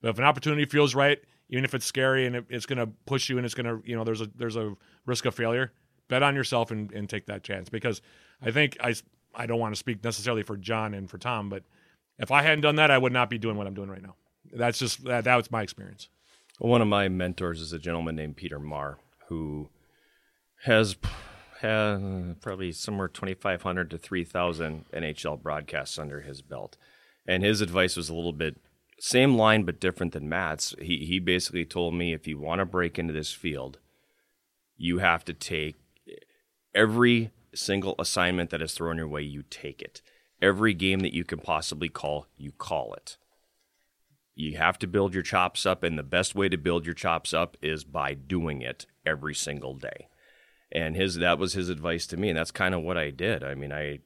[0.00, 2.88] but if an opportunity feels right, even if it's scary and it, it's going to
[3.06, 4.74] push you and it's going to, you know, there's a there's a
[5.06, 5.72] risk of failure,
[6.08, 8.00] bet on yourself and, and take that chance because
[8.40, 8.94] I think I
[9.34, 11.64] I don't want to speak necessarily for John and for Tom, but
[12.22, 14.14] if I hadn't done that, I would not be doing what I'm doing right now.
[14.52, 16.08] That's just that that was my experience.
[16.58, 19.68] One of my mentors is a gentleman named Peter Marr, who
[20.64, 20.96] has
[21.60, 26.76] had probably somewhere 2,500 to 3,000 NHL broadcasts under his belt.
[27.26, 28.58] And his advice was a little bit
[28.98, 30.76] same line but different than Matt's.
[30.80, 33.78] He he basically told me if you want to break into this field,
[34.76, 35.76] you have to take
[36.74, 40.02] every single assignment that is thrown your way, you take it.
[40.42, 43.16] Every game that you can possibly call, you call it.
[44.34, 47.32] You have to build your chops up, and the best way to build your chops
[47.32, 50.08] up is by doing it every single day.
[50.72, 53.44] And his that was his advice to me, and that's kind of what I did.
[53.44, 54.00] I mean, I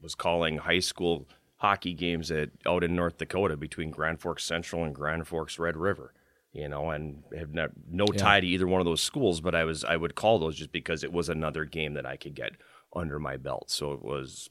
[0.00, 1.26] was calling high school
[1.58, 5.76] hockey games at out in North Dakota between Grand Forks Central and Grand Forks Red
[5.76, 6.12] River,
[6.52, 8.18] you know, and have no, no Yeah.
[8.18, 10.72] tie to either one of those schools, but I was I would call those just
[10.72, 12.52] because it was another game that I could get
[12.94, 13.70] under my belt.
[13.70, 14.50] So it was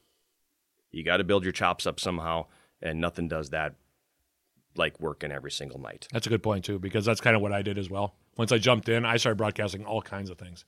[0.90, 2.46] you got to build your chops up somehow,
[2.82, 3.74] and nothing does that
[4.76, 6.06] like working every single night.
[6.12, 8.14] That's a good point too, because that's kind of what I did as well.
[8.36, 10.64] Once I jumped in, I started broadcasting all kinds of things.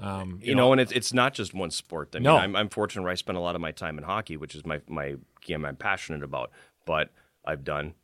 [0.00, 2.10] Um, you, know, and it's it's not just one sport.
[2.14, 2.36] I mean, No.
[2.36, 4.64] I'm, I'm fortunate where I spend a lot of my time in hockey, which is
[4.66, 6.50] my my game I'm passionate about.
[6.86, 7.10] But
[7.44, 7.94] I've done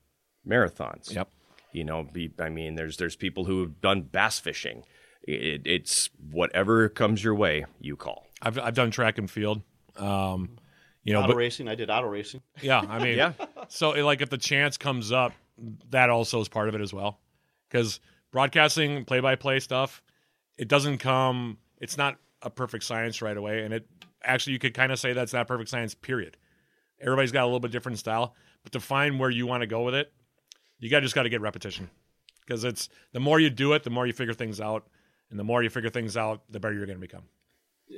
[0.46, 1.12] marathons.
[1.12, 1.28] Yep.
[1.72, 4.84] You know, be, I mean, there's there's people who have done bass fishing.
[5.22, 8.26] It, it's whatever comes your way, you call.
[8.40, 9.62] I've I've done track and field.
[9.96, 10.58] Um,
[11.08, 11.68] you know, auto but racing.
[11.68, 12.42] I did auto racing.
[12.62, 13.32] yeah, I mean, Yeah.
[13.68, 15.32] So like, if the chance comes up,
[15.90, 17.18] that also is part of it as well,
[17.68, 20.02] because broadcasting play-by-play stuff,
[20.56, 21.58] it doesn't come.
[21.80, 23.86] It's not a perfect science right away, and it
[24.22, 25.94] actually you could kind of say that's not perfect science.
[25.94, 26.36] Period.
[27.00, 29.82] Everybody's got a little bit different style, but to find where you want to go
[29.82, 30.12] with it,
[30.78, 31.88] you got just got to get repetition,
[32.40, 34.86] because it's the more you do it, the more you figure things out,
[35.30, 37.24] and the more you figure things out, the better you're going to become.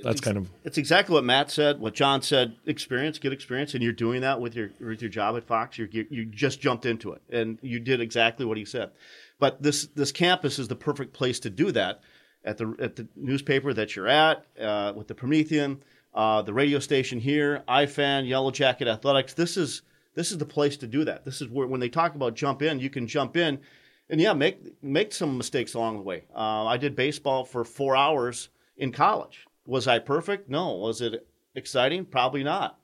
[0.03, 2.57] That's kind of It's exactly what Matt said, what John said.
[2.67, 5.79] Experience, get experience, and you're doing that with your with your job at Fox.
[5.79, 8.91] You're, you you just jumped into it, and you did exactly what he said.
[9.39, 12.01] But this this campus is the perfect place to do that.
[12.45, 15.83] At the at the newspaper that you're at, uh, with the Promethean,
[16.15, 19.35] uh, the radio station here, iFan, Yellow Jacket Athletics.
[19.35, 19.83] This is
[20.15, 21.25] this is the place to do that.
[21.25, 23.61] This is where when they talk about jump in, you can jump in,
[24.09, 26.25] and yeah, make make some mistakes along the way.
[26.35, 29.47] Uh, I did baseball for four hours in college.
[29.71, 30.51] Was I perfect?
[30.51, 30.75] No.
[30.75, 32.05] Was it exciting?
[32.05, 32.81] Probably not.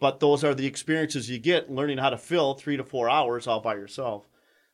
[0.00, 3.46] But those are the experiences you get learning how to fill three to four hours
[3.46, 4.28] all by yourself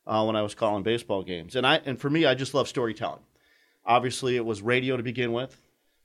[0.07, 1.55] uh, when I was calling baseball games.
[1.55, 3.21] And I and for me, I just love storytelling.
[3.85, 5.61] Obviously, it was radio to begin with.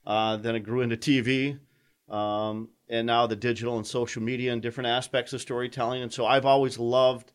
[0.06, 1.58] Uh, then it grew into TV,
[2.14, 6.02] um, and now the digital and social media and different aspects of storytelling.
[6.02, 7.32] And so I've always loved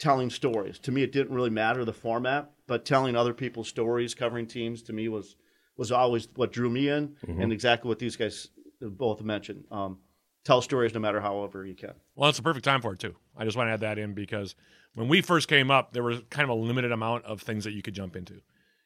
[0.00, 0.80] telling stories.
[0.80, 4.82] To me, it didn't really matter the format, but telling other people's stories, covering teams,
[4.82, 5.36] to me was
[5.76, 7.42] was always what drew me in, Mhm.
[7.42, 8.48] and exactly what these guys
[8.80, 9.64] both mentioned.
[9.70, 9.98] Um,
[10.44, 11.94] tell stories no matter however you can.
[12.14, 13.16] Well, it's a perfect time for it too.
[13.36, 14.54] I just want to add that in because
[14.94, 17.72] when we first came up, there was kind of a limited amount of things that
[17.72, 18.34] you could jump into.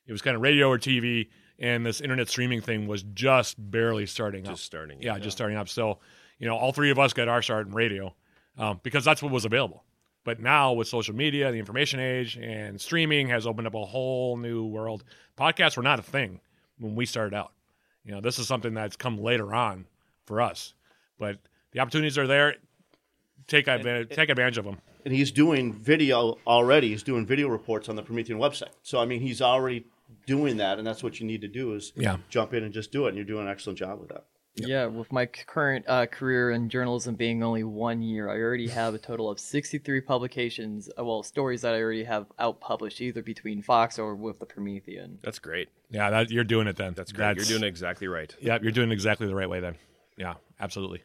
[0.06, 1.28] It was kind of radio or TV,
[1.58, 4.52] and this internet streaming thing was just barely starting up.
[4.54, 5.18] Just starting, yeah, yeah.
[5.18, 5.68] just starting up.
[5.68, 5.98] So,
[6.38, 8.14] you know, all three of us got our start in radio
[8.56, 9.84] um, because that's what was available.
[10.24, 14.36] But now with social media, the information age, and streaming has opened up a whole
[14.36, 15.04] new world.
[15.36, 16.40] Podcasts were not a thing
[16.78, 17.52] when we started out.
[18.04, 19.86] You know, this is something that's come later on
[20.24, 20.74] for us,
[21.18, 21.38] but
[21.72, 22.56] the opportunities are there.
[23.46, 24.78] Take advantage, take advantage of them.
[25.04, 26.88] and he's doing video already.
[26.90, 28.70] He's doing video reports on the Promethean website.
[28.82, 29.86] So I mean, he's already
[30.26, 32.18] doing that, and that's what you need to do is Yeah.
[32.28, 33.08] jump in and just do it.
[33.08, 34.24] And you're doing an excellent job with that.
[34.66, 38.94] Yeah, with my current uh, career in journalism being only one year, I already have
[38.94, 43.22] a total of 63 publications, uh, well, stories that I already have out published, either
[43.22, 45.18] between Fox or with the Promethean.
[45.22, 45.68] That's great.
[45.90, 46.94] Yeah, that you're doing it then.
[46.94, 47.36] That's great.
[47.36, 48.34] You're doing it exactly right.
[48.40, 49.76] Yeah, you're doing it exactly the right way then.
[50.16, 51.02] Yeah, absolutely.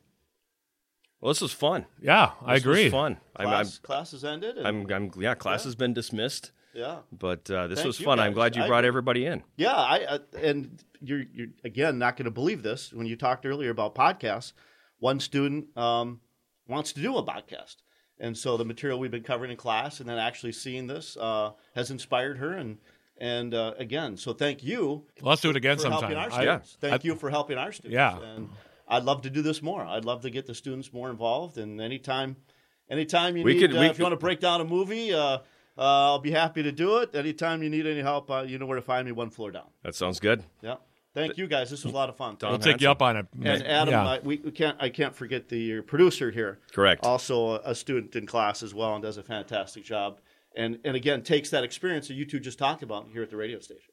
[1.21, 1.85] Well, this was fun.
[2.01, 2.55] Yeah, I agree.
[2.55, 2.89] This was agree.
[2.89, 3.17] fun.
[3.37, 4.57] I'm, I'm, Class, class has ended.
[4.57, 6.51] and- I'm, I'm, yeah, class has been dismissed.
[6.73, 6.99] Yeah.
[7.11, 8.19] But uh, this Thank was you, fun.
[8.19, 8.87] I'm glad you brought agree.
[8.87, 9.43] everybody in.
[9.57, 13.45] Yeah, I uh, and you're you're again not going to believe this when you talked
[13.45, 14.53] earlier about podcasts.
[14.99, 16.21] One student um,
[16.67, 17.75] wants to do a podcast,
[18.19, 21.51] and so the material we've been covering in class, and then actually seeing this uh,
[21.75, 22.53] has inspired her.
[22.53, 22.77] And
[23.19, 25.05] and uh, again, so thank you.
[25.21, 26.15] Well, let's do it again for sometime.
[26.15, 26.59] our I- Yeah.
[26.79, 27.93] Thank I- you for helping our students.
[27.93, 28.19] Yeah.
[28.19, 28.49] and
[28.87, 29.81] I'd love to do this more.
[29.83, 31.57] I'd love to get the students more involved.
[31.57, 32.35] And anytime,
[32.89, 35.13] anytime you We need, could- uh, we if you want to break down a movie.
[35.13, 35.39] Uh,
[35.77, 37.15] uh, I'll be happy to do it.
[37.15, 39.11] Anytime you need any help, uh, you know where to find me.
[39.11, 39.67] One floor down.
[39.83, 40.43] That sounds good.
[40.61, 40.75] Yeah.
[41.13, 41.69] Thank you guys.
[41.69, 42.37] This was a lot of fun.
[42.39, 43.27] Don We'll take you up on it.
[43.43, 44.07] And Adam, Yeah.
[44.07, 44.75] I, we, we can't.
[44.79, 46.59] I can't forget the your producer here.
[46.73, 47.05] Correct.
[47.05, 50.19] Also a, a student in class as well, and does a fantastic job.
[50.55, 53.37] And and again takes that experience that you two just talked about here at the
[53.37, 53.91] radio station.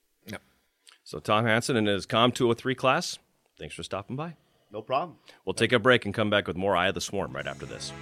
[1.02, 3.18] So Tom Hansen and his Com 203 class,
[3.58, 4.36] thanks for stopping by.
[4.70, 5.16] No problem.
[5.44, 7.66] We'll take a break and come back with more Eye of the Swarm right after
[7.66, 7.92] this.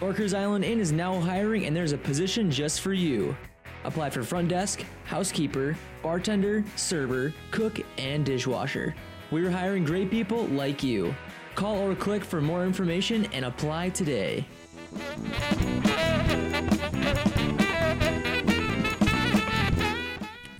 [0.00, 3.36] Orcas Island Inn is now hiring, and there's a position just for you.
[3.82, 8.94] Apply for front desk, housekeeper, bartender, server, cook, and dishwasher.
[9.32, 11.16] We're hiring great people like you.
[11.56, 14.46] Call or click for more information and apply today.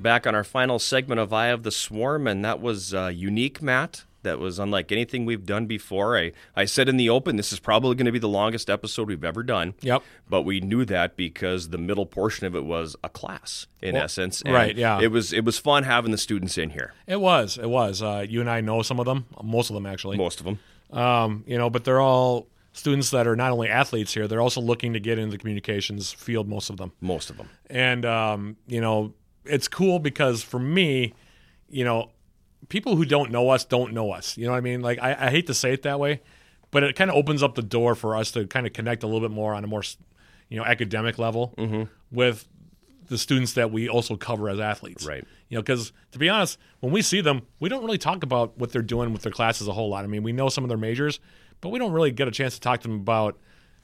[0.00, 3.62] Back on our final segment of Eye of the Swarm, and that was uh, unique,
[3.62, 4.04] Matt.
[4.24, 6.18] That was unlike anything we've done before.
[6.18, 9.06] I, I said in the open, this is probably going to be the longest episode
[9.08, 9.74] we've ever done.
[9.80, 10.02] Yep.
[10.28, 14.04] But we knew that because the middle portion of it was a class, in Well,
[14.04, 14.42] essence.
[14.44, 15.00] right, yeah.
[15.00, 16.94] It was it was fun having the students in here.
[17.06, 17.58] It was.
[17.58, 18.02] It was.
[18.02, 20.16] Uh, you and I know some of them, most of them actually.
[20.16, 20.58] Most of them.
[20.90, 24.60] Um, you know, but they're all students that are not only athletes here, they're also
[24.60, 26.92] looking to get into the communications field, most of them.
[27.00, 27.48] Most of them.
[27.70, 29.14] And, um, you know,
[29.44, 31.12] it's cool because for me,
[31.68, 32.10] you know,
[32.68, 34.36] people who don't know us don't know us.
[34.36, 34.80] You know what I mean?
[34.80, 36.20] Like, I, I hate to say it that way,
[36.70, 39.06] but it kind of opens up the door for us to kind of connect a
[39.06, 39.82] little bit more on a more,
[40.48, 41.84] you know, academic level mm-hmm.
[42.10, 42.46] with
[43.08, 45.06] the students that we also cover as athletes.
[45.06, 45.24] Right.
[45.48, 48.58] You know, because to be honest, when we see them, we don't really talk about
[48.58, 50.04] what they're doing with their classes a whole lot.
[50.04, 51.20] I mean, we know some of their majors,
[51.60, 53.38] but we don't really get a chance to talk to them about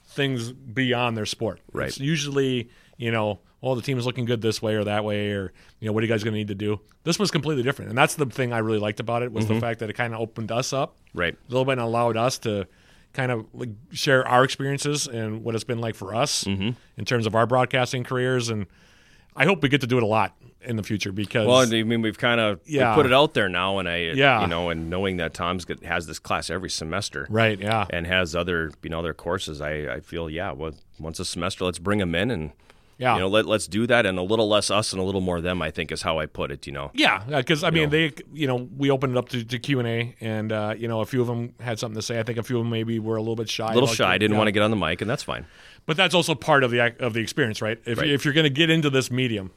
[0.07, 1.61] things beyond their sport.
[1.73, 1.89] Right.
[1.89, 2.69] It's usually,
[2.99, 5.87] you know, well, the team is looking good this way or that way, or you
[5.87, 6.81] know, what are you guys going to need to do?
[7.05, 9.55] This was completely different, and that's the thing I really liked about it was the
[9.55, 9.61] Mhm.
[9.61, 11.35] fact that it kind of opened us up Right.
[11.35, 12.67] a little bit and allowed us to
[13.13, 16.71] kind of like share our experiences and what it's been like for us Mm-hmm.
[16.99, 18.67] in terms of our broadcasting careers, and
[19.37, 21.83] I hope we get to do it a lot in the future because Well, I
[21.83, 22.95] mean, we've kind of Yeah.
[22.95, 24.41] put it out there now, and I, Yeah.
[24.41, 27.87] you know, and knowing that Tom's got, has this class every semester, Right, yeah.
[27.91, 29.61] and has other, you know, other courses.
[29.61, 32.53] I, I feel, yeah, well, once a semester, let's bring them in and,
[32.99, 33.15] Yeah.
[33.15, 35.41] you know, let let's do that, and a little less us and a little more
[35.41, 35.61] them.
[35.63, 36.67] I think is how I put it.
[36.67, 37.89] You know, Yeah, because I You mean, know.
[37.91, 40.87] they, you know, we opened it up to, to Q and A, and uh, you
[40.89, 42.19] know, a few of them had something to say.
[42.21, 44.17] I think a few of them maybe were a little bit shy, a little shy,
[44.19, 44.39] didn't yeah.
[44.39, 45.47] want to get on the mic, and that's fine.
[45.87, 47.79] But that's also part of the of the experience, right?
[47.85, 48.09] If Right.
[48.11, 49.51] if you're going to get into this medium,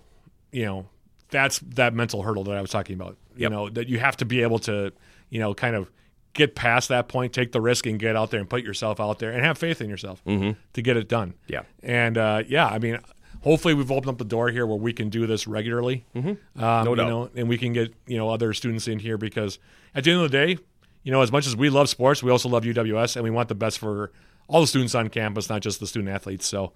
[0.52, 0.88] you know,
[1.30, 3.18] that's that mental hurdle that I was talking about.
[3.36, 4.92] You know, that you have to be able to,
[5.30, 5.92] you know, kind of
[6.34, 9.20] get past that point, take the risk, and get out there and put yourself out
[9.20, 10.56] there and have faith in yourself Mhm.
[10.74, 11.34] to get it done.
[11.48, 11.62] Yeah.
[11.84, 13.00] And uh, yeah, I mean,
[13.48, 16.06] hopefully we've opened up the door here where we can do this regularly.
[16.16, 16.38] Mhm.
[16.56, 17.10] Um, No you doubt.
[17.10, 19.60] know, and we can get you know other students in here because
[19.96, 20.58] at the end of the day,
[21.04, 23.50] you know, as much as we love sports, we also love UWS, and we want
[23.50, 24.12] the best for
[24.48, 26.46] all the students on campus, not just the student athletes.
[26.46, 26.74] So,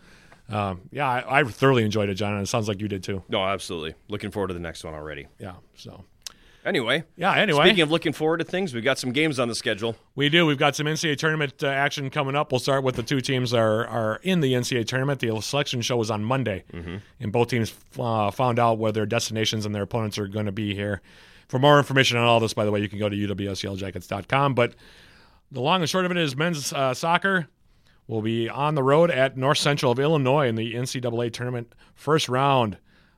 [0.50, 3.24] um, yeah, I, I thoroughly enjoyed it, John, and it sounds like you did too.
[3.30, 3.94] No, absolutely.
[4.10, 5.28] Looking forward to the next one already.
[5.40, 5.54] Yeah.
[5.76, 6.04] So,
[6.64, 7.66] Anyway, Yeah, anyway.
[7.66, 9.96] Speaking of looking forward to things, we've got some games on the schedule.
[10.16, 10.46] We do.
[10.46, 12.52] We've got some NCAA tournament uh, action coming up.
[12.52, 15.20] We'll start with the two teams that are, are in the NCAA tournament.
[15.22, 16.64] The selection show was on Monday,
[17.20, 20.52] and both teams uh, found out where their destinations and their opponents are going to
[20.52, 21.02] be here.
[21.48, 24.54] For more information on all this, by the way, you can go to uwsyljackets.com.
[24.54, 24.76] But
[25.52, 27.48] the long and short of it is men's uh, soccer
[28.08, 32.30] will be on the road at North Central of Illinois in the NCAA tournament first
[32.30, 32.78] round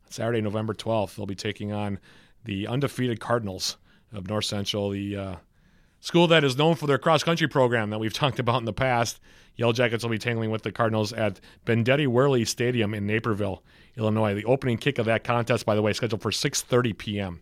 [0.10, 1.16] Saturday, November 12th.
[1.16, 2.00] They'll be taking on
[2.46, 3.78] the undefeated Cardinals
[4.12, 5.36] of North Central, the uh,
[6.00, 8.74] school that is known for their cross country program that we've talked about in the
[8.74, 9.20] past.
[9.56, 13.64] Yellow Jackets will be tangling with the Cardinals at Benedetti Wehrli Stadium in Naperville,
[13.96, 14.34] Illinois.
[14.34, 17.42] The opening kick of that contest, by the way, scheduled for 6:30 p.m.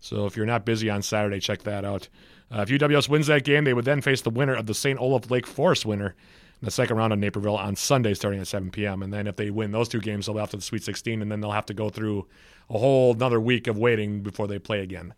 [0.00, 2.08] So if you're not busy on Saturday, check that out.
[2.50, 4.98] Uh, if UWS wins that game, they would then face the winner of the St.
[4.98, 6.16] Olaf Lake Forest winner in
[6.62, 9.02] the second round of Naperville on Sunday, starting at 7 p.m.
[9.02, 11.20] And then if they win those two games, they'll be off to the Sweet 16,
[11.20, 12.26] and then they'll have to go through
[12.70, 15.12] a whole another week of waiting before they play again.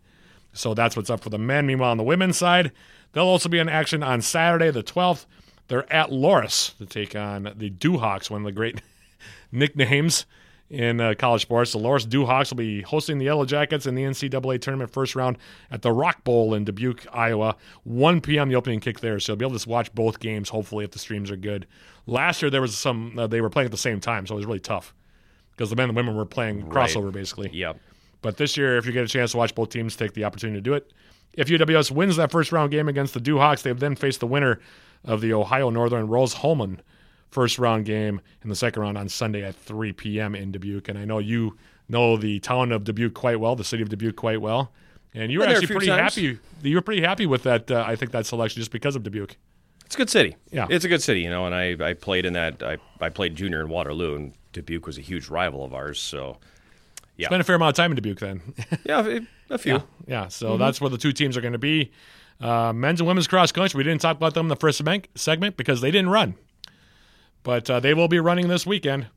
[0.53, 1.67] So that's what's up for the men.
[1.67, 2.71] Meanwhile, on the women's side,
[3.11, 5.25] they'll also be in action on Saturday, the 12th.
[5.67, 8.81] They're at Loras to take on the Duhawks, one of the great
[9.51, 10.25] nicknames
[10.69, 11.71] in uh, college sports.
[11.73, 15.37] The Loras Duhawks will be hosting the Yellow Jackets in the NCAA tournament first round
[15.69, 17.55] at the Rock Bowl in Dubuque, Iowa.
[17.83, 18.49] 1 p.m.
[18.49, 20.49] the opening kick there, so you'll be able to watch both games.
[20.49, 21.67] Hopefully, if the streams are good.
[22.07, 24.37] Last year there was some uh, they were playing at the same time, so it
[24.37, 24.93] was really tough
[25.51, 26.89] because the men and women were playing Right.
[26.89, 27.49] crossover basically.
[27.53, 27.79] Yep.
[28.21, 30.57] But this year, if you get a chance to watch both teams, take the opportunity
[30.57, 30.91] to do it.
[31.33, 34.25] If UWS wins that first round game against the Duhawks, they have then face the
[34.27, 34.59] winner
[35.03, 36.81] of the Ohio Northern Rose-Hulman
[37.31, 40.35] first round game in the second round on Sunday at 3 p.m.
[40.35, 40.87] in Dubuque.
[40.89, 41.57] And I know you
[41.89, 44.71] know the town of Dubuque quite well, the city of Dubuque quite well.
[45.13, 46.15] And you were Been actually pretty times.
[46.15, 46.39] happy.
[46.61, 47.71] You were pretty happy with that.
[47.71, 49.37] Uh, I think that selection just because of Dubuque.
[49.85, 50.35] It's a good city.
[50.51, 50.67] Yeah.
[50.69, 51.21] it's a good city.
[51.21, 52.61] You know, and I, I played in that.
[52.63, 56.01] I, I played junior in Waterloo, and Dubuque was a huge rival of ours.
[56.01, 56.37] So,
[57.17, 58.41] yeah, Spent a fair amount of time in Dubuque then.
[58.85, 59.19] yeah,
[59.49, 59.73] a few.
[59.75, 60.27] Yeah, yeah.
[60.27, 60.59] so Mhm.
[60.59, 61.91] that's where the two teams are going to be.
[62.41, 63.77] Uh, men's and women's cross country.
[63.77, 66.35] We didn't talk about them in the first segment- segment because they didn't run,
[67.45, 69.07] but uh, they will be running this weekend.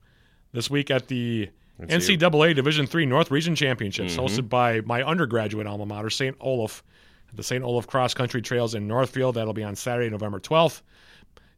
[0.53, 1.51] This week at the
[1.81, 2.17] see.
[2.17, 4.19] NCAA Division Three North Region Championships, Mhm.
[4.25, 6.37] hosted by my undergraduate alma mater, St.
[6.41, 6.85] Olaf,
[7.31, 7.63] at the St.
[7.65, 9.35] Olaf Cross Country Trails in Northfield.
[9.35, 10.83] That'll be on Saturday, November twelfth.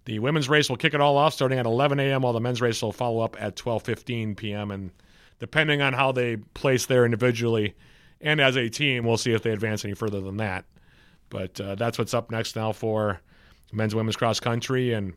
[0.07, 2.63] The women's race will kick it all off starting at 11 a.m., while the men's
[2.63, 4.71] race will follow up at 12:15 p.m.
[4.71, 4.91] And
[5.39, 7.75] depending on how they place there individually
[8.21, 10.65] and as a team, we'll see if they advance any further than that.
[11.29, 13.21] But uh, that's what's up next now for
[13.73, 14.93] men's women's cross country.
[14.93, 15.15] And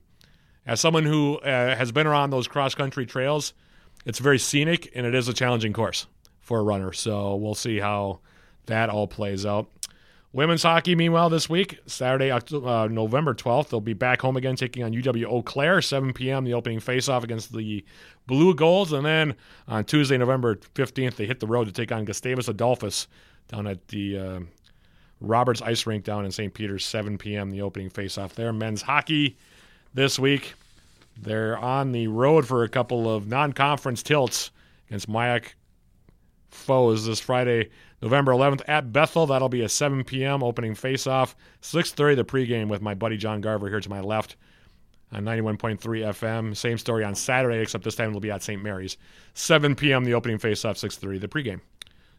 [0.66, 3.54] as someone who uh, has been around those cross country trails,
[4.06, 6.08] it's very scenic and it is a challenging course
[6.42, 6.94] for a runner.
[6.94, 8.20] So we'll see how
[8.66, 9.70] that all plays out.
[10.34, 14.84] Women's hockey, meanwhile, this week, Saturday, uh, November 12th, they'll be back home again taking
[14.84, 17.86] on UW Eau Claire, 7 p.m., the opening faceoff against the
[18.28, 18.92] Blugolds.
[18.94, 19.36] And then
[19.68, 23.08] on Tuesday, November 15th, they hit the road to take on Gustavus Adolphus
[23.48, 24.40] down at the uh,
[25.22, 26.52] Roberts Ice Rink down in St.
[26.52, 28.52] Peter's, 7 p.m., the opening faceoff there.
[28.52, 29.38] Men's hockey
[29.94, 30.54] this week,
[31.22, 34.52] they're on the road for a couple of non conference tilts
[34.88, 35.54] against MIAC
[36.50, 37.70] foes this Friday,
[38.02, 39.28] November 11th at Bethel.
[39.28, 40.44] That'll be a 7 p.m.
[40.44, 41.36] opening face-off.
[41.62, 44.36] 6:30 the pregame with my buddy John Garver here to my left
[45.12, 46.56] on 91.3 FM.
[46.56, 48.62] Same story on Saturday, except this time it'll be at St.
[48.62, 48.98] Mary's.
[49.34, 50.04] 7 p.m.
[50.04, 50.78] the opening face-off.
[50.78, 51.62] 6:30 the pregame.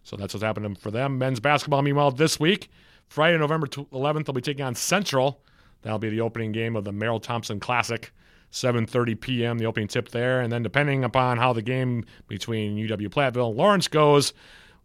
[0.02, 1.18] So that's what's happening for them.
[1.18, 2.70] Men's basketball, meanwhile, this week,
[3.09, 5.40] Friday, November 11th, they'll be taking on Central.
[5.85, 8.12] That'll be the opening game of the Merrill Thompson Classic.
[8.51, 9.59] 7:30 p.m.
[9.59, 13.56] the opening tip there, and then depending upon how the game between UW Platteville and
[13.56, 14.32] Lawrence goes,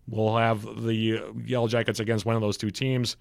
[0.07, 3.15] we'll have the Yellow Jackets against one of those two teams.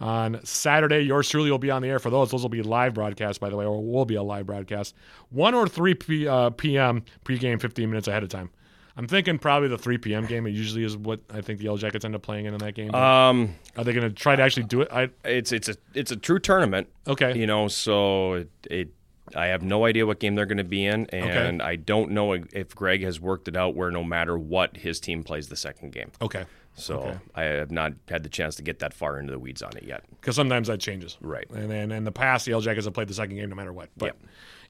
[0.00, 2.32] On Saturday, yours truly will be on the air for those.
[2.32, 4.94] Those will be live broadcasts, by the way, or will be a live broadcast.
[5.30, 7.02] 1 or 3 p, uh, p.m.
[7.24, 8.50] pregame 15 minutes ahead of time.
[8.96, 10.24] I'm thinking probably the 3 p.m.
[10.26, 10.46] game.
[10.46, 12.74] It usually is what I think the Yellow Jackets end up playing in in that
[12.74, 12.94] game.
[12.94, 14.88] Um, are they going to try to actually do it?
[14.90, 16.88] I, it's it's a it's a true tournament.
[17.06, 17.36] Okay.
[17.38, 18.88] You know, so it, it
[19.34, 22.32] I have no idea what game they're going to be in, and I don't know
[22.32, 25.92] if Greg has worked it out where no matter what, his team plays the second
[25.92, 26.10] game.
[26.22, 26.44] Okay.
[26.78, 27.18] So Okay.
[27.34, 29.84] I have not had the chance to get that far into the weeds on it
[29.84, 30.04] yet.
[30.20, 31.16] because sometimes that changes.
[31.20, 31.46] Right.
[31.50, 33.72] And then in the past, the Yellow Jackets have played the second game no matter
[33.72, 33.88] what.
[33.96, 34.16] But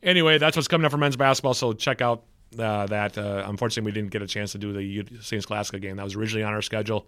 [0.02, 1.54] anyway, that's what's coming up for men's basketball.
[1.54, 2.22] So check out
[2.58, 3.16] uh, that.
[3.18, 5.42] Uh, unfortunately, we didn't get a chance to do the U- St.
[5.42, 5.96] Scholastica game.
[5.96, 7.06] That was originally on our schedule.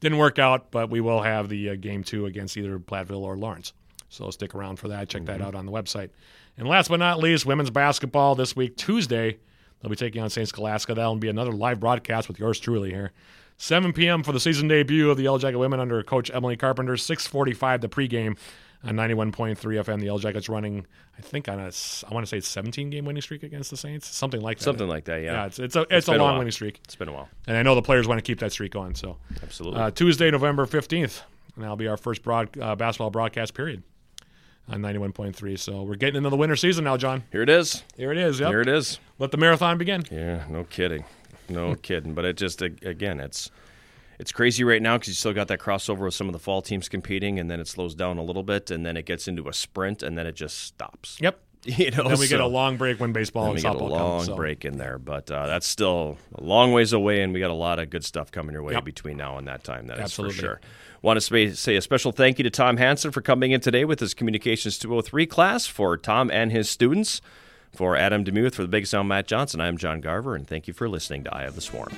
[0.00, 3.36] Didn't work out, but we will have the uh, game two against either Platteville or
[3.36, 3.72] Lawrence.
[4.08, 5.08] So stick around for that.
[5.08, 6.10] Check that out on the website.
[6.56, 9.38] And last but not least, women's basketball this week, Tuesday,
[9.80, 10.48] they'll be taking on St.
[10.48, 10.94] Scholastica.
[10.94, 13.12] That'll be another live broadcast with yours truly here.
[13.56, 14.22] 7 p.m.
[14.22, 16.94] for the season debut of the Yellow Jacket women under Coach Emily Carpenter.
[16.94, 18.36] 6:45 the pregame
[18.84, 19.98] on 91.3 FM.
[19.98, 20.86] The Yellow Jackets running,
[21.18, 21.70] I think, on a,
[22.08, 24.64] I want to say it's 17 game winning streak against the Saints, something like that.
[24.64, 25.32] Something like that, yeah.
[25.32, 26.38] Yeah, it's, it's a, it's, a long while.
[26.38, 26.80] winning streak.
[26.84, 27.28] It's been a while.
[27.46, 28.94] And I know the players want to keep that streak going.
[28.94, 29.80] So, Absolutely.
[29.80, 31.22] Uh, Tuesday, November 15th,
[31.54, 33.82] and that'll be our first broad, uh, basketball broadcast period
[34.68, 35.58] on 91.3.
[35.58, 37.24] So we're getting into the winter season now, John.
[37.32, 37.82] Here it is.
[37.96, 38.40] Here it is.
[38.40, 38.48] Yep.
[38.48, 38.98] Here it is.
[39.18, 40.04] Let the marathon begin.
[40.10, 41.04] Yeah, no kidding,
[41.48, 42.14] no kidding.
[42.14, 43.50] But it just again, it's
[44.18, 46.62] it's crazy right now because you still got that crossover with some of the fall
[46.62, 49.48] teams competing, and then it slows down a little bit, and then it gets into
[49.48, 51.18] a sprint, and then it just stops.
[51.20, 51.40] Yep.
[51.66, 54.24] You know, then we get a long break when baseball and we get a long.
[54.24, 54.36] So.
[54.36, 57.54] break in there, but uh, that's still a long ways away, and we got a
[57.54, 58.84] lot of good stuff coming your way Yep.
[58.84, 59.86] between now and that time.
[59.86, 60.34] That is Absolutely.
[60.36, 60.60] for sure.
[61.00, 64.00] Want to say a special thank you to Tom Hansen for coming in today with
[64.00, 67.22] his Communications 203 class for Tom and his students.
[67.72, 70.74] For Adam Demuth, for the Big Sound Matt Johnson, I'm John Garver, and thank you
[70.74, 71.90] for listening to Eye of the Swarm.